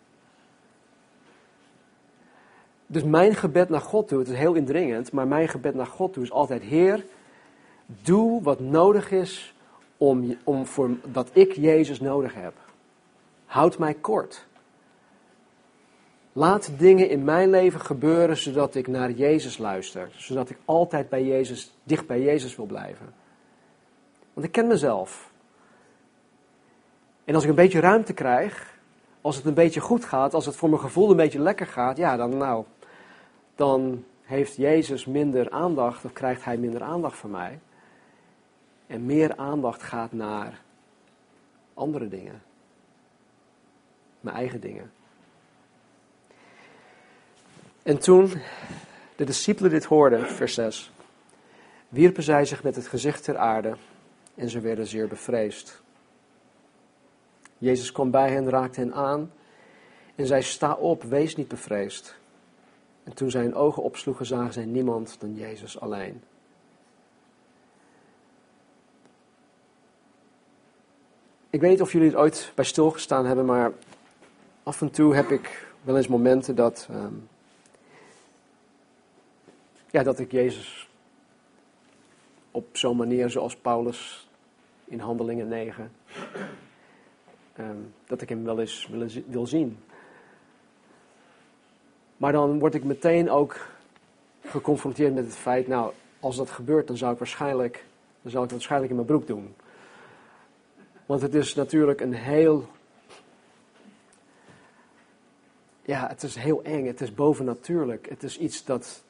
Dus 2.92 3.04
mijn 3.04 3.36
gebed 3.36 3.70
naar 3.70 3.82
God 3.82 4.08
toe, 4.08 4.20
het 4.20 4.28
is 4.28 4.38
heel 4.38 4.54
indringend, 4.54 5.12
maar 5.12 5.28
mijn 5.28 5.48
gebed 5.48 5.76
naar 5.76 5.86
God 5.88 6.14
toe 6.14 6.24
is 6.24 6.32
altijd: 6.32 6.62
Heer, 6.62 7.06
doe 7.86 8.44
wat 8.44 8.60
nodig 8.60 9.12
is 9.12 9.54
om, 9.98 10.38
om 10.44 10.66
voor, 10.66 10.90
dat 11.06 11.30
ik 11.34 11.52
Jezus 11.52 12.00
nodig 12.00 12.34
heb. 12.34 12.54
Houd 13.46 13.78
mij 13.78 13.94
kort. 13.94 14.46
Laat 16.34 16.72
dingen 16.78 17.10
in 17.10 17.24
mijn 17.24 17.50
leven 17.50 17.80
gebeuren 17.80 18.38
zodat 18.38 18.76
ik 18.76 18.88
naar 18.88 19.12
Jezus 19.12 19.58
luister. 19.58 20.10
Zodat 20.18 20.50
ik 20.50 20.58
altijd 20.66 21.10
bij 21.10 21.24
Jezus, 21.24 21.74
dicht 21.84 22.08
bij 22.08 22.22
Jezus 22.22 22.56
wil 22.56 22.66
blijven. 22.66 23.14
Want 24.34 24.46
ik 24.46 24.52
ken 24.52 24.68
mezelf. 24.68 25.32
En 27.26 27.34
als 27.36 27.44
ik 27.44 27.50
een 27.50 27.56
beetje 27.56 27.80
ruimte 27.80 28.14
krijg, 28.14 28.78
als 29.22 29.36
het 29.36 29.46
een 29.46 29.54
beetje 29.54 29.80
goed 29.80 30.06
gaat, 30.06 30.34
als 30.34 30.46
het 30.46 30.56
voor 30.56 30.70
mijn 30.70 30.82
gevoel 30.82 31.10
een 31.10 31.18
beetje 31.18 31.40
lekker 31.40 31.68
gaat, 31.68 31.98
ja, 31.98 32.18
dan 32.18 32.38
nou, 32.38 32.66
dan 33.60 34.06
heeft 34.22 34.56
Jezus 34.56 35.06
minder 35.06 35.50
aandacht 35.50 36.06
of 36.06 36.14
krijgt 36.14 36.44
hij 36.44 36.58
minder 36.58 36.82
aandacht 36.82 37.18
van 37.18 37.30
mij. 37.30 37.60
En 38.88 39.06
meer 39.06 39.36
aandacht 39.36 39.84
gaat 39.84 40.12
naar 40.12 40.62
andere 41.74 42.08
dingen. 42.08 42.42
Mijn 44.20 44.36
eigen 44.36 44.62
dingen. 44.62 44.92
En 47.84 48.00
toen 48.00 48.34
de 49.16 49.24
discipelen 49.24 49.72
dit 49.72 49.86
hoorden, 49.86 50.28
vers 50.28 50.54
6, 50.54 50.92
wierpen 51.90 52.24
zij 52.24 52.46
zich 52.46 52.64
met 52.64 52.76
het 52.76 52.88
gezicht 52.88 53.24
ter 53.24 53.38
aarde 53.38 53.76
en 54.36 54.50
ze 54.50 54.60
werden 54.60 54.88
zeer 54.88 55.08
bevreesd. 55.08 55.82
Jezus 57.58 57.92
kwam 57.92 58.12
bij 58.12 58.32
hen, 58.32 58.50
raakte 58.50 58.80
hen 58.80 58.94
aan 58.94 59.32
en 60.16 60.28
zei: 60.28 60.42
Sta 60.42 60.74
op, 60.74 61.04
wees 61.04 61.36
niet 61.36 61.48
bevreesd. 61.48 62.20
En 63.10 63.16
toen 63.16 63.32
zij 63.32 63.42
hun 63.42 63.56
ogen 63.56 63.84
opsloegen, 63.84 64.26
zagen 64.26 64.54
zij 64.54 64.66
niemand 64.66 65.16
dan 65.20 65.36
Jezus 65.36 65.80
alleen. 65.80 66.22
Ik 71.50 71.62
weet 71.62 71.70
niet 71.70 71.82
of 71.82 71.92
jullie 71.92 72.12
er 72.12 72.18
ooit 72.18 72.52
bij 72.56 72.66
stilgestaan 72.66 73.26
hebben, 73.26 73.46
maar 73.46 73.74
af 74.64 74.82
en 74.82 74.92
toe 74.92 75.16
heb 75.16 75.30
ik 75.30 75.68
wel 75.82 75.98
eens 75.98 76.08
momenten 76.08 76.56
dat, 76.56 76.88
ehm, 76.90 77.14
ja, 79.92 80.04
dat 80.04 80.20
ik 80.20 80.32
Jezus 80.32 80.90
op 82.52 82.78
zo'n 82.78 82.98
manier 82.98 83.30
zoals 83.30 83.56
Paulus 83.56 84.30
in 84.86 85.00
Handelingen 85.00 85.48
9, 85.48 85.92
ehm, 87.54 87.78
dat 88.06 88.22
ik 88.22 88.30
hem 88.30 88.44
wel 88.44 88.60
eens 88.60 88.90
wil 89.28 89.48
zien. 89.48 89.78
Maar 92.20 92.32
dan 92.32 92.60
word 92.60 92.74
ik 92.74 92.84
meteen 92.84 93.30
ook 93.30 93.68
geconfronteerd 94.42 95.14
met 95.14 95.26
het 95.26 95.36
feit, 95.36 95.68
nou, 95.68 95.94
als 96.20 96.36
dat 96.36 96.50
gebeurt, 96.50 96.88
dan 96.88 96.98
zou 96.98 97.14
ik 97.14 97.18
waarschijnlijk, 97.18 97.86
dan 98.22 98.32
zou 98.32 98.44
ik 98.44 98.52
waarschijnlijk 98.52 98.90
in 98.90 98.96
mijn 98.96 99.08
broek 99.08 99.28
doen. 99.28 99.56
Want 101.06 101.22
het 101.22 101.34
is 101.34 101.56
natuurlijk 101.56 102.02
een 102.02 102.14
heel, 102.14 102.68
ja, 105.82 106.08
het 106.08 106.24
is 106.24 106.36
heel 106.36 106.64
eng, 106.64 106.86
het 106.86 107.02
is 107.02 107.14
bovennatuurlijk. 107.14 108.10
Het 108.10 108.24
is 108.24 108.38
iets 108.38 108.66
dat, 108.66 109.04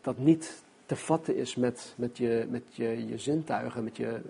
dat 0.00 0.18
niet 0.18 0.62
te 0.86 0.96
vatten 0.96 1.36
is 1.36 1.54
met, 1.54 1.94
met, 1.96 2.16
je, 2.16 2.46
met 2.48 2.62
je, 2.70 3.06
je 3.06 3.18
zintuigen, 3.18 3.84
met 3.84 3.96
je, 3.96 4.20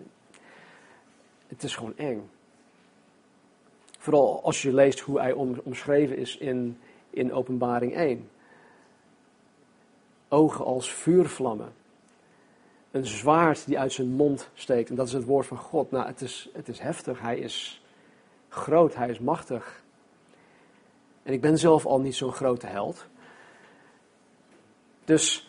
het 1.46 1.62
is 1.62 1.76
gewoon 1.76 1.96
eng. 1.96 2.30
Vooral 3.98 4.42
als 4.42 4.62
je 4.62 4.74
leest 4.74 5.00
hoe 5.00 5.20
hij 5.20 5.32
omschreven 5.64 6.16
is 6.16 6.36
in 6.36 6.78
in 7.14 7.32
Openbaring 7.32 7.94
1. 7.94 8.28
Ogen 10.28 10.64
als 10.64 10.92
vuurvlammen. 10.92 11.72
Een 12.90 13.06
zwaard 13.06 13.66
die 13.66 13.78
uit 13.78 13.92
zijn 13.92 14.08
mond 14.08 14.50
steekt. 14.54 14.90
En 14.90 14.94
dat 14.94 15.06
is 15.06 15.12
het 15.12 15.24
woord 15.24 15.46
van 15.46 15.56
God. 15.56 15.90
Nou, 15.90 16.06
het 16.06 16.20
is, 16.20 16.48
het 16.52 16.68
is 16.68 16.78
heftig. 16.78 17.20
Hij 17.20 17.38
is 17.38 17.82
groot. 18.48 18.94
Hij 18.94 19.08
is 19.08 19.18
machtig. 19.18 19.82
En 21.22 21.32
ik 21.32 21.40
ben 21.40 21.58
zelf 21.58 21.86
al 21.86 22.00
niet 22.00 22.14
zo'n 22.14 22.32
grote 22.32 22.66
held. 22.66 23.06
Dus 25.04 25.48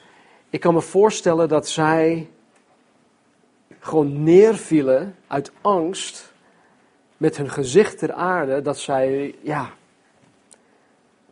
ik 0.50 0.60
kan 0.60 0.74
me 0.74 0.82
voorstellen 0.82 1.50
dat 1.50 1.68
zij 1.68 2.30
gewoon 3.80 4.24
neervielen 4.24 5.16
uit 5.28 5.52
angst 5.62 6.34
met 7.18 7.38
hun 7.38 7.50
gezicht 7.50 7.98
ter 7.98 8.14
aarde. 8.14 8.62
Dat 8.62 8.80
zij, 8.80 9.36
ja, 9.42 9.74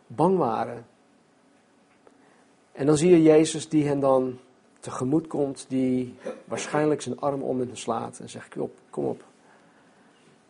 bang 0.06 0.38
waren. 0.38 0.86
En 2.72 2.86
dan 2.86 2.96
zie 2.96 3.10
je 3.10 3.22
Jezus 3.22 3.68
die 3.68 3.86
hen 3.86 4.00
dan 4.00 4.38
tegemoet 4.80 5.26
komt, 5.26 5.66
die 5.68 6.14
waarschijnlijk 6.44 7.02
zijn 7.02 7.20
arm 7.20 7.42
om 7.42 7.58
hen 7.58 7.76
slaat 7.76 8.18
en 8.18 8.28
zegt, 8.28 8.48
kom 8.48 8.62
op, 8.62 8.78
kom 8.90 9.04
op, 9.04 9.24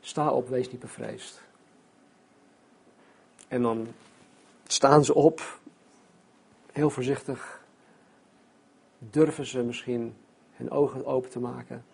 sta 0.00 0.30
op, 0.30 0.48
wees 0.48 0.70
niet 0.70 0.80
bevreesd. 0.80 1.42
En 3.48 3.62
dan 3.62 3.86
staan 4.66 5.04
ze 5.04 5.14
op, 5.14 5.60
heel 6.72 6.90
voorzichtig, 6.90 7.62
durven 8.98 9.46
ze 9.46 9.62
misschien 9.62 10.16
hun 10.52 10.70
ogen 10.70 11.06
open 11.06 11.30
te 11.30 11.40
maken. 11.40 11.84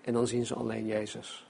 En 0.00 0.12
dan 0.12 0.26
zien 0.26 0.46
ze 0.46 0.54
alleen 0.54 0.86
Jezus. 0.86 1.47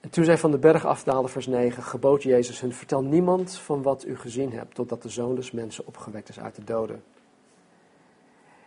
En 0.00 0.10
toen 0.10 0.24
zij 0.24 0.38
van 0.38 0.50
de 0.50 0.58
berg 0.58 0.86
afdaalden, 0.86 1.30
vers 1.30 1.46
9, 1.46 1.82
gebood 1.82 2.22
Jezus 2.22 2.60
hun, 2.60 2.72
vertel 2.72 3.02
niemand 3.02 3.58
van 3.58 3.82
wat 3.82 4.06
u 4.06 4.16
gezien 4.16 4.52
hebt, 4.52 4.74
totdat 4.74 5.02
de 5.02 5.08
Zoon 5.08 5.34
des 5.34 5.50
Mensen 5.50 5.86
opgewekt 5.86 6.28
is 6.28 6.40
uit 6.40 6.54
de 6.54 6.64
doden. 6.64 7.02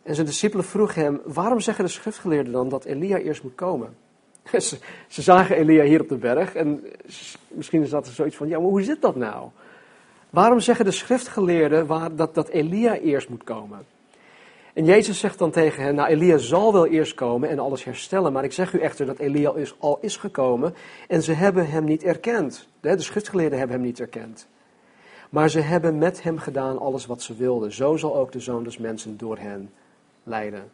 En 0.03 0.15
zijn 0.15 0.27
discipelen 0.27 0.65
vroegen 0.65 1.01
hem, 1.01 1.21
waarom 1.23 1.59
zeggen 1.59 1.85
de 1.85 1.91
schriftgeleerden 1.91 2.53
dan 2.53 2.69
dat 2.69 2.85
Elia 2.85 3.17
eerst 3.17 3.43
moet 3.43 3.55
komen? 3.55 3.95
ze, 4.51 4.77
zagen 5.07 5.55
Elia 5.55 5.83
hier 5.83 6.01
op 6.01 6.09
de 6.09 6.17
berg 6.17 6.55
en 6.55 6.83
misschien 7.47 7.81
is 7.81 7.89
dat 7.89 8.07
er 8.07 8.13
zoiets 8.13 8.35
van, 8.35 8.47
ja, 8.47 8.59
maar 8.59 8.69
hoe 8.69 8.83
zit 8.83 9.01
dat 9.01 9.15
nou? 9.15 9.49
Waarom 10.29 10.59
zeggen 10.59 10.85
de 10.85 10.91
schriftgeleerden 10.91 11.85
waar, 11.85 12.15
dat, 12.15 12.35
dat 12.35 12.47
Elia 12.47 12.97
eerst 12.97 13.29
moet 13.29 13.43
komen? 13.43 13.85
En 14.73 14.85
Jezus 14.85 15.19
zegt 15.19 15.37
dan 15.37 15.51
tegen 15.51 15.83
hen, 15.83 15.95
nou 15.95 16.09
Elia 16.09 16.37
zal 16.37 16.73
wel 16.73 16.87
eerst 16.87 17.13
komen 17.13 17.49
en 17.49 17.59
alles 17.59 17.83
herstellen, 17.83 18.33
maar 18.33 18.43
ik 18.43 18.53
zeg 18.53 18.73
u 18.73 18.79
echter 18.79 19.05
dat 19.05 19.19
Elia 19.19 19.53
is, 19.55 19.75
al 19.79 19.97
is 20.01 20.17
gekomen 20.17 20.73
en 21.07 21.23
ze 21.23 21.33
hebben 21.33 21.69
hem 21.69 21.83
niet 21.83 22.03
erkend. 22.03 22.67
De, 22.79 22.95
de 22.95 23.01
schriftgeleerden 23.01 23.57
hebben 23.57 23.75
hem 23.75 23.85
niet 23.85 23.99
erkend. 23.99 24.47
Maar 25.29 25.49
ze 25.49 25.59
hebben 25.59 25.97
met 25.97 26.23
hem 26.23 26.37
gedaan 26.37 26.79
alles 26.79 27.05
wat 27.05 27.21
ze 27.21 27.35
wilden. 27.35 27.71
Zo 27.71 27.97
zal 27.97 28.15
ook 28.15 28.31
de 28.31 28.39
zoon 28.39 28.63
des 28.63 28.77
mensen 28.77 29.17
door 29.17 29.37
hen 29.37 29.71
leiden. 30.23 30.71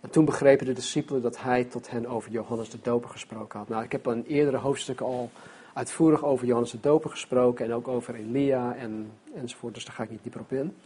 En 0.00 0.10
toen 0.10 0.24
begrepen 0.24 0.66
de 0.66 0.72
discipelen 0.72 1.22
dat 1.22 1.42
hij 1.42 1.64
tot 1.64 1.90
hen 1.90 2.06
over 2.06 2.30
Johannes 2.30 2.70
de 2.70 2.78
Doper 2.82 3.10
gesproken 3.10 3.58
had. 3.58 3.68
Nou, 3.68 3.84
ik 3.84 3.92
heb 3.92 4.06
in 4.06 4.24
eerdere 4.28 4.56
hoofdstukken 4.56 5.06
al 5.06 5.30
uitvoerig 5.72 6.24
over 6.24 6.46
Johannes 6.46 6.70
de 6.70 6.80
Doper 6.80 7.10
gesproken 7.10 7.64
en 7.64 7.74
ook 7.74 7.88
over 7.88 8.14
Elia 8.14 8.74
en, 8.74 9.10
enzovoort, 9.34 9.74
dus 9.74 9.84
daar 9.84 9.94
ga 9.94 10.02
ik 10.02 10.10
niet 10.10 10.22
dieper 10.22 10.40
op 10.40 10.52
in. 10.52 10.76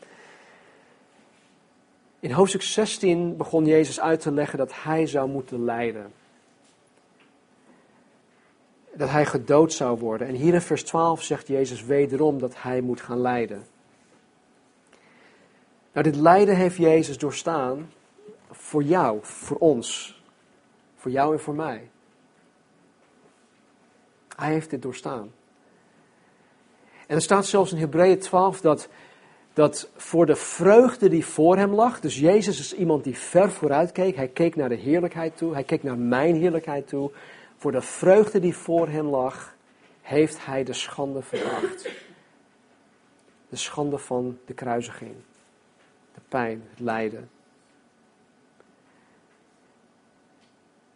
In 2.26 2.32
hoofdstuk 2.32 2.62
16 2.62 3.36
begon 3.36 3.66
Jezus 3.66 4.00
uit 4.00 4.20
te 4.20 4.32
leggen 4.32 4.58
dat 4.58 4.82
hij 4.82 5.06
zou 5.06 5.28
moeten 5.28 5.64
lijden. 5.64 6.12
Dat 8.92 9.08
hij 9.08 9.26
gedood 9.26 9.72
zou 9.72 9.98
worden. 9.98 10.28
En 10.28 10.34
hier 10.34 10.54
in 10.54 10.60
vers 10.60 10.84
12 10.84 11.22
zegt 11.22 11.46
Jezus 11.46 11.84
wederom 11.84 12.38
dat 12.38 12.62
hij 12.62 12.80
moet 12.80 13.00
gaan 13.00 13.20
lijden. 13.20 13.66
Nou, 15.92 16.10
dit 16.10 16.16
lijden 16.16 16.56
heeft 16.56 16.76
Jezus 16.76 17.18
doorstaan 17.18 17.92
voor 18.50 18.82
jou, 18.82 19.18
voor 19.22 19.56
ons. 19.56 20.20
Voor 20.96 21.10
jou 21.10 21.32
en 21.32 21.40
voor 21.40 21.54
mij. 21.54 21.90
Hij 24.36 24.52
heeft 24.52 24.70
dit 24.70 24.82
doorstaan. 24.82 25.32
En 27.06 27.16
er 27.16 27.22
staat 27.22 27.46
zelfs 27.46 27.72
in 27.72 27.78
Hebreeën 27.78 28.18
12 28.18 28.60
dat 28.60 28.88
dat 29.56 29.90
voor 29.96 30.26
de 30.26 30.36
vreugde 30.36 31.08
die 31.08 31.26
voor 31.26 31.56
hem 31.56 31.74
lag, 31.74 32.00
dus 32.00 32.18
Jezus 32.18 32.58
is 32.58 32.74
iemand 32.74 33.04
die 33.04 33.18
ver 33.18 33.50
vooruit 33.50 33.92
keek, 33.92 34.16
hij 34.16 34.28
keek 34.28 34.56
naar 34.56 34.68
de 34.68 34.74
heerlijkheid 34.74 35.36
toe, 35.36 35.52
hij 35.52 35.64
keek 35.64 35.82
naar 35.82 35.98
mijn 35.98 36.34
heerlijkheid 36.34 36.88
toe, 36.88 37.10
voor 37.56 37.72
de 37.72 37.80
vreugde 37.80 38.40
die 38.40 38.56
voor 38.56 38.88
hem 38.88 39.06
lag, 39.06 39.54
heeft 40.02 40.46
hij 40.46 40.64
de 40.64 40.72
schande 40.72 41.22
veracht. 41.22 41.88
De 43.48 43.56
schande 43.56 43.98
van 43.98 44.38
de 44.44 44.54
kruisiging, 44.54 45.14
de 46.14 46.20
pijn, 46.28 46.62
het 46.70 46.80
lijden. 46.80 47.30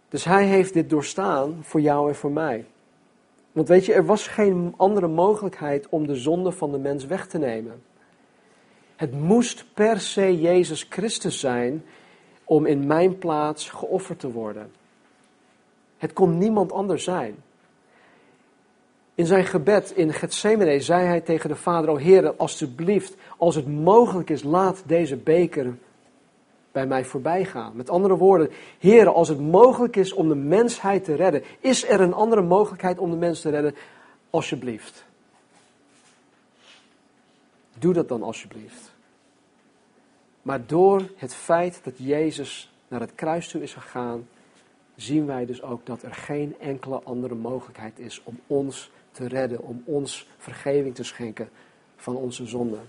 Dus 0.09 0.25
hij 0.25 0.47
heeft 0.47 0.73
dit 0.73 0.91
doorstaan 0.91 1.59
voor 1.63 1.81
jou 1.81 2.09
en 2.09 2.15
voor 2.15 2.33
mij. 2.33 2.67
Want 3.53 3.69
weet 3.69 3.87
je, 3.87 3.93
er 3.93 4.07
was 4.07 4.27
geen 4.27 4.75
andere 4.77 5.09
mogelijkheid 5.09 5.89
om 5.89 6.07
de 6.07 6.17
zonde 6.17 6.53
van 6.53 6.73
de 6.73 6.79
mens 6.79 7.07
weg 7.07 7.27
te 7.27 7.39
nemen. 7.39 7.89
Het 9.01 9.13
moest 9.13 9.65
per 9.75 10.01
se 10.01 10.41
Jezus 10.41 10.87
Christus 10.89 11.41
zijn 11.41 11.85
om 12.45 12.67
in 12.67 12.87
mijn 12.87 13.19
plaats 13.19 13.69
geofferd 13.69 14.19
te 14.21 14.31
worden. 14.31 14.71
Het 15.99 16.13
kon 16.13 16.39
niemand 16.39 16.73
anders 16.73 17.05
zijn. 17.05 17.37
In 19.15 19.27
zijn 19.27 19.45
gebed 19.45 19.91
in 19.91 20.13
Gethsemane 20.13 20.81
zei 20.81 21.07
hij 21.07 21.21
tegen 21.21 21.49
de 21.49 21.57
Vader, 21.57 21.91
o 21.91 21.97
Heer, 21.97 22.37
alstublieft, 22.37 23.15
als 23.37 23.55
het 23.55 23.67
mogelijk 23.67 24.31
is, 24.31 24.43
laat 24.43 24.83
deze 24.87 25.17
beker 25.17 25.77
bij 26.73 26.87
mij 26.87 27.05
voorbij 27.05 27.45
gaan. 27.45 27.77
Met 27.77 27.91
andere 27.91 28.17
woorden, 28.17 28.51
Heer, 28.79 29.09
als 29.09 29.29
het 29.29 29.41
mogelijk 29.41 29.97
is 29.97 30.13
om 30.13 30.29
de 30.29 30.35
mensheid 30.35 31.05
te 31.05 31.15
redden, 31.15 31.43
is 31.61 31.89
er 31.89 32.01
een 32.01 32.15
andere 32.15 32.43
mogelijkheid 32.43 32.99
om 32.99 33.11
de 33.11 33.17
mens 33.17 33.41
te 33.41 33.51
redden? 33.51 33.75
Alsjeblieft. 34.31 35.09
Doe 37.81 37.93
dat 37.93 38.09
dan 38.09 38.23
alsjeblieft. 38.23 38.93
Maar 40.43 40.67
door 40.67 41.03
het 41.17 41.35
feit 41.35 41.81
dat 41.85 41.95
Jezus 41.97 42.73
naar 42.89 43.01
het 43.01 43.15
kruis 43.15 43.49
toe 43.49 43.63
is 43.63 43.73
gegaan, 43.73 44.29
zien 44.97 45.27
wij 45.27 45.47
dus 45.47 45.63
ook 45.63 45.87
dat 45.87 46.03
er 46.03 46.15
geen 46.15 46.55
enkele 46.61 47.03
andere 47.03 47.35
mogelijkheid 47.35 47.99
is 47.99 48.23
om 48.25 48.39
ons 48.47 48.91
te 49.13 49.29
redden, 49.29 49.63
om 49.63 49.83
ons 49.85 50.29
vergeving 50.37 50.95
te 50.95 51.05
schenken 51.05 51.49
van 51.97 52.17
onze 52.17 52.47
zonden. 52.47 52.89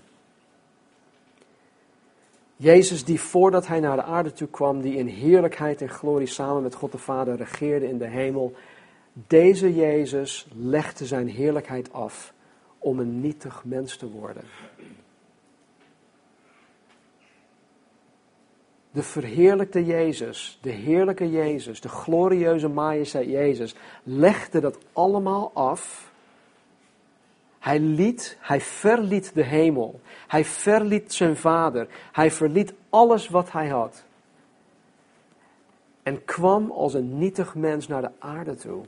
Jezus 2.56 3.04
die 3.04 3.20
voordat 3.20 3.66
hij 3.66 3.80
naar 3.80 3.96
de 3.96 4.02
aarde 4.02 4.32
toe 4.32 4.48
kwam, 4.48 4.80
die 4.80 4.96
in 4.96 5.06
heerlijkheid 5.06 5.82
en 5.82 5.88
glorie 5.88 6.26
samen 6.26 6.62
met 6.62 6.74
God 6.74 6.92
de 6.92 6.98
Vader 6.98 7.36
regeerde 7.36 7.88
in 7.88 7.98
de 7.98 8.06
hemel, 8.08 8.54
deze 9.12 9.74
Jezus 9.74 10.46
legde 10.54 11.06
zijn 11.06 11.28
heerlijkheid 11.28 11.92
af 11.92 12.32
om 12.82 12.98
een 12.98 13.20
nietig 13.20 13.64
mens 13.64 13.96
te 13.96 14.10
worden. 14.10 14.44
De 18.90 19.02
verheerlijkte 19.02 19.84
Jezus, 19.84 20.58
de 20.62 20.70
heerlijke 20.70 21.30
Jezus, 21.30 21.80
de 21.80 21.88
glorieuze 21.88 22.68
majesteit 22.68 23.28
Jezus, 23.28 23.74
legde 24.02 24.60
dat 24.60 24.78
allemaal 24.92 25.50
af 25.54 26.12
hij 27.62 27.80
liet, 27.80 28.36
hij 28.40 28.60
verliet 28.60 29.34
de 29.34 29.42
hemel. 29.42 30.00
Hij 30.26 30.44
verliet 30.44 31.12
zijn 31.12 31.36
vader. 31.36 31.88
Hij 32.12 32.30
verliet 32.30 32.74
alles 32.90 33.28
wat 33.28 33.52
hij 33.52 33.68
had. 33.68 34.04
En 36.02 36.24
kwam 36.24 36.70
als 36.70 36.94
een 36.94 37.18
nietig 37.18 37.54
mens 37.54 37.88
naar 37.88 38.02
de 38.02 38.10
aarde 38.18 38.54
toe. 38.54 38.84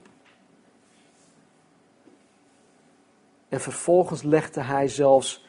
En 3.55 3.61
vervolgens 3.61 4.23
legde 4.23 4.61
hij 4.61 4.89
zelfs 4.89 5.47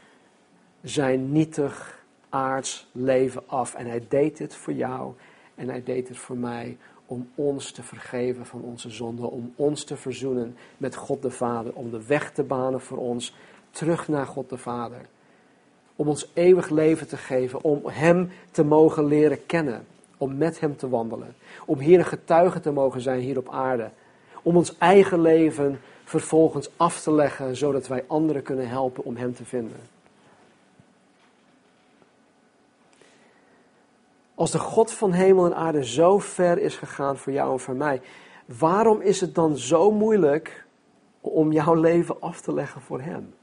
zijn 0.82 1.32
nietig 1.32 2.04
aards 2.30 2.88
leven 2.92 3.44
af. 3.46 3.76
En 3.76 3.86
hij 3.86 4.06
deed 4.08 4.40
het 4.40 4.56
voor 4.56 4.74
jou 4.74 5.14
en 5.56 5.70
hij 5.70 5.84
deed 5.84 6.08
het 6.08 6.18
voor 6.18 6.38
mij 6.38 6.78
om 7.06 7.30
ons 7.36 7.72
te 7.72 7.84
vergeven 7.84 8.46
van 8.46 8.62
onze 8.62 8.90
zonden, 8.90 9.32
om 9.32 9.54
ons 9.56 9.84
te 9.84 9.98
verzoenen 9.98 10.56
met 10.78 10.96
God 10.96 11.22
de 11.22 11.32
Vader, 11.32 11.74
om 11.74 11.92
de 11.92 12.06
weg 12.06 12.32
te 12.32 12.44
banen 12.44 12.82
voor 12.82 12.98
ons 12.98 13.36
terug 13.72 14.08
naar 14.08 14.26
God 14.26 14.50
de 14.50 14.58
Vader. 14.58 15.02
Om 15.96 16.08
ons 16.08 16.32
eeuwig 16.34 16.70
leven 16.70 17.08
te 17.08 17.18
geven, 17.18 17.64
om 17.64 17.82
Hem 17.86 18.32
te 18.52 18.64
mogen 18.64 19.06
leren 19.06 19.46
kennen, 19.46 19.86
om 20.18 20.38
met 20.38 20.60
Hem 20.60 20.78
te 20.78 20.90
wandelen, 20.90 21.36
om 21.66 21.80
hier 21.80 22.00
een 22.00 22.06
getuige 22.06 22.60
te 22.60 22.72
mogen 22.72 23.02
zijn 23.02 23.20
hier 23.20 23.38
op 23.38 23.50
aarde, 23.50 23.90
om 24.42 24.58
ons 24.58 24.78
eigen 24.78 25.22
leven 25.22 25.80
vervolgens 26.06 26.70
af 26.78 27.02
te 27.02 27.12
leggen, 27.12 27.56
zodat 27.56 27.88
wij 27.88 28.04
anderen 28.08 28.44
kunnen 28.44 28.70
helpen 28.70 29.04
om 29.04 29.16
Hem 29.16 29.36
te 29.36 29.46
vinden. 29.46 29.80
Als 34.36 34.52
de 34.52 34.60
God 34.60 34.92
van 34.92 35.12
hemel 35.12 35.46
en 35.46 35.56
aarde 35.56 35.86
zo 35.86 36.20
ver 36.20 36.58
is 36.58 36.76
gegaan 36.76 37.18
voor 37.18 37.34
jou 37.34 37.52
en 37.52 37.60
voor 37.60 37.76
mij, 37.76 38.02
waarom 38.46 39.02
is 39.02 39.22
het 39.22 39.36
dan 39.36 39.58
zo 39.58 39.92
moeilijk 39.92 40.66
om 41.22 41.52
jouw 41.52 41.74
leven 41.74 42.22
af 42.22 42.42
te 42.42 42.54
leggen 42.54 42.82
voor 42.82 43.02
Hem? 43.02 43.34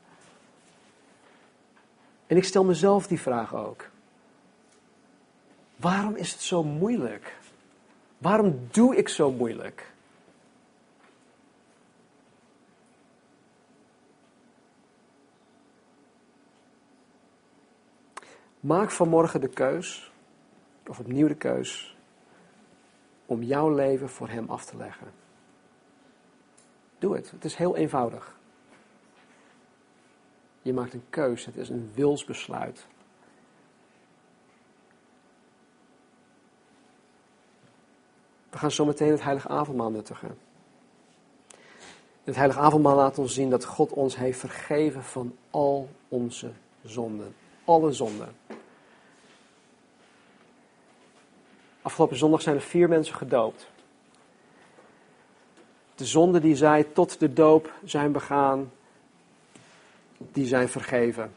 En 2.26 2.36
ik 2.36 2.44
stel 2.44 2.64
mezelf 2.64 3.06
die 3.06 3.20
vraag 3.20 3.54
ook. 3.54 3.90
Waarom 5.76 6.14
is 6.14 6.32
het 6.32 6.40
zo 6.40 6.64
moeilijk? 6.64 7.36
Waarom 8.18 8.68
doe 8.70 8.96
ik 8.96 9.08
zo 9.08 9.30
moeilijk? 9.30 9.91
Maak 18.62 18.90
vanmorgen 18.90 19.40
de 19.40 19.48
keus 19.48 20.12
of 20.86 20.98
opnieuw 20.98 21.28
de 21.28 21.34
keus 21.34 21.96
om 23.26 23.42
jouw 23.42 23.74
leven 23.74 24.08
voor 24.08 24.28
Hem 24.28 24.50
af 24.50 24.64
te 24.64 24.76
leggen. 24.76 25.12
Doe 26.98 27.14
het. 27.14 27.30
Het 27.30 27.44
is 27.44 27.54
heel 27.54 27.76
eenvoudig. 27.76 28.36
Je 30.62 30.72
maakt 30.72 30.92
een 30.92 31.04
keus. 31.10 31.44
Het 31.44 31.56
is 31.56 31.68
een 31.68 31.90
wilsbesluit. 31.94 32.86
We 38.50 38.58
gaan 38.58 38.70
zo 38.70 38.84
meteen 38.84 39.10
het 39.10 39.22
heilige 39.22 39.48
avondmaal 39.48 39.90
nuttigen. 39.90 40.38
Het 42.24 42.36
heilige 42.36 42.60
avondmaal 42.60 42.96
laat 42.96 43.18
ons 43.18 43.34
zien 43.34 43.50
dat 43.50 43.64
God 43.64 43.92
ons 43.92 44.16
heeft 44.16 44.38
vergeven 44.38 45.04
van 45.04 45.36
al 45.50 45.88
onze 46.08 46.52
zonden. 46.82 47.34
Alle 47.64 47.92
zonden. 47.92 48.34
Afgelopen 51.82 52.16
zondag 52.16 52.42
zijn 52.42 52.56
er 52.56 52.62
vier 52.62 52.88
mensen 52.88 53.14
gedoopt. 53.14 53.70
De 55.94 56.04
zonden 56.04 56.42
die 56.42 56.56
zij 56.56 56.84
tot 56.84 57.20
de 57.20 57.32
doop 57.32 57.72
zijn 57.84 58.12
begaan, 58.12 58.72
die 60.18 60.46
zijn 60.46 60.68
vergeven. 60.68 61.32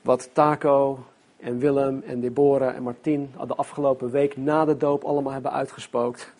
Wat 0.00 0.30
Taco 0.32 1.04
en 1.36 1.58
Willem 1.58 2.02
en 2.06 2.20
Deborah 2.20 2.74
en 2.74 2.82
Martien 2.82 3.34
de 3.46 3.54
afgelopen 3.54 4.10
week 4.10 4.36
na 4.36 4.64
de 4.64 4.76
doop 4.76 5.04
allemaal 5.04 5.32
hebben 5.32 5.52
uitgespookt, 5.52 6.32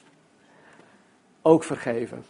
ook 1.43 1.65
vergeven. 1.65 2.25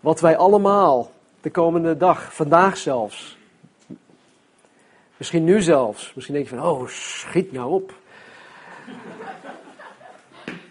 Wat 0.00 0.20
wij 0.20 0.36
allemaal 0.36 1.10
de 1.40 1.50
komende 1.50 1.96
dag, 1.96 2.34
vandaag 2.34 2.76
zelfs, 2.76 3.38
Misschien 5.20 5.44
nu 5.44 5.62
zelfs. 5.62 6.14
Misschien 6.14 6.34
denk 6.34 6.48
je 6.48 6.56
van, 6.56 6.66
oh, 6.66 6.86
schiet 6.86 7.52
nou 7.52 7.70
op. 7.70 7.94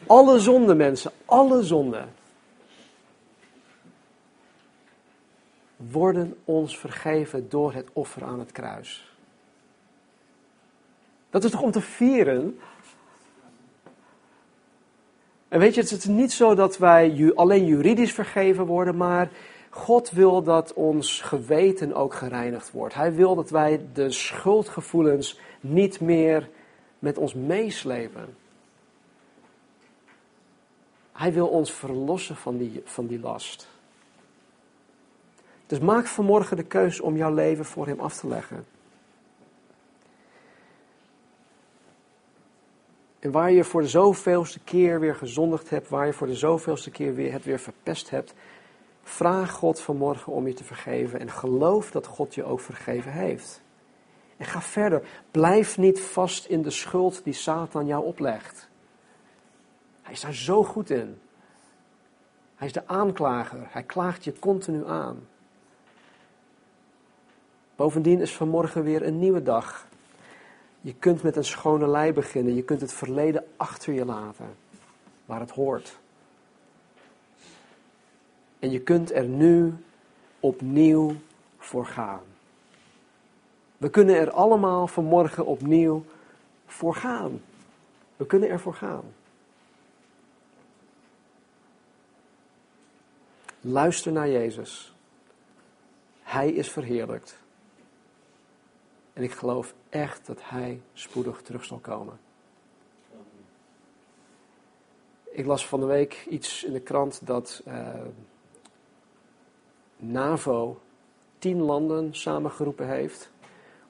Alle 0.08 0.40
zonden, 0.40 0.78
mensen, 0.78 1.12
alle 1.26 1.64
zonden. 1.64 2.14
Worden 5.76 6.38
ons 6.46 6.78
vergeven 6.78 7.50
door 7.50 7.74
het 7.74 7.88
offer 7.94 8.24
aan 8.24 8.40
het 8.40 8.52
kruis. 8.52 9.14
Dat 11.30 11.44
is 11.44 11.52
toch 11.52 11.62
om 11.62 11.72
te 11.72 11.82
vieren? 11.82 12.60
En 15.48 15.60
weet 15.60 15.76
je, 15.76 15.82
het 15.82 15.92
is 15.92 16.06
niet 16.06 16.32
zo 16.32 16.56
dat 16.56 16.78
wij 16.78 17.32
alleen 17.36 17.66
juridisch 17.66 18.14
vergeven 18.14 18.66
worden, 18.66 18.98
maar 18.98 19.30
God 19.70 20.10
wil 20.10 20.44
dat 20.44 20.74
ons 20.74 21.22
geweten 21.22 21.94
ook 21.94 22.14
gereinigd 22.14 22.72
wordt. 22.72 22.94
Hij 22.94 23.14
wil 23.14 23.36
dat 23.36 23.50
wij 23.50 23.86
de 23.94 24.12
schuldgevoelens 24.12 25.40
niet 25.60 26.00
meer 26.00 26.50
met 27.00 27.18
ons 27.18 27.34
meeslepen. 27.34 28.38
Hij 31.12 31.34
wil 31.34 31.48
ons 31.48 31.72
verlossen 31.72 32.36
van 32.36 32.58
die, 32.58 32.82
van 32.84 33.08
die 33.08 33.20
last. 33.20 33.68
Dus 35.68 35.80
maak 35.80 36.06
vanmorgen 36.06 36.58
de 36.58 36.64
keus 36.64 37.00
om 37.00 37.16
jouw 37.16 37.34
leven 37.34 37.66
voor 37.66 37.88
Hem 37.88 38.00
af 38.00 38.18
te 38.18 38.28
leggen. 38.28 38.66
En 43.20 43.32
waar 43.32 43.52
je 43.52 43.64
voor 43.64 43.82
de 43.82 43.88
zoveelste 43.88 44.60
keer 44.60 45.00
weer 45.00 45.16
gezondigd 45.16 45.70
hebt, 45.70 45.90
waar 45.90 46.06
je 46.06 46.14
voor 46.14 46.28
de 46.28 46.36
zoveelste 46.36 46.92
keer 46.92 47.16
weer 47.16 47.32
het 47.32 47.46
weer 47.46 47.60
verpest 47.60 48.10
hebt, 48.10 48.34
Vraag 49.10 49.52
God 49.52 49.82
vanmorgen 49.82 50.34
om 50.34 50.48
je 50.48 50.54
te 50.54 50.64
vergeven 50.64 51.20
en 51.20 51.32
geloof 51.32 51.92
dat 51.92 52.06
God 52.06 52.36
je 52.36 52.44
ook 52.44 52.60
vergeven 52.60 53.12
heeft. 53.12 53.62
En 54.38 54.46
ga 54.46 54.62
verder. 54.62 55.08
Blijf 55.32 55.78
niet 55.78 56.02
vast 56.02 56.46
in 56.46 56.62
de 56.62 56.70
schuld 56.70 57.24
die 57.24 57.34
Satan 57.34 57.86
jou 57.86 58.06
oplegt. 58.06 58.70
Hij 60.02 60.14
is 60.14 60.22
daar 60.22 60.34
zo 60.34 60.64
goed 60.64 60.90
in. 60.90 61.22
Hij 62.56 62.68
is 62.68 62.74
de 62.74 62.88
aanklager. 62.88 63.68
Hij 63.70 63.84
klaagt 63.84 64.24
je 64.24 64.40
continu 64.40 64.88
aan. 64.88 65.28
Bovendien 67.76 68.22
is 68.22 68.36
vanmorgen 68.36 68.84
weer 68.84 69.06
een 69.06 69.20
nieuwe 69.20 69.44
dag. 69.44 69.88
Je 70.82 70.94
kunt 70.94 71.24
met 71.24 71.36
een 71.36 71.46
schone 71.46 71.88
lei 71.88 72.14
beginnen. 72.14 72.56
Je 72.56 72.64
kunt 72.64 72.82
het 72.82 72.94
verleden 72.94 73.46
achter 73.58 73.94
je 73.94 74.06
laten, 74.06 74.56
waar 75.26 75.40
het 75.40 75.52
hoort. 75.52 76.00
En 78.60 78.72
je 78.72 78.82
kunt 78.82 79.12
er 79.12 79.26
nu 79.26 79.74
opnieuw 80.40 81.16
voor 81.58 81.86
gaan. 81.86 82.22
We 83.78 83.90
kunnen 83.90 84.16
er 84.16 84.32
allemaal 84.32 84.88
vanmorgen 84.88 85.46
opnieuw 85.46 86.04
voor 86.66 86.96
gaan. 86.96 87.42
We 88.16 88.26
kunnen 88.26 88.50
ervoor 88.50 88.74
gaan. 88.74 89.04
Luister 93.62 94.12
naar 94.12 94.30
Jezus. 94.30 94.94
Hij 96.22 96.52
is 96.52 96.70
verheerlijkt. 96.70 97.38
En 99.14 99.24
ik 99.24 99.32
geloof 99.32 99.74
echt 99.90 100.26
dat 100.26 100.40
Hij 100.42 100.82
spoedig 100.94 101.42
terug 101.42 101.66
zal 101.66 101.78
komen. 101.78 102.20
Ik 105.32 105.46
las 105.46 105.68
van 105.68 105.80
de 105.80 105.86
week 105.86 106.26
iets 106.30 106.64
in 106.64 106.74
de 106.74 106.82
krant 106.82 107.28
dat 107.28 107.62
uh, 107.68 107.90
NAVO 110.00 110.80
tien 111.40 111.62
landen 111.62 112.16
samengeroepen 112.16 112.88
heeft 112.88 113.30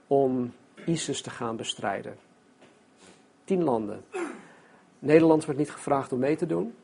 om 0.08 0.54
ISIS 0.86 1.22
te 1.22 1.30
gaan 1.30 1.56
bestrijden. 1.56 2.18
Tien 3.44 3.64
landen. 3.64 4.04
Nederland 5.00 5.46
werd 5.46 5.58
niet 5.58 5.72
gevraagd 5.72 6.12
om 6.12 6.20
mee 6.20 6.36
te 6.36 6.46
doen. 6.46 6.76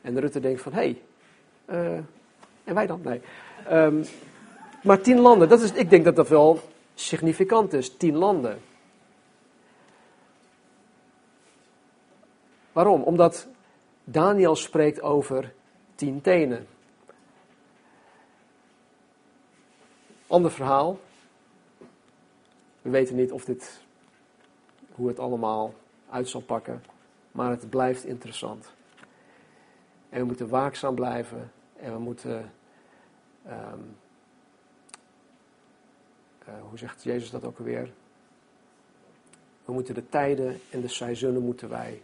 En 0.00 0.20
Rutte 0.20 0.40
denkt 0.40 0.60
van, 0.60 0.72
hé, 0.72 0.78
hey, 0.78 1.02
uh, 1.66 1.98
en 2.64 2.74
wij 2.74 2.86
dan? 2.86 3.00
Nee. 3.04 3.20
Um, 3.70 4.04
maar 4.82 5.00
tien 5.00 5.18
landen, 5.18 5.48
dat 5.48 5.60
is, 5.60 5.72
ik 5.72 5.90
denk 5.90 6.04
dat 6.04 6.16
dat 6.16 6.28
wel 6.28 6.60
significant 6.94 7.72
is. 7.72 7.96
Tien 7.96 8.16
landen. 8.16 8.60
Waarom? 12.72 13.02
Omdat 13.02 13.46
Daniel 14.04 14.56
spreekt 14.56 15.02
over 15.02 15.52
tien 15.94 16.20
tenen. 16.20 16.66
Ander 20.36 20.50
verhaal. 20.50 20.98
We 22.82 22.90
weten 22.90 23.16
niet 23.16 23.32
of 23.32 23.44
dit, 23.44 23.80
hoe 24.94 25.08
het 25.08 25.18
allemaal 25.18 25.74
uit 26.10 26.28
zal 26.28 26.40
pakken, 26.40 26.82
maar 27.32 27.50
het 27.50 27.70
blijft 27.70 28.04
interessant. 28.04 28.72
En 30.08 30.20
we 30.20 30.24
moeten 30.24 30.48
waakzaam 30.48 30.94
blijven 30.94 31.52
en 31.76 31.92
we 31.92 31.98
moeten, 31.98 32.52
um, 33.46 33.96
uh, 36.48 36.54
hoe 36.68 36.78
zegt 36.78 37.02
Jezus 37.02 37.30
dat 37.30 37.44
ook 37.44 37.58
alweer? 37.58 37.92
We 39.64 39.72
moeten 39.72 39.94
de 39.94 40.08
tijden 40.08 40.60
en 40.70 40.80
de 40.80 40.88
seizoenen 40.88 41.42
moeten 41.42 41.68
wij 41.68 42.02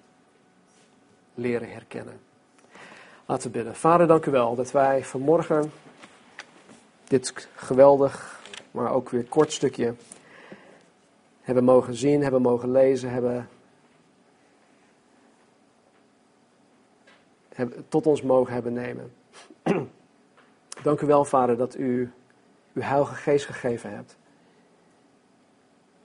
leren 1.34 1.72
herkennen. 1.72 2.20
Laten 3.26 3.46
we 3.46 3.56
bidden. 3.56 3.76
Vader, 3.76 4.06
dank 4.06 4.26
u 4.26 4.30
wel 4.30 4.54
dat 4.54 4.70
wij 4.70 5.04
vanmorgen 5.04 5.72
dit 7.12 7.48
geweldig, 7.54 8.40
maar 8.70 8.92
ook 8.92 9.08
weer 9.08 9.24
kort 9.24 9.52
stukje 9.52 9.94
hebben 11.40 11.64
mogen 11.64 11.94
zien, 11.94 12.22
hebben 12.22 12.42
mogen 12.42 12.70
lezen, 12.70 13.10
hebben, 13.10 13.48
hebben 17.54 17.88
tot 17.88 18.06
ons 18.06 18.22
mogen 18.22 18.52
hebben 18.52 18.72
nemen. 18.72 19.12
Dank 20.82 21.00
u 21.00 21.06
wel, 21.06 21.24
Vader, 21.24 21.56
dat 21.56 21.76
u 21.76 22.12
uw 22.72 22.82
Heilige 22.82 23.14
Geest 23.14 23.46
gegeven 23.46 23.94
hebt. 23.94 24.16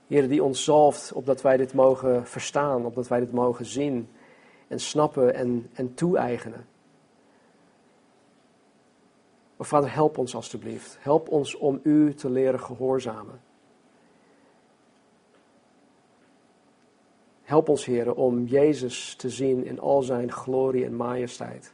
Heer, 0.07 0.27
die 0.27 0.43
ons 0.43 0.63
zalft, 0.63 1.13
opdat 1.13 1.41
wij 1.41 1.57
dit 1.57 1.73
mogen 1.73 2.27
verstaan, 2.27 2.85
opdat 2.85 3.07
wij 3.07 3.19
dit 3.19 3.31
mogen 3.31 3.65
zien 3.65 4.09
en 4.67 4.79
snappen 4.79 5.33
en, 5.33 5.69
en 5.73 5.93
toe-eigenen. 5.93 6.65
Maar 9.57 9.67
Vader, 9.67 9.93
help 9.93 10.17
ons 10.17 10.35
alstublieft. 10.35 10.97
Help 10.99 11.29
ons 11.29 11.55
om 11.55 11.79
u 11.83 12.13
te 12.13 12.29
leren 12.29 12.59
gehoorzamen. 12.59 13.41
Help 17.41 17.69
ons, 17.69 17.85
Heer, 17.85 18.13
om 18.13 18.45
Jezus 18.45 19.15
te 19.15 19.29
zien 19.29 19.65
in 19.65 19.79
al 19.79 20.01
zijn 20.01 20.31
glorie 20.31 20.85
en 20.85 20.95
majesteit. 20.95 21.73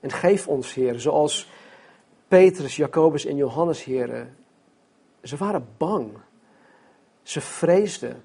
En 0.00 0.10
geef 0.10 0.48
ons, 0.48 0.74
Heer, 0.74 1.00
zoals 1.00 1.50
Petrus, 2.28 2.76
Jacobus 2.76 3.24
en 3.24 3.36
Johannes, 3.36 3.84
Heer, 3.84 4.28
ze 5.22 5.36
waren 5.36 5.68
bang. 5.76 6.10
Ze 7.22 7.40
vreesden. 7.40 8.24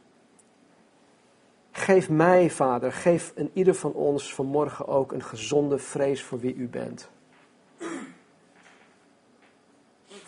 Geef 1.72 2.10
mij, 2.10 2.50
Vader, 2.50 2.92
geef 2.92 3.32
in 3.36 3.50
ieder 3.54 3.76
van 3.76 3.94
ons 3.94 4.34
vanmorgen 4.34 4.88
ook 4.88 5.12
een 5.12 5.24
gezonde 5.24 5.78
vrees 5.78 6.24
voor 6.24 6.40
wie 6.40 6.56
u 6.56 6.68
bent. 6.68 7.10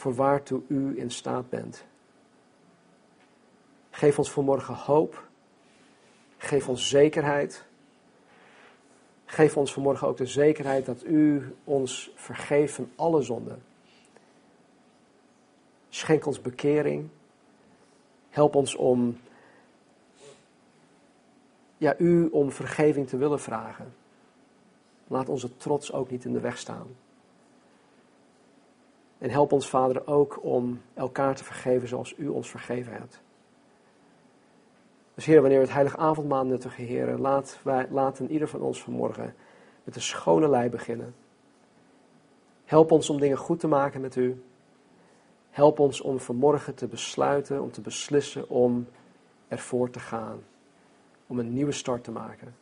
Voor 0.05 0.15
waartoe 0.15 0.61
u 0.67 0.99
in 0.99 1.11
staat 1.11 1.49
bent. 1.49 1.85
Geef 3.89 4.17
ons 4.17 4.31
vanmorgen 4.31 4.73
hoop 4.73 5.27
Geef 6.37 6.69
ons 6.69 6.89
zekerheid. 6.89 7.65
Geef 9.25 9.57
ons 9.57 9.73
vanmorgen 9.73 10.07
ook 10.07 10.17
de 10.17 10.25
zekerheid 10.25 10.85
dat 10.85 11.05
u 11.05 11.55
ons 11.63 12.11
vergeeft 12.15 12.73
van 12.73 12.89
alle 12.95 13.21
zonden. 13.21 13.63
Schenk 15.89 16.25
ons 16.25 16.41
bekering. 16.41 17.09
Help 18.29 18.55
ons 18.55 18.75
om 18.75 19.19
ja, 21.77 21.97
u 21.97 22.27
om 22.27 22.51
vergeving 22.51 23.07
te 23.07 23.17
willen 23.17 23.39
vragen. 23.39 23.93
Laat 25.07 25.29
onze 25.29 25.57
trots 25.57 25.91
ook 25.91 26.09
niet 26.09 26.25
in 26.25 26.33
de 26.33 26.39
weg 26.39 26.57
staan. 26.57 26.87
En 29.17 29.29
help 29.29 29.51
ons, 29.51 29.69
Vader, 29.69 30.07
ook 30.07 30.43
om 30.43 30.81
elkaar 30.93 31.35
te 31.35 31.43
vergeven 31.43 31.87
zoals 31.87 32.13
u 32.17 32.27
ons 32.27 32.49
vergeven 32.49 32.93
hebt. 32.93 33.23
Dus 35.13 35.25
Heer, 35.25 35.41
wanneer 35.41 35.59
we 35.59 35.65
het 35.65 35.73
heilige 35.73 35.97
avondmaal 35.97 36.45
nuttigen, 36.45 36.85
Heer, 36.85 37.17
laat, 37.17 37.59
wij, 37.63 37.87
laten 37.89 38.31
ieder 38.31 38.47
van 38.47 38.61
ons 38.61 38.81
vanmorgen 38.81 39.35
met 39.83 39.95
een 39.95 40.01
schone 40.01 40.49
lei 40.49 40.69
beginnen. 40.69 41.15
Help 42.65 42.91
ons 42.91 43.09
om 43.09 43.19
dingen 43.19 43.37
goed 43.37 43.59
te 43.59 43.67
maken 43.67 44.01
met 44.01 44.15
U. 44.15 44.43
Help 45.49 45.79
ons 45.79 46.01
om 46.01 46.19
vanmorgen 46.19 46.75
te 46.75 46.87
besluiten, 46.87 47.61
om 47.61 47.71
te 47.71 47.81
beslissen 47.81 48.49
om 48.49 48.87
ervoor 49.47 49.89
te 49.89 49.99
gaan. 49.99 50.43
Om 51.27 51.39
een 51.39 51.53
nieuwe 51.53 51.71
start 51.71 52.03
te 52.03 52.11
maken. 52.11 52.55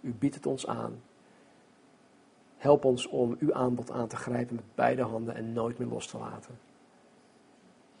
U 0.00 0.14
biedt 0.14 0.34
het 0.34 0.46
ons 0.46 0.66
aan. 0.66 1.02
Help 2.62 2.84
ons 2.84 3.06
om 3.06 3.36
uw 3.38 3.54
aanbod 3.54 3.90
aan 3.90 4.08
te 4.08 4.16
grijpen 4.16 4.54
met 4.54 4.74
beide 4.74 5.02
handen 5.02 5.34
en 5.34 5.52
nooit 5.52 5.78
meer 5.78 5.88
los 5.88 6.06
te 6.06 6.18
laten. 6.18 6.58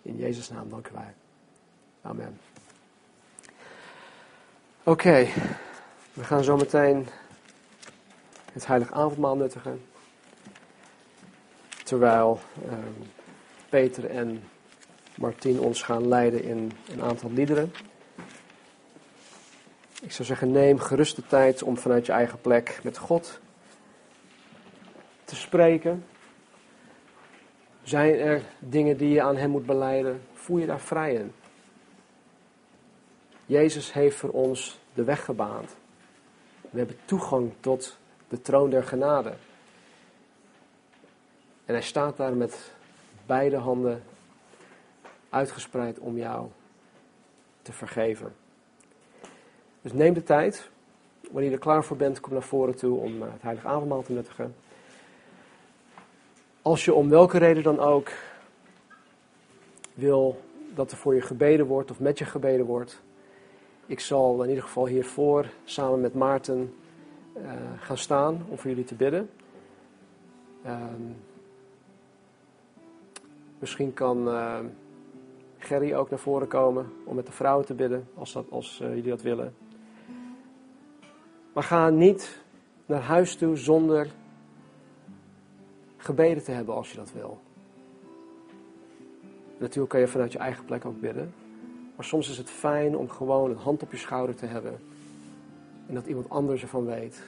In 0.02 0.16
Jezus' 0.16 0.50
naam 0.50 0.68
dank 0.68 0.88
u 0.88 0.90
wij. 0.94 1.14
Amen. 2.02 2.38
Oké, 4.82 5.26
we 6.12 6.24
gaan 6.24 6.44
zo 6.44 6.56
meteen 6.56 7.06
het 8.52 8.66
heilig 8.66 8.92
avondmaal 8.92 9.36
nuttigen. 9.36 9.82
Terwijl 11.84 12.40
uh, 12.66 12.72
Peter 13.68 14.10
en 14.10 14.42
Martien 15.16 15.60
ons 15.60 15.82
gaan 15.82 16.08
leiden 16.08 16.42
in 16.42 16.72
een 16.88 17.02
aantal 17.02 17.30
liederen. 17.30 17.72
Ik 20.02 20.12
zou 20.12 20.28
zeggen, 20.28 20.50
neem 20.50 20.78
gerust 20.78 21.16
de 21.16 21.26
tijd 21.26 21.62
om 21.62 21.76
vanuit 21.78 22.06
je 22.06 22.12
eigen 22.12 22.40
plek 22.40 22.80
met 22.82 22.98
God 22.98 23.40
te 25.32 25.38
spreken. 25.38 26.04
Zijn 27.82 28.14
er 28.14 28.42
dingen 28.58 28.96
die 28.96 29.08
je 29.08 29.22
aan 29.22 29.36
Hem 29.36 29.50
moet 29.50 29.66
beleiden? 29.66 30.22
Voel 30.32 30.58
je 30.58 30.66
daar 30.66 30.80
vrij 30.80 31.14
in? 31.14 31.32
Jezus 33.46 33.92
heeft 33.92 34.16
voor 34.16 34.30
ons 34.30 34.78
de 34.94 35.04
weg 35.04 35.24
gebaand. 35.24 35.76
We 36.70 36.78
hebben 36.78 36.96
toegang 37.04 37.52
tot 37.60 37.98
de 38.28 38.40
troon 38.40 38.70
der 38.70 38.84
genade. 38.84 39.34
En 41.64 41.74
hij 41.74 41.82
staat 41.82 42.16
daar 42.16 42.34
met 42.34 42.72
beide 43.26 43.56
handen 43.56 44.02
uitgespreid 45.28 45.98
om 45.98 46.16
jou 46.16 46.48
te 47.62 47.72
vergeven. 47.72 48.34
Dus 49.82 49.92
neem 49.92 50.14
de 50.14 50.22
tijd. 50.22 50.70
Wanneer 51.20 51.50
je 51.50 51.56
er 51.56 51.62
klaar 51.62 51.84
voor 51.84 51.96
bent, 51.96 52.20
kom 52.20 52.32
naar 52.32 52.42
voren 52.42 52.76
toe 52.76 52.98
om 52.98 53.22
eh, 53.22 53.32
het 53.32 53.42
heilige 53.42 53.68
avondmaal 53.68 54.02
te 54.02 54.12
nuttigen. 54.12 54.54
Als 56.62 56.84
je 56.84 56.94
om 56.94 57.08
welke 57.08 57.38
reden 57.38 57.62
dan 57.62 57.78
ook 57.78 58.10
wil 59.94 60.40
dat 60.74 60.90
er 60.90 60.96
voor 60.96 61.14
je 61.14 61.20
gebeden 61.20 61.66
wordt 61.66 61.90
of 61.90 62.00
met 62.00 62.18
je 62.18 62.24
gebeden 62.24 62.66
wordt, 62.66 63.02
ik 63.86 64.00
zal 64.00 64.42
in 64.42 64.48
ieder 64.48 64.64
geval 64.64 64.86
hiervoor 64.86 65.46
samen 65.64 66.00
met 66.00 66.14
Maarten 66.14 66.74
uh, 67.36 67.52
gaan 67.78 67.98
staan 67.98 68.46
om 68.48 68.58
voor 68.58 68.70
jullie 68.70 68.84
te 68.84 68.94
bidden. 68.94 69.30
Ehm, 70.64 71.02
misschien 73.58 73.94
kan 73.94 74.28
uh, 74.28 74.58
Gerry 75.58 75.94
ook 75.94 76.10
naar 76.10 76.18
voren 76.18 76.48
komen 76.48 76.92
om 77.04 77.14
met 77.14 77.26
de 77.26 77.32
vrouwen 77.32 77.66
te 77.66 77.74
bidden, 77.74 78.08
als, 78.14 78.32
dat, 78.32 78.44
als 78.50 78.80
uh, 78.82 78.88
jullie 78.88 79.10
dat 79.10 79.22
willen. 79.22 79.54
Maar 81.52 81.64
ga 81.64 81.90
niet 81.90 82.42
naar 82.86 83.02
huis 83.02 83.36
toe 83.36 83.56
zonder 83.56 84.06
gebeden 86.04 86.44
te 86.44 86.50
hebben 86.50 86.74
als 86.74 86.90
je 86.90 86.96
dat 86.96 87.12
wil. 87.12 87.40
Natuurlijk 89.58 89.88
kan 89.88 90.00
je 90.00 90.08
vanuit 90.08 90.32
je 90.32 90.38
eigen 90.38 90.64
plek 90.64 90.84
ook 90.84 91.00
bidden. 91.00 91.34
Maar 91.96 92.04
soms 92.04 92.30
is 92.30 92.38
het 92.38 92.50
fijn 92.50 92.96
om 92.96 93.08
gewoon 93.08 93.50
een 93.50 93.56
hand 93.56 93.82
op 93.82 93.90
je 93.90 93.96
schouder 93.96 94.34
te 94.34 94.46
hebben. 94.46 94.78
En 95.86 95.94
dat 95.94 96.06
iemand 96.06 96.28
anders 96.30 96.62
ervan 96.62 96.86
weet. 96.86 97.22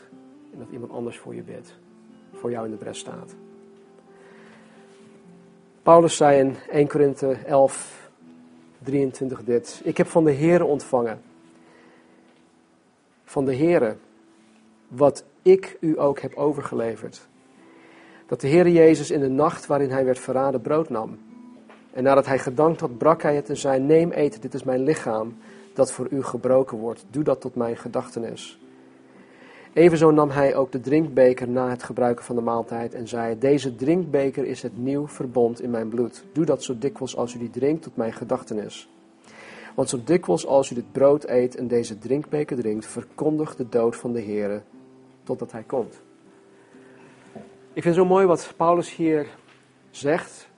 En 0.52 0.58
dat 0.58 0.68
iemand 0.70 0.92
anders 0.92 1.18
voor 1.18 1.34
je 1.34 1.42
bidt. 1.42 1.74
Voor 2.32 2.50
jou 2.50 2.64
in 2.64 2.70
de 2.70 2.76
bres 2.76 2.98
staat. 2.98 3.34
Paulus 5.82 6.16
zei 6.16 6.38
in 6.38 6.56
1 6.70 6.88
Korinthe 6.88 7.32
11, 7.32 8.10
23 8.78 9.44
dit. 9.44 9.80
Ik 9.84 9.96
heb 9.96 10.06
van 10.06 10.24
de 10.24 10.32
Heere 10.32 10.64
ontvangen. 10.64 11.22
Van 13.24 13.44
de 13.44 13.56
Heere. 13.56 13.96
Wat 14.88 15.24
ik 15.42 15.76
u 15.80 16.00
ook 16.00 16.20
heb 16.20 16.34
overgeleverd. 16.34 17.28
Dat 18.26 18.40
de 18.40 18.48
Heere 18.48 18.72
Jezus 18.72 19.10
in 19.10 19.20
de 19.20 19.28
nacht 19.28 19.66
waarin 19.66 19.90
hij 19.90 20.04
werd 20.04 20.18
verraden 20.18 20.60
brood 20.60 20.88
nam. 20.88 21.18
En 21.92 22.02
nadat 22.02 22.26
hij 22.26 22.38
gedankt 22.38 22.80
had, 22.80 22.98
brak 22.98 23.22
hij 23.22 23.34
het 23.34 23.48
en 23.48 23.56
zei: 23.56 23.80
Neem 23.80 24.10
eten, 24.10 24.40
dit 24.40 24.54
is 24.54 24.62
mijn 24.62 24.82
lichaam, 24.82 25.36
dat 25.74 25.92
voor 25.92 26.06
u 26.10 26.22
gebroken 26.22 26.78
wordt. 26.78 27.04
Doe 27.10 27.24
dat 27.24 27.40
tot 27.40 27.54
mijn 27.54 27.76
gedachtenis. 27.76 28.58
Evenzo 29.72 30.10
nam 30.10 30.30
hij 30.30 30.54
ook 30.54 30.72
de 30.72 30.80
drinkbeker 30.80 31.48
na 31.48 31.68
het 31.68 31.82
gebruiken 31.82 32.24
van 32.24 32.36
de 32.36 32.42
maaltijd 32.42 32.94
en 32.94 33.08
zei: 33.08 33.38
Deze 33.38 33.74
drinkbeker 33.74 34.44
is 34.44 34.62
het 34.62 34.78
nieuw 34.78 35.08
verbond 35.08 35.60
in 35.60 35.70
mijn 35.70 35.88
bloed. 35.88 36.24
Doe 36.32 36.44
dat 36.44 36.62
zo 36.62 36.78
dikwijls 36.78 37.16
als 37.16 37.34
u 37.34 37.38
die 37.38 37.50
drinkt 37.50 37.82
tot 37.82 37.96
mijn 37.96 38.12
gedachtenis. 38.12 38.88
Want 39.74 39.88
zo 39.88 39.98
dikwijls 40.04 40.46
als 40.46 40.70
u 40.70 40.74
dit 40.74 40.92
brood 40.92 41.28
eet 41.28 41.56
en 41.56 41.68
deze 41.68 41.98
drinkbeker 41.98 42.56
drinkt, 42.56 42.86
verkondigt 42.86 43.56
de 43.56 43.68
dood 43.68 43.96
van 43.96 44.12
de 44.12 44.20
Heer 44.20 44.62
totdat 45.22 45.52
hij 45.52 45.62
komt. 45.62 46.02
Ik 47.74 47.82
vind 47.82 47.94
het 47.94 48.04
zo 48.04 48.10
mooi 48.10 48.26
wat 48.26 48.52
Paulus 48.56 48.94
hier 48.94 49.28
zegt. 49.90 50.48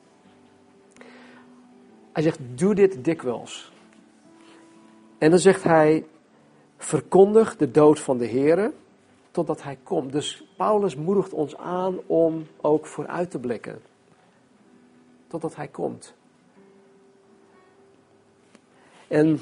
Hij 2.13 2.23
zegt, 2.23 2.39
doe 2.55 2.75
dit 2.75 3.05
dikwijls. 3.05 3.73
En 5.19 5.31
dan 5.31 5.39
zegt 5.39 5.63
hij, 5.63 6.07
verkondig 6.77 7.57
de 7.57 7.71
dood 7.71 8.01
van 8.01 8.19
de 8.19 8.27
Heer 8.27 8.73
totdat 9.31 9.63
hij 9.63 9.79
komt. 9.83 10.13
Dus 10.13 10.45
Paulus 10.57 10.97
moedigt 10.97 11.33
ons 11.33 11.57
aan 11.57 11.99
om 12.07 12.47
ook 12.61 12.87
vooruit 12.87 13.31
te 13.31 13.39
blikken. 13.39 13.83
Totdat 15.27 15.57
hij 15.57 15.69
komt. 15.69 16.15
En 19.09 19.41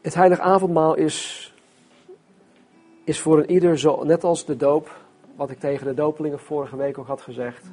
het 0.00 0.14
heilige 0.14 0.42
avondmaal 0.42 0.94
is, 0.94 1.54
is 3.04 3.20
voor 3.20 3.38
een 3.38 3.50
ieder 3.50 3.78
zo, 3.78 4.04
net 4.04 4.24
als 4.24 4.44
de 4.44 4.56
doop, 4.56 5.04
wat 5.36 5.50
ik 5.50 5.58
tegen 5.58 5.86
de 5.86 5.94
dopelingen 5.94 6.38
vorige 6.38 6.76
week 6.76 6.98
ook 6.98 7.06
had 7.06 7.20
gezegd 7.20 7.64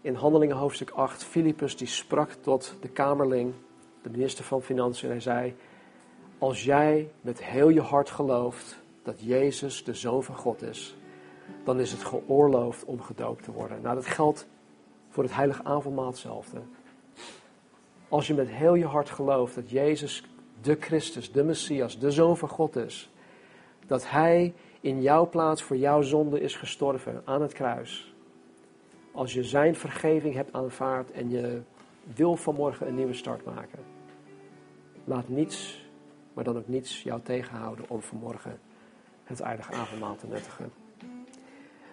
in 0.00 0.14
Handelingen 0.14 0.56
hoofdstuk 0.56 0.90
8, 0.90 1.24
Filippus 1.24 1.76
die 1.76 1.86
sprak 1.86 2.30
tot 2.30 2.76
de 2.80 2.88
Kamerling, 2.88 3.54
de 4.02 4.10
minister 4.10 4.44
van 4.44 4.62
Financiën, 4.62 5.08
en 5.08 5.14
hij 5.14 5.20
zei, 5.20 5.56
als 6.38 6.64
jij 6.64 7.10
met 7.20 7.44
heel 7.44 7.68
je 7.68 7.80
hart 7.80 8.10
gelooft 8.10 8.78
dat 9.02 9.20
Jezus 9.20 9.84
de 9.84 9.94
Zoon 9.94 10.22
van 10.22 10.34
God 10.34 10.62
is, 10.62 10.96
dan 11.64 11.80
is 11.80 11.92
het 11.92 12.04
geoorloofd 12.04 12.84
om 12.84 13.00
gedoopt 13.00 13.44
te 13.44 13.52
worden. 13.52 13.80
Nou, 13.82 13.94
dat 13.94 14.06
geldt 14.06 14.46
voor 15.08 15.22
het 15.22 15.34
heilige 15.34 15.64
avondmaal 15.64 16.06
hetzelfde. 16.06 16.60
Als 18.08 18.26
je 18.26 18.34
met 18.34 18.48
heel 18.48 18.74
je 18.74 18.86
hart 18.86 19.10
gelooft 19.10 19.54
dat 19.54 19.70
Jezus 19.70 20.24
de 20.62 20.76
Christus, 20.80 21.32
de 21.32 21.44
Messias, 21.44 21.98
de 21.98 22.10
Zoon 22.10 22.36
van 22.36 22.48
God 22.48 22.76
is, 22.76 23.10
dat 23.86 24.10
Hij 24.10 24.54
in 24.88 25.02
jouw 25.02 25.28
plaats 25.28 25.62
voor 25.62 25.76
jouw 25.76 26.02
zonde 26.02 26.40
is 26.40 26.56
gestorven 26.56 27.22
aan 27.24 27.42
het 27.42 27.52
kruis, 27.52 28.14
als 29.12 29.32
je 29.32 29.44
zijn 29.44 29.74
vergeving 29.74 30.34
hebt 30.34 30.52
aanvaard 30.52 31.10
en 31.10 31.30
je 31.30 31.60
wil 32.14 32.36
vanmorgen 32.36 32.88
een 32.88 32.94
nieuwe 32.94 33.14
start 33.14 33.44
maken. 33.44 33.78
Laat 35.04 35.28
niets, 35.28 35.86
maar 36.32 36.44
dan 36.44 36.56
ook 36.56 36.68
niets 36.68 37.02
jou 37.02 37.20
tegenhouden 37.22 37.84
om 37.88 38.00
vanmorgen 38.00 38.60
het 39.24 39.42
aardige 39.42 39.72
avondmaal 39.72 40.16
te 40.16 40.26
nuttigen. 40.26 40.72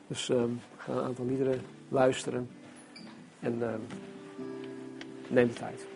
Dus 0.07 0.29
um, 0.29 0.59
ga 0.77 0.91
een 0.91 1.03
aantal 1.03 1.25
liederen 1.25 1.61
luisteren 1.89 2.49
en 3.39 3.61
um, 3.61 3.81
neem 5.27 5.47
de 5.47 5.53
tijd. 5.53 5.94